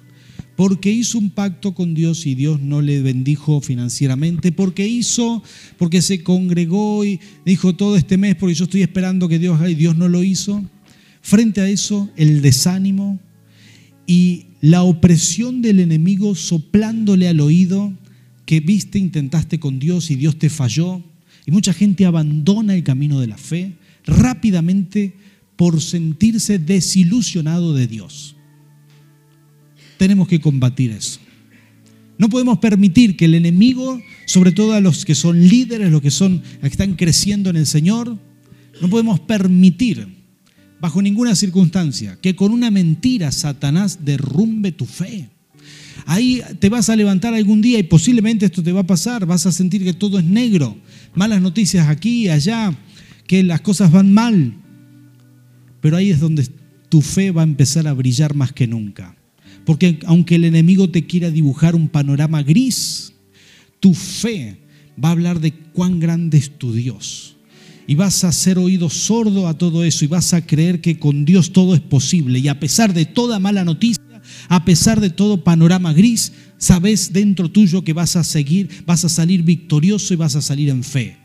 porque 0.56 0.92
hizo 0.92 1.20
un 1.20 1.30
pacto 1.30 1.76
con 1.76 1.94
Dios 1.94 2.26
y 2.26 2.34
Dios 2.34 2.60
no 2.60 2.82
le 2.82 3.02
bendijo 3.02 3.62
financieramente, 3.62 4.52
porque 4.52 4.88
hizo, 4.88 5.44
porque 5.78 6.02
se 6.02 6.24
congregó 6.24 7.06
y 7.06 7.20
dijo 7.46 7.76
todo 7.76 7.96
este 7.96 8.18
mes, 8.18 8.36
porque 8.36 8.56
yo 8.56 8.64
estoy 8.64 8.82
esperando 8.82 9.30
que 9.30 9.38
Dios 9.38 9.60
haga 9.60 9.70
y 9.70 9.76
Dios 9.76 9.96
no 9.96 10.10
lo 10.10 10.24
hizo. 10.24 10.64
Frente 11.22 11.62
a 11.62 11.70
eso, 11.70 12.10
el 12.16 12.42
desánimo, 12.42 13.20
y 14.08 14.46
la 14.62 14.82
opresión 14.82 15.62
del 15.62 15.82
enemigo 15.82 16.34
soplándole 16.34 17.28
al 17.28 17.42
oído 17.42 17.94
que 18.46 18.62
viste, 18.62 18.98
intentaste 18.98 19.60
con 19.60 19.78
Dios 19.78 20.10
y 20.10 20.16
Dios 20.16 20.40
te 20.40 20.50
falló. 20.50 21.04
Y 21.46 21.52
mucha 21.52 21.74
gente 21.74 22.06
abandona 22.06 22.74
el 22.74 22.84
camino 22.84 23.20
de 23.20 23.28
la 23.28 23.38
fe 23.38 23.74
rápidamente 24.06 25.14
por 25.58 25.82
sentirse 25.82 26.58
desilusionado 26.58 27.74
de 27.74 27.88
Dios. 27.88 28.36
Tenemos 29.98 30.28
que 30.28 30.40
combatir 30.40 30.92
eso. 30.92 31.20
No 32.18 32.30
podemos 32.30 32.60
permitir 32.60 33.18
que 33.18 33.26
el 33.26 33.36
enemigo, 33.36 34.02
sobre 34.26 34.52
todo 34.52 34.74
a 34.74 34.82
los 34.82 35.06
que 35.06 35.14
son 35.14 35.48
líderes, 35.48 35.92
los 35.92 36.02
que 36.02 36.12
son 36.12 36.42
que 36.62 36.68
están 36.68 36.96
creciendo 36.96 37.50
en 37.50 37.58
el 37.58 37.68
Señor, 37.68 38.18
no 38.82 38.90
podemos 38.90 39.20
permitir 39.20 40.17
bajo 40.80 41.02
ninguna 41.02 41.36
circunstancia, 41.36 42.18
que 42.22 42.36
con 42.36 42.52
una 42.52 42.72
mentira 42.72 43.32
Satanás 43.32 44.00
derrumbe 44.04 44.72
tu 44.72 44.86
fe. 44.86 45.30
Ahí 46.06 46.42
te 46.60 46.70
vas 46.70 46.90
a 46.90 46.96
levantar 46.96 47.34
algún 47.34 47.62
día 47.62 47.80
y 47.80 47.84
posiblemente 47.84 48.46
esto 48.46 48.64
te 48.64 48.72
va 48.72 48.82
a 48.82 48.88
pasar, 48.88 49.26
vas 49.26 49.46
a 49.46 49.52
sentir 49.52 49.84
que 49.84 49.94
todo 49.94 50.20
es 50.20 50.26
negro, 50.26 50.78
malas 51.16 51.42
noticias 51.42 51.88
aquí 51.88 52.26
y 52.26 52.30
allá, 52.30 52.78
que 53.26 53.44
las 53.44 53.62
cosas 53.62 53.92
van 53.92 54.14
mal. 54.14 54.54
Pero 55.82 55.98
ahí 55.98 56.12
es 56.12 56.20
donde 56.20 56.48
tu 56.90 57.02
fe 57.02 57.32
va 57.32 57.42
a 57.42 57.46
empezar 57.46 57.88
a 57.88 57.94
brillar 57.94 58.36
más 58.36 58.54
que 58.54 58.68
nunca. 58.68 59.16
Porque 59.66 60.00
aunque 60.06 60.36
el 60.36 60.46
enemigo 60.46 60.90
te 60.90 61.06
quiera 61.06 61.30
dibujar 61.30 61.76
un 61.76 61.90
panorama 61.90 62.42
gris, 62.42 63.14
tu 63.82 63.94
fe 63.94 64.60
va 65.04 65.10
a 65.10 65.12
hablar 65.12 65.42
de 65.42 65.52
cuán 65.52 66.00
grande 66.00 66.38
es 66.38 66.58
tu 66.58 66.72
Dios 66.72 67.37
y 67.88 67.96
vas 67.96 68.26
a 68.26 68.32
ser 68.34 68.60
oído 68.60 68.90
sordo 68.90 69.48
a 69.48 69.54
todo 69.54 69.84
eso 69.86 70.04
y 70.04 70.10
vas 70.10 70.34
a 70.34 70.46
creer 70.46 70.82
que 70.82 71.00
con 71.00 71.24
Dios 71.24 71.54
todo 71.54 71.74
es 71.74 71.80
posible. 71.80 72.40
Y 72.40 72.50
a 72.50 72.60
pesar 72.60 72.94
de 72.94 73.06
toda 73.06 73.40
mala 73.40 73.64
noticia, 73.64 74.04
a 74.50 74.66
pesar 74.66 75.00
de 75.00 75.10
todo 75.10 75.44
panorama 75.44 75.94
gris, 75.94 76.34
sabes 76.58 77.14
dentro 77.14 77.50
tuyo 77.50 77.84
que 77.84 77.94
vas 77.94 78.18
a 78.18 78.26
seguir, 78.26 78.84
vas 78.86 79.06
a 79.06 79.10
salir 79.10 79.44
victorioso 79.44 80.14
y 80.14 80.18
vas 80.18 80.36
a 80.36 80.42
salir 80.42 80.70
en 80.70 80.84
fe, 80.84 81.18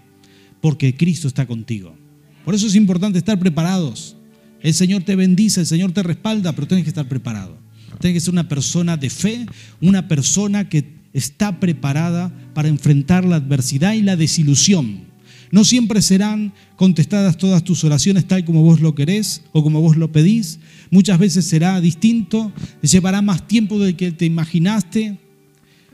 porque 0.61 0.95
Cristo 0.95 1.27
está 1.27 1.47
contigo. 1.47 1.97
Por 2.45 2.55
eso 2.55 2.69
es 2.69 2.77
importante 2.77 3.19
estar 3.19 3.39
preparados. 3.39 4.17
El 4.61 4.75
Señor 4.75 5.03
te 5.03 5.17
bendice, 5.17 5.61
el 5.61 5.67
Señor 5.67 5.91
te 5.91 6.05
respalda, 6.05 6.53
pero 6.53 6.69
tienes 6.69 6.85
que 6.85 6.91
estar 6.91 7.09
preparado. 7.09 7.59
Tienes 8.01 8.17
que 8.17 8.25
ser 8.25 8.33
una 8.33 8.49
persona 8.49 8.97
de 8.97 9.11
fe, 9.11 9.47
una 9.81 10.07
persona 10.07 10.69
que 10.69 11.03
está 11.13 11.61
preparada 11.61 12.33
para 12.55 12.69
enfrentar 12.69 13.25
la 13.25 13.37
adversidad 13.37 13.95
y 13.95 14.03
la 14.03 14.17
desilusión. 14.17 15.12
No 15.53 15.65
siempre 15.65 16.01
serán 16.01 16.55
contestadas 16.77 17.37
todas 17.37 17.63
tus 17.63 17.85
oraciones 17.85 18.27
tal 18.27 18.45
como 18.45 18.63
vos 18.63 18.81
lo 18.81 18.95
querés 18.95 19.43
o 19.53 19.63
como 19.63 19.83
vos 19.83 19.99
lo 19.99 20.11
pedís. 20.11 20.59
Muchas 20.91 21.19
veces 21.19 21.45
será 21.45 21.79
distinto, 21.81 22.51
llevará 22.81 23.21
más 23.21 23.47
tiempo 23.47 23.79
del 23.79 23.95
que 23.95 24.13
te 24.13 24.25
imaginaste. 24.25 25.19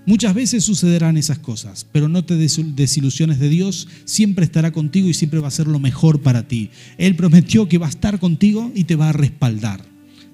Muchas 0.07 0.33
veces 0.33 0.65
sucederán 0.65 1.17
esas 1.17 1.41
cosas, 1.41 1.87
pero 1.91 2.09
no 2.09 2.25
te 2.25 2.37
desilusiones 2.37 3.41
de 3.41 3.49
Dios, 3.49 3.89
siempre 4.05 4.45
estará 4.45 4.71
contigo 4.71 5.09
y 5.09 5.13
siempre 5.13 5.41
va 5.41 5.49
a 5.49 5.51
ser 5.51 5.67
lo 5.67 5.81
mejor 5.81 6.23
para 6.23 6.47
ti. 6.47 6.71
Él 6.97 7.17
prometió 7.17 7.69
que 7.69 7.79
va 7.79 7.87
a 7.87 7.91
estar 7.91 8.21
contigo 8.21 8.71
y 8.77 8.85
te 8.85 8.97
va 8.97 9.09
a 9.09 9.13
respaldar. 9.13 9.85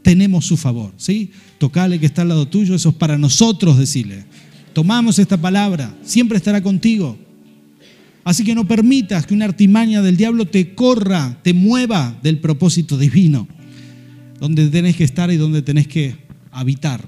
Tenemos 0.03 0.45
su 0.45 0.59
favor, 0.59 0.93
¿sí? 0.99 1.31
Tocale 1.59 1.99
que 1.99 2.07
está 2.07 2.23
al 2.23 2.29
lado 2.29 2.47
tuyo, 2.47 2.75
eso 2.75 2.91
es 2.91 2.95
para 2.95 3.17
nosotros 3.17 3.79
decirle. 3.79 4.27
Tomamos 4.75 5.19
esta 5.19 5.39
palabra, 5.41 5.97
siempre 6.05 6.37
estará 6.37 6.63
contigo. 6.63 7.19
Así 8.25 8.43
que 8.43 8.55
no 8.55 8.67
permitas 8.67 9.27
que 9.27 9.35
una 9.35 9.45
artimaña 9.45 10.01
del 10.01 10.17
diablo 10.17 10.47
te 10.47 10.75
corra, 10.75 11.39
te 11.43 11.53
mueva 11.53 12.19
del 12.23 12.39
propósito 12.39 12.97
divino, 12.97 13.47
donde 14.41 14.69
tenés 14.69 14.97
que 14.97 15.05
estar 15.05 15.31
y 15.31 15.37
donde 15.37 15.61
tenés 15.61 15.87
que 15.87 16.17
habitar. 16.51 17.07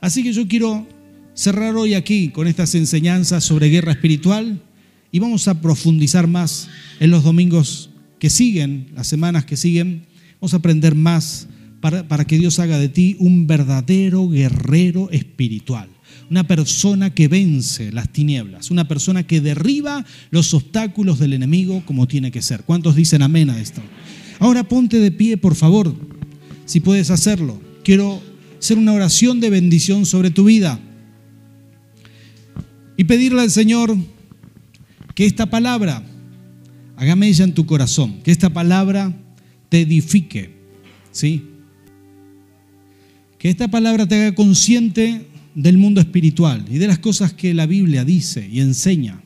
Así 0.00 0.22
que 0.22 0.32
yo 0.32 0.46
quiero 0.46 0.86
cerrar 1.34 1.74
hoy 1.74 1.94
aquí 1.94 2.28
con 2.28 2.46
estas 2.46 2.74
enseñanzas 2.76 3.42
sobre 3.42 3.68
guerra 3.68 3.92
espiritual 3.92 4.62
y 5.10 5.18
vamos 5.18 5.48
a 5.48 5.60
profundizar 5.60 6.28
más 6.28 6.68
en 7.00 7.10
los 7.10 7.24
domingos 7.24 7.90
que 8.20 8.30
siguen, 8.30 8.90
las 8.94 9.08
semanas 9.08 9.44
que 9.44 9.56
siguen. 9.56 10.06
Vamos 10.40 10.54
a 10.54 10.58
aprender 10.58 10.94
más 10.94 11.48
para, 11.80 12.06
para 12.06 12.24
que 12.24 12.38
Dios 12.38 12.60
haga 12.60 12.78
de 12.78 12.88
ti 12.88 13.16
un 13.18 13.48
verdadero 13.48 14.28
guerrero 14.28 15.10
espiritual 15.10 15.91
una 16.30 16.46
persona 16.46 17.10
que 17.10 17.28
vence 17.28 17.92
las 17.92 18.08
tinieblas, 18.10 18.70
una 18.70 18.88
persona 18.88 19.22
que 19.22 19.40
derriba 19.40 20.04
los 20.30 20.54
obstáculos 20.54 21.18
del 21.18 21.32
enemigo 21.32 21.82
como 21.84 22.08
tiene 22.08 22.30
que 22.30 22.42
ser. 22.42 22.62
¿Cuántos 22.64 22.96
dicen 22.96 23.22
amén 23.22 23.50
a 23.50 23.60
esto? 23.60 23.82
Ahora 24.38 24.64
ponte 24.64 24.98
de 24.98 25.10
pie, 25.10 25.36
por 25.36 25.54
favor, 25.54 25.94
si 26.64 26.80
puedes 26.80 27.10
hacerlo. 27.10 27.60
Quiero 27.84 28.22
hacer 28.58 28.78
una 28.78 28.92
oración 28.92 29.40
de 29.40 29.50
bendición 29.50 30.06
sobre 30.06 30.30
tu 30.30 30.44
vida. 30.44 30.78
y 32.96 33.04
pedirle 33.04 33.40
al 33.40 33.50
Señor 33.50 33.96
que 35.14 35.26
esta 35.26 35.46
palabra 35.46 36.02
haga 36.96 37.16
mella 37.16 37.44
en 37.44 37.54
tu 37.54 37.66
corazón, 37.66 38.20
que 38.22 38.30
esta 38.30 38.50
palabra 38.50 39.12
te 39.68 39.80
edifique, 39.80 40.54
¿sí? 41.10 41.42
Que 43.38 43.48
esta 43.48 43.68
palabra 43.68 44.06
te 44.06 44.14
haga 44.14 44.34
consciente 44.34 45.26
del 45.54 45.78
mundo 45.78 46.00
espiritual 46.00 46.64
y 46.70 46.78
de 46.78 46.86
las 46.86 46.98
cosas 46.98 47.32
que 47.32 47.54
la 47.54 47.66
Biblia 47.66 48.04
dice 48.04 48.48
y 48.50 48.60
enseña. 48.60 49.22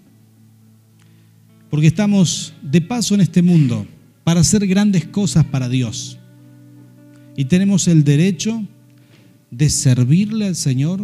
Porque 1.70 1.86
estamos 1.86 2.54
de 2.62 2.80
paso 2.80 3.14
en 3.14 3.20
este 3.20 3.42
mundo 3.42 3.86
para 4.24 4.40
hacer 4.40 4.66
grandes 4.66 5.06
cosas 5.06 5.44
para 5.44 5.68
Dios. 5.68 6.18
Y 7.36 7.46
tenemos 7.46 7.86
el 7.86 8.02
derecho 8.02 8.64
de 9.50 9.70
servirle 9.70 10.46
al 10.46 10.56
Señor 10.56 11.02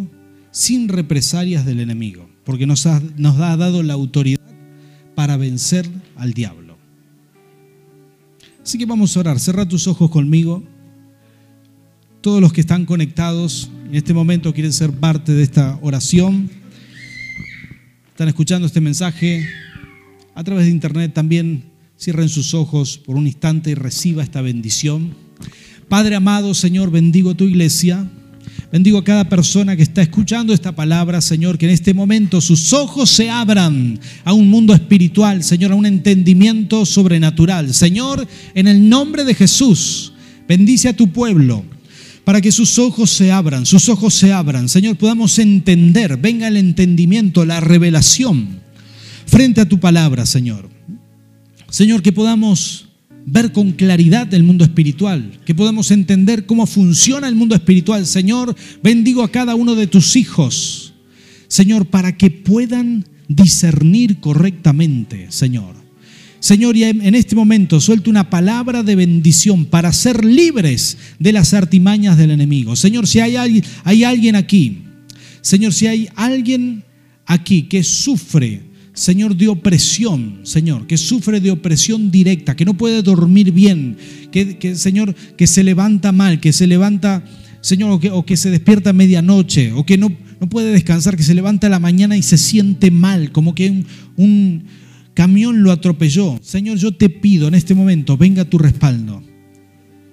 sin 0.51 0.89
represalias 0.89 1.65
del 1.65 1.81
enemigo, 1.81 2.29
porque 2.45 2.67
nos 2.67 2.87
ha, 2.87 3.03
nos 3.17 3.39
ha 3.39 3.57
dado 3.57 3.83
la 3.83 3.95
autoridad 3.95 4.41
para 5.15 5.37
vencer 5.37 5.89
al 6.17 6.33
diablo. 6.33 6.77
Así 8.63 8.79
que 8.79 8.87
vamos 8.87 9.17
a 9.17 9.21
orar. 9.21 9.39
Cerra 9.41 9.67
tus 9.67 9.87
ojos 9.89 10.11
conmigo. 10.11 10.63
Todos 12.21 12.41
los 12.41 12.53
que 12.53 12.61
están 12.61 12.87
conectados 12.87 13.71
en 13.93 13.99
este 13.99 14.15
momento 14.15 14.55
quieren 14.55 14.73
ser 14.73 14.91
parte 14.91 15.33
de 15.33 15.43
esta 15.43 15.79
oración. 15.83 16.49
Están 18.09 18.27
escuchando 18.27 18.67
este 18.67 18.81
mensaje 18.81 19.47
a 20.35 20.43
través 20.43 20.65
de 20.65 20.71
internet 20.71 21.13
también. 21.13 21.65
Cierren 22.01 22.31
sus 22.31 22.55
ojos 22.55 22.97
por 22.97 23.17
un 23.17 23.27
instante 23.27 23.69
y 23.71 23.75
reciba 23.75 24.23
esta 24.23 24.41
bendición. 24.41 25.15
Padre 25.91 26.15
amado, 26.15 26.55
Señor, 26.55 26.91
bendigo 26.91 27.35
tu 27.35 27.45
iglesia. 27.45 28.11
Bendigo 28.73 28.97
a 28.97 29.05
cada 29.05 29.29
persona 29.29 29.77
que 29.77 29.83
está 29.83 30.01
escuchando 30.01 30.55
esta 30.55 30.75
palabra, 30.75 31.21
Señor, 31.21 31.59
que 31.59 31.67
en 31.67 31.73
este 31.73 31.93
momento 31.93 32.41
sus 32.41 32.73
ojos 32.73 33.11
se 33.11 33.29
abran 33.29 34.01
a 34.25 34.33
un 34.33 34.49
mundo 34.49 34.73
espiritual, 34.73 35.45
Señor, 35.45 35.71
a 35.71 35.75
un 35.75 35.85
entendimiento 35.85 36.87
sobrenatural. 36.87 37.75
Señor, 37.75 38.27
en 38.55 38.69
el 38.69 38.89
nombre 38.89 39.27
de 39.27 39.35
Jesús, 39.35 40.15
bendice 40.49 40.89
a 40.89 40.97
tu 40.97 41.13
pueblo 41.13 41.63
para 42.25 42.41
que 42.41 42.53
sus 42.53 42.79
ojos 42.79 43.11
se 43.11 43.33
abran, 43.33 43.67
sus 43.67 43.89
ojos 43.89 44.15
se 44.15 44.33
abran. 44.33 44.69
Señor, 44.69 44.97
podamos 44.97 45.39
entender, 45.39 46.17
venga 46.17 46.49
el 46.49 46.57
entendimiento, 46.57 47.45
la 47.45 47.61
revelación 47.61 48.61
frente 49.27 49.61
a 49.61 49.69
tu 49.69 49.81
palabra, 49.81 50.27
Señor. 50.27 50.69
Señor, 51.69 52.03
que 52.03 52.13
podamos 52.13 52.89
ver 53.25 53.53
con 53.53 53.73
claridad 53.73 54.33
el 54.35 54.43
mundo 54.43 54.65
espiritual, 54.65 55.41
que 55.45 55.55
podamos 55.55 55.91
entender 55.91 56.47
cómo 56.47 56.67
funciona 56.67 57.29
el 57.29 57.35
mundo 57.35 57.55
espiritual. 57.55 58.07
Señor, 58.07 58.55
bendigo 58.83 59.23
a 59.23 59.31
cada 59.31 59.55
uno 59.55 59.75
de 59.75 59.87
tus 59.87 60.17
hijos, 60.17 60.93
Señor, 61.49 61.87
para 61.87 62.17
que 62.17 62.31
puedan 62.31 63.05
discernir 63.29 64.21
correctamente, 64.21 65.27
Señor. 65.31 65.82
Señor, 66.43 66.77
y 66.77 66.83
en 66.83 67.15
este 67.15 67.37
momento 67.37 67.81
suelto 67.81 68.11
una 68.11 68.29
palabra 68.29 68.83
de 68.83 68.97
bendición 68.97 69.65
para 69.65 69.93
ser 69.93 70.25
libres 70.25 70.99
de 71.21 71.33
las 71.33 71.55
artimañas 71.55 72.19
del 72.19 72.33
enemigo. 72.33 72.75
Señor, 72.75 73.07
si 73.07 73.21
hay, 73.21 73.37
alguien 73.37 74.35
aquí, 74.35 74.83
Señor, 75.41 75.73
si 75.73 75.87
hay 75.87 76.09
alguien 76.17 76.83
aquí 77.27 77.63
que 77.63 77.85
sufre 77.85 78.61
Señor, 78.93 79.37
de 79.37 79.47
opresión, 79.47 80.41
Señor, 80.43 80.89
que 80.89 80.97
sufre 80.97 81.39
de 81.39 81.53
opresión 81.53 82.11
directa, 82.11 82.57
que 82.57 82.65
no 82.65 82.75
puede 82.75 83.03
dormir 83.03 83.53
bien, 83.53 83.97
que, 84.33 84.75
Señor, 84.75 85.15
que 85.15 85.47
se 85.47 85.63
levanta 85.63 86.11
mal, 86.11 86.41
que 86.41 86.53
se 86.53 86.67
levanta, 86.67 87.25
Señor, 87.61 88.01
o 88.11 88.27
que, 88.27 88.37
se 88.37 88.51
despierta 88.51 88.91
a 88.91 88.93
medianoche, 88.93 89.73
o 89.75 89.87
que 89.87 89.97
no, 89.97 90.13
no, 90.41 90.49
puede 90.49 90.73
descansar, 90.73 91.17
que 91.17 91.23
se 91.23 91.35
levanta 91.35 91.69
a 91.69 91.71
la 91.71 91.79
mañana 91.79 92.17
y 92.17 92.23
se 92.23 92.37
siente 92.37 92.91
mal, 92.91 93.31
como 93.31 93.55
que 93.55 93.85
un 94.17 94.65
camión 95.15 95.63
lo 95.63 95.73
atropelló. 95.73 96.39
Señor, 96.43 96.79
yo 96.79 96.93
te 96.93 97.09
pido 97.09 97.49
en 97.49 97.55
este 97.55 97.75
momento, 97.75 98.17
venga 98.17 98.45
tu 98.45 98.59
respaldo. 98.59 99.23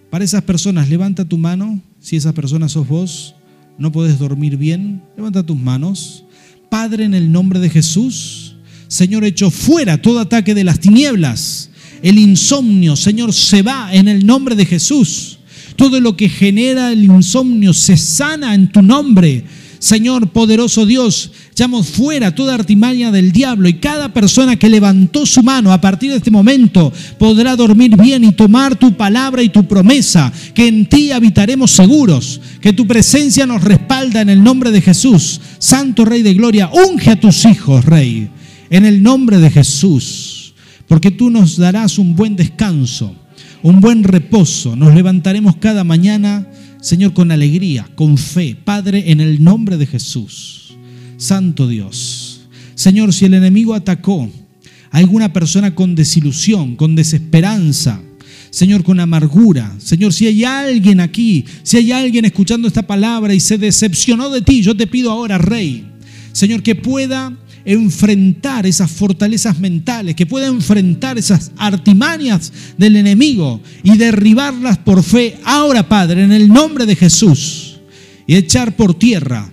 Para 0.10 0.26
esas 0.26 0.44
personas, 0.44 0.90
levanta 0.90 1.26
tu 1.26 1.38
mano, 1.38 1.82
si 2.00 2.16
esas 2.16 2.34
personas 2.34 2.72
sos 2.72 2.88
vos, 2.88 3.36
no 3.78 3.92
podés 3.92 4.20
dormir 4.20 4.58
bien, 4.58 5.04
levanta 5.16 5.46
tus 5.46 5.58
manos. 5.58 6.26
Padre, 6.70 7.06
en 7.06 7.14
el 7.14 7.32
nombre 7.32 7.60
de 7.60 7.70
Jesús, 7.70 8.56
Señor, 8.88 9.24
echo 9.24 9.52
fuera 9.52 10.02
todo 10.02 10.20
ataque 10.20 10.56
de 10.56 10.64
las 10.64 10.80
tinieblas. 10.80 11.70
El 12.02 12.18
insomnio, 12.18 12.96
Señor, 12.96 13.34
se 13.34 13.62
va 13.62 13.94
en 13.94 14.08
el 14.08 14.26
nombre 14.26 14.56
de 14.56 14.66
Jesús. 14.66 15.40
Todo 15.76 16.00
lo 16.00 16.18
que 16.18 16.28
genera 16.28 16.92
el 16.92 17.06
insomnio 17.06 17.74
se 17.74 17.98
sana 17.98 18.56
en 18.56 18.72
tu 18.72 18.82
nombre. 18.82 19.46
Señor 19.80 20.30
poderoso 20.30 20.86
Dios, 20.86 21.32
llamo 21.58 21.84
fuera 21.84 22.36
toda 22.36 22.54
artimaña 22.54 23.12
del 23.12 23.32
diablo 23.32 23.68
y 23.68 23.76
cada 23.76 24.14
persona 24.14 24.58
que 24.58 24.70
levantó 24.70 25.26
su 25.26 25.42
mano 25.42 25.72
a 25.74 25.82
partir 25.82 26.12
de 26.12 26.18
este 26.18 26.32
momento 26.32 26.94
podrá 27.18 27.56
dormir 27.56 27.98
bien 27.98 28.24
y 28.24 28.32
tomar 28.32 28.76
tu 28.76 28.96
palabra 28.96 29.42
y 29.42 29.50
tu 29.50 29.68
promesa, 29.68 30.32
que 30.54 30.68
en 30.68 30.88
ti 30.88 31.12
habitaremos 31.12 31.72
seguros, 31.72 32.40
que 32.62 32.74
tu 32.74 32.86
presencia 32.86 33.46
nos 33.46 33.64
respalda 33.64 34.22
en 34.22 34.30
el 34.30 34.44
nombre 34.44 34.72
de 34.72 34.82
Jesús. 34.82 35.42
Santo 35.58 36.06
Rey 36.06 36.22
de 36.22 36.34
Gloria, 36.34 36.70
unge 36.72 37.12
a 37.12 37.20
tus 37.20 37.46
hijos, 37.46 37.86
Rey 37.86 38.30
en 38.70 38.86
el 38.86 39.02
nombre 39.02 39.40
de 39.40 39.50
Jesús, 39.50 40.54
porque 40.88 41.12
tú 41.12 41.30
nos 41.30 41.58
darás 41.58 41.98
un 41.98 42.16
buen 42.16 42.36
descanso, 42.36 43.16
un 43.64 43.82
buen 43.82 44.04
reposo. 44.04 44.76
Nos 44.76 44.94
levantaremos 44.94 45.56
cada 45.58 45.84
mañana, 45.84 46.48
Señor, 46.82 47.14
con 47.14 47.32
alegría, 47.32 47.88
con 47.96 48.18
fe. 48.18 48.56
Padre, 48.64 49.12
en 49.12 49.20
el 49.20 49.44
nombre 49.44 49.78
de 49.78 49.86
Jesús. 49.86 50.78
Santo 51.18 51.68
Dios. 51.68 52.42
Señor, 52.76 53.14
si 53.14 53.26
el 53.26 53.34
enemigo 53.34 53.74
atacó 53.74 54.30
a 54.92 54.98
alguna 54.98 55.34
persona 55.34 55.76
con 55.76 55.96
desilusión, 55.96 56.76
con 56.76 56.96
desesperanza, 56.96 58.02
Señor, 58.50 58.84
con 58.84 59.00
amargura. 59.00 59.76
Señor, 59.80 60.14
si 60.14 60.28
hay 60.28 60.44
alguien 60.44 61.00
aquí, 61.00 61.46
si 61.64 61.78
hay 61.78 61.92
alguien 61.92 62.26
escuchando 62.26 62.68
esta 62.68 62.88
palabra 62.88 63.34
y 63.34 63.40
se 63.40 63.58
decepcionó 63.58 64.30
de 64.30 64.42
ti, 64.42 64.62
yo 64.62 64.76
te 64.76 64.88
pido 64.88 65.12
ahora, 65.12 65.38
Rey, 65.38 65.86
Señor, 66.32 66.64
que 66.64 66.76
pueda 66.76 67.38
enfrentar 67.66 68.66
esas 68.66 68.90
fortalezas 68.92 69.60
mentales, 69.60 70.16
que 70.16 70.26
pueda 70.26 70.48
enfrentar 70.48 71.18
esas 71.18 71.52
artimañas 71.58 72.52
del 72.78 72.96
enemigo 72.96 73.62
y 73.84 73.98
derribarlas 73.98 74.78
por 74.78 75.04
fe 75.04 75.38
ahora, 75.44 75.88
Padre, 75.88 76.24
en 76.24 76.32
el 76.32 76.48
nombre 76.48 76.86
de 76.86 76.96
Jesús, 76.96 77.80
y 78.28 78.36
echar 78.36 78.76
por 78.76 78.94
tierra 78.94 79.52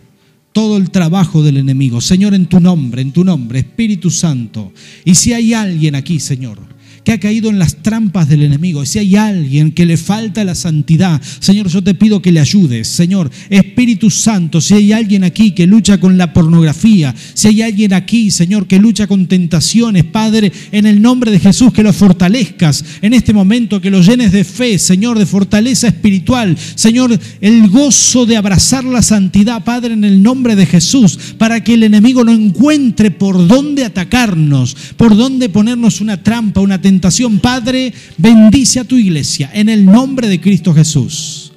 todo 0.53 0.79
el 0.79 0.91
trabajo 0.91 1.43
del 1.43 1.59
enemigo. 1.59 2.01
Señor, 2.01 2.35
en 2.35 2.47
tu 2.47 2.61
nombre, 2.61 3.03
en 3.03 3.13
tu 3.13 3.25
nombre, 3.25 3.59
Espíritu 3.59 4.11
Santo. 4.11 4.73
Y 5.05 5.15
si 5.15 5.35
hay 5.35 5.53
alguien 5.53 5.95
aquí, 5.95 6.19
Señor, 6.19 6.59
que 7.07 7.13
ha 7.13 7.21
caído 7.21 7.51
en 7.51 7.61
las 7.61 7.77
trampas 7.85 8.29
del 8.29 8.43
enemigo, 8.43 8.83
y 8.83 8.87
si 8.87 8.99
hay 8.99 9.15
alguien 9.15 9.71
que 9.71 9.87
le 9.87 9.97
falta 9.97 10.43
la 10.43 10.57
santidad, 10.57 11.23
Señor, 11.39 11.69
yo 11.69 11.81
te 11.81 11.95
pido 11.95 12.21
que 12.21 12.33
le 12.33 12.41
ayudes. 12.41 12.89
Señor, 12.89 13.31
Espíritu 13.49 14.11
Santo, 14.11 14.61
si 14.61 14.75
hay 14.75 14.93
alguien 14.93 15.23
aquí 15.23 15.53
que 15.53 15.69
lucha 15.69 16.01
con 16.01 16.19
la 16.19 16.33
pornografía, 16.33 17.15
si 17.33 17.47
hay 17.47 17.63
alguien 17.63 17.93
aquí, 17.93 18.33
Señor, 18.33 18.67
que 18.67 18.81
lucha 18.81 19.07
con 19.07 19.29
tentaciones, 19.29 20.03
Padre, 20.03 20.51
en 20.73 20.85
el 20.85 21.01
nombre 21.01 21.31
de 21.31 21.39
Jesús, 21.39 21.73
que 21.73 21.85
lo 21.85 21.93
fortalezcas 21.93 22.85
en 23.01 23.15
este 23.15 23.33
momento, 23.33 23.81
que 23.81 23.91
lo 23.91 24.03
llenes 24.03 24.33
de 24.33 24.43
fe, 24.43 24.77
Señor, 24.77 25.17
de 25.17 25.27
fortaleza 25.27 25.87
espiritual, 25.87 26.59
Señor, 26.75 27.17
el 27.41 27.69
gozo 27.69 28.27
de 28.27 28.37
abrazar 28.37 28.83
la 28.83 29.03
santidad, 29.03 29.63
Padre, 29.63 29.95
en 29.95 30.03
el 30.03 30.25
nombre 30.25 30.57
de 30.57 30.67
Jesús, 30.67 31.37
para 31.39 31.63
que 31.63 31.75
el 31.75 31.85
enemigo 31.85 32.25
no 32.25 32.33
encuentre 32.33 33.13
por 33.13 33.47
dónde 33.47 33.85
atacarnos, 33.85 34.77
por 34.97 35.17
dónde 35.17 35.49
ponernos 35.49 36.01
una 36.01 36.25
trampa, 36.25 36.61
una 36.61 36.81
tentación 36.81 36.96
Padre, 37.41 37.93
bendice 38.17 38.81
a 38.81 38.85
tu 38.85 38.97
iglesia 38.97 39.51
en 39.53 39.69
el 39.69 39.85
nombre 39.85 40.29
de 40.29 40.41
Cristo 40.41 40.75
Jesús. 40.75 41.53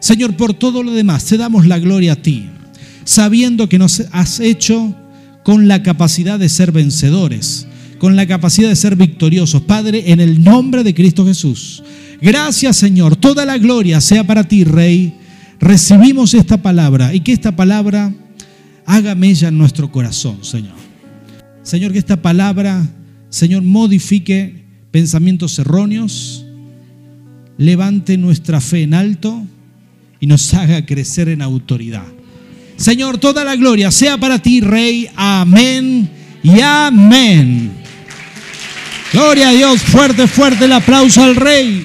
Señor, 0.00 0.36
por 0.36 0.54
todo 0.54 0.82
lo 0.82 0.92
demás, 0.92 1.24
te 1.24 1.38
damos 1.38 1.66
la 1.66 1.78
gloria 1.78 2.12
a 2.12 2.16
ti, 2.16 2.46
sabiendo 3.04 3.68
que 3.68 3.78
nos 3.78 4.02
has 4.12 4.38
hecho 4.40 4.94
con 5.44 5.68
la 5.68 5.82
capacidad 5.82 6.38
de 6.38 6.48
ser 6.48 6.72
vencedores, 6.72 7.66
con 7.98 8.16
la 8.16 8.26
capacidad 8.26 8.68
de 8.68 8.76
ser 8.76 8.96
victoriosos. 8.96 9.62
Padre, 9.62 10.12
en 10.12 10.20
el 10.20 10.42
nombre 10.42 10.84
de 10.84 10.94
Cristo 10.94 11.24
Jesús. 11.24 11.82
Gracias, 12.20 12.76
Señor. 12.76 13.16
Toda 13.16 13.44
la 13.44 13.58
gloria 13.58 14.00
sea 14.00 14.26
para 14.26 14.44
ti, 14.44 14.64
Rey. 14.64 15.14
Recibimos 15.60 16.34
esta 16.34 16.60
palabra 16.60 17.14
y 17.14 17.20
que 17.20 17.32
esta 17.32 17.54
palabra 17.56 18.12
haga 18.86 19.14
mella 19.14 19.48
en 19.48 19.58
nuestro 19.58 19.90
corazón, 19.90 20.38
Señor. 20.42 20.74
Señor, 21.62 21.92
que 21.92 21.98
esta 21.98 22.20
palabra, 22.20 22.86
Señor, 23.30 23.62
modifique 23.62 24.63
pensamientos 24.94 25.58
erróneos, 25.58 26.44
levante 27.58 28.16
nuestra 28.16 28.60
fe 28.60 28.82
en 28.82 28.94
alto 28.94 29.42
y 30.20 30.28
nos 30.28 30.54
haga 30.54 30.86
crecer 30.86 31.28
en 31.28 31.42
autoridad. 31.42 32.06
Señor, 32.76 33.18
toda 33.18 33.42
la 33.42 33.56
gloria 33.56 33.90
sea 33.90 34.18
para 34.18 34.40
ti, 34.40 34.60
Rey. 34.60 35.08
Amén 35.16 36.08
y 36.44 36.60
amén. 36.60 37.72
Gloria 39.12 39.48
a 39.48 39.52
Dios. 39.52 39.82
Fuerte, 39.82 40.28
fuerte 40.28 40.66
el 40.66 40.72
aplauso 40.72 41.24
al 41.24 41.34
Rey. 41.34 41.84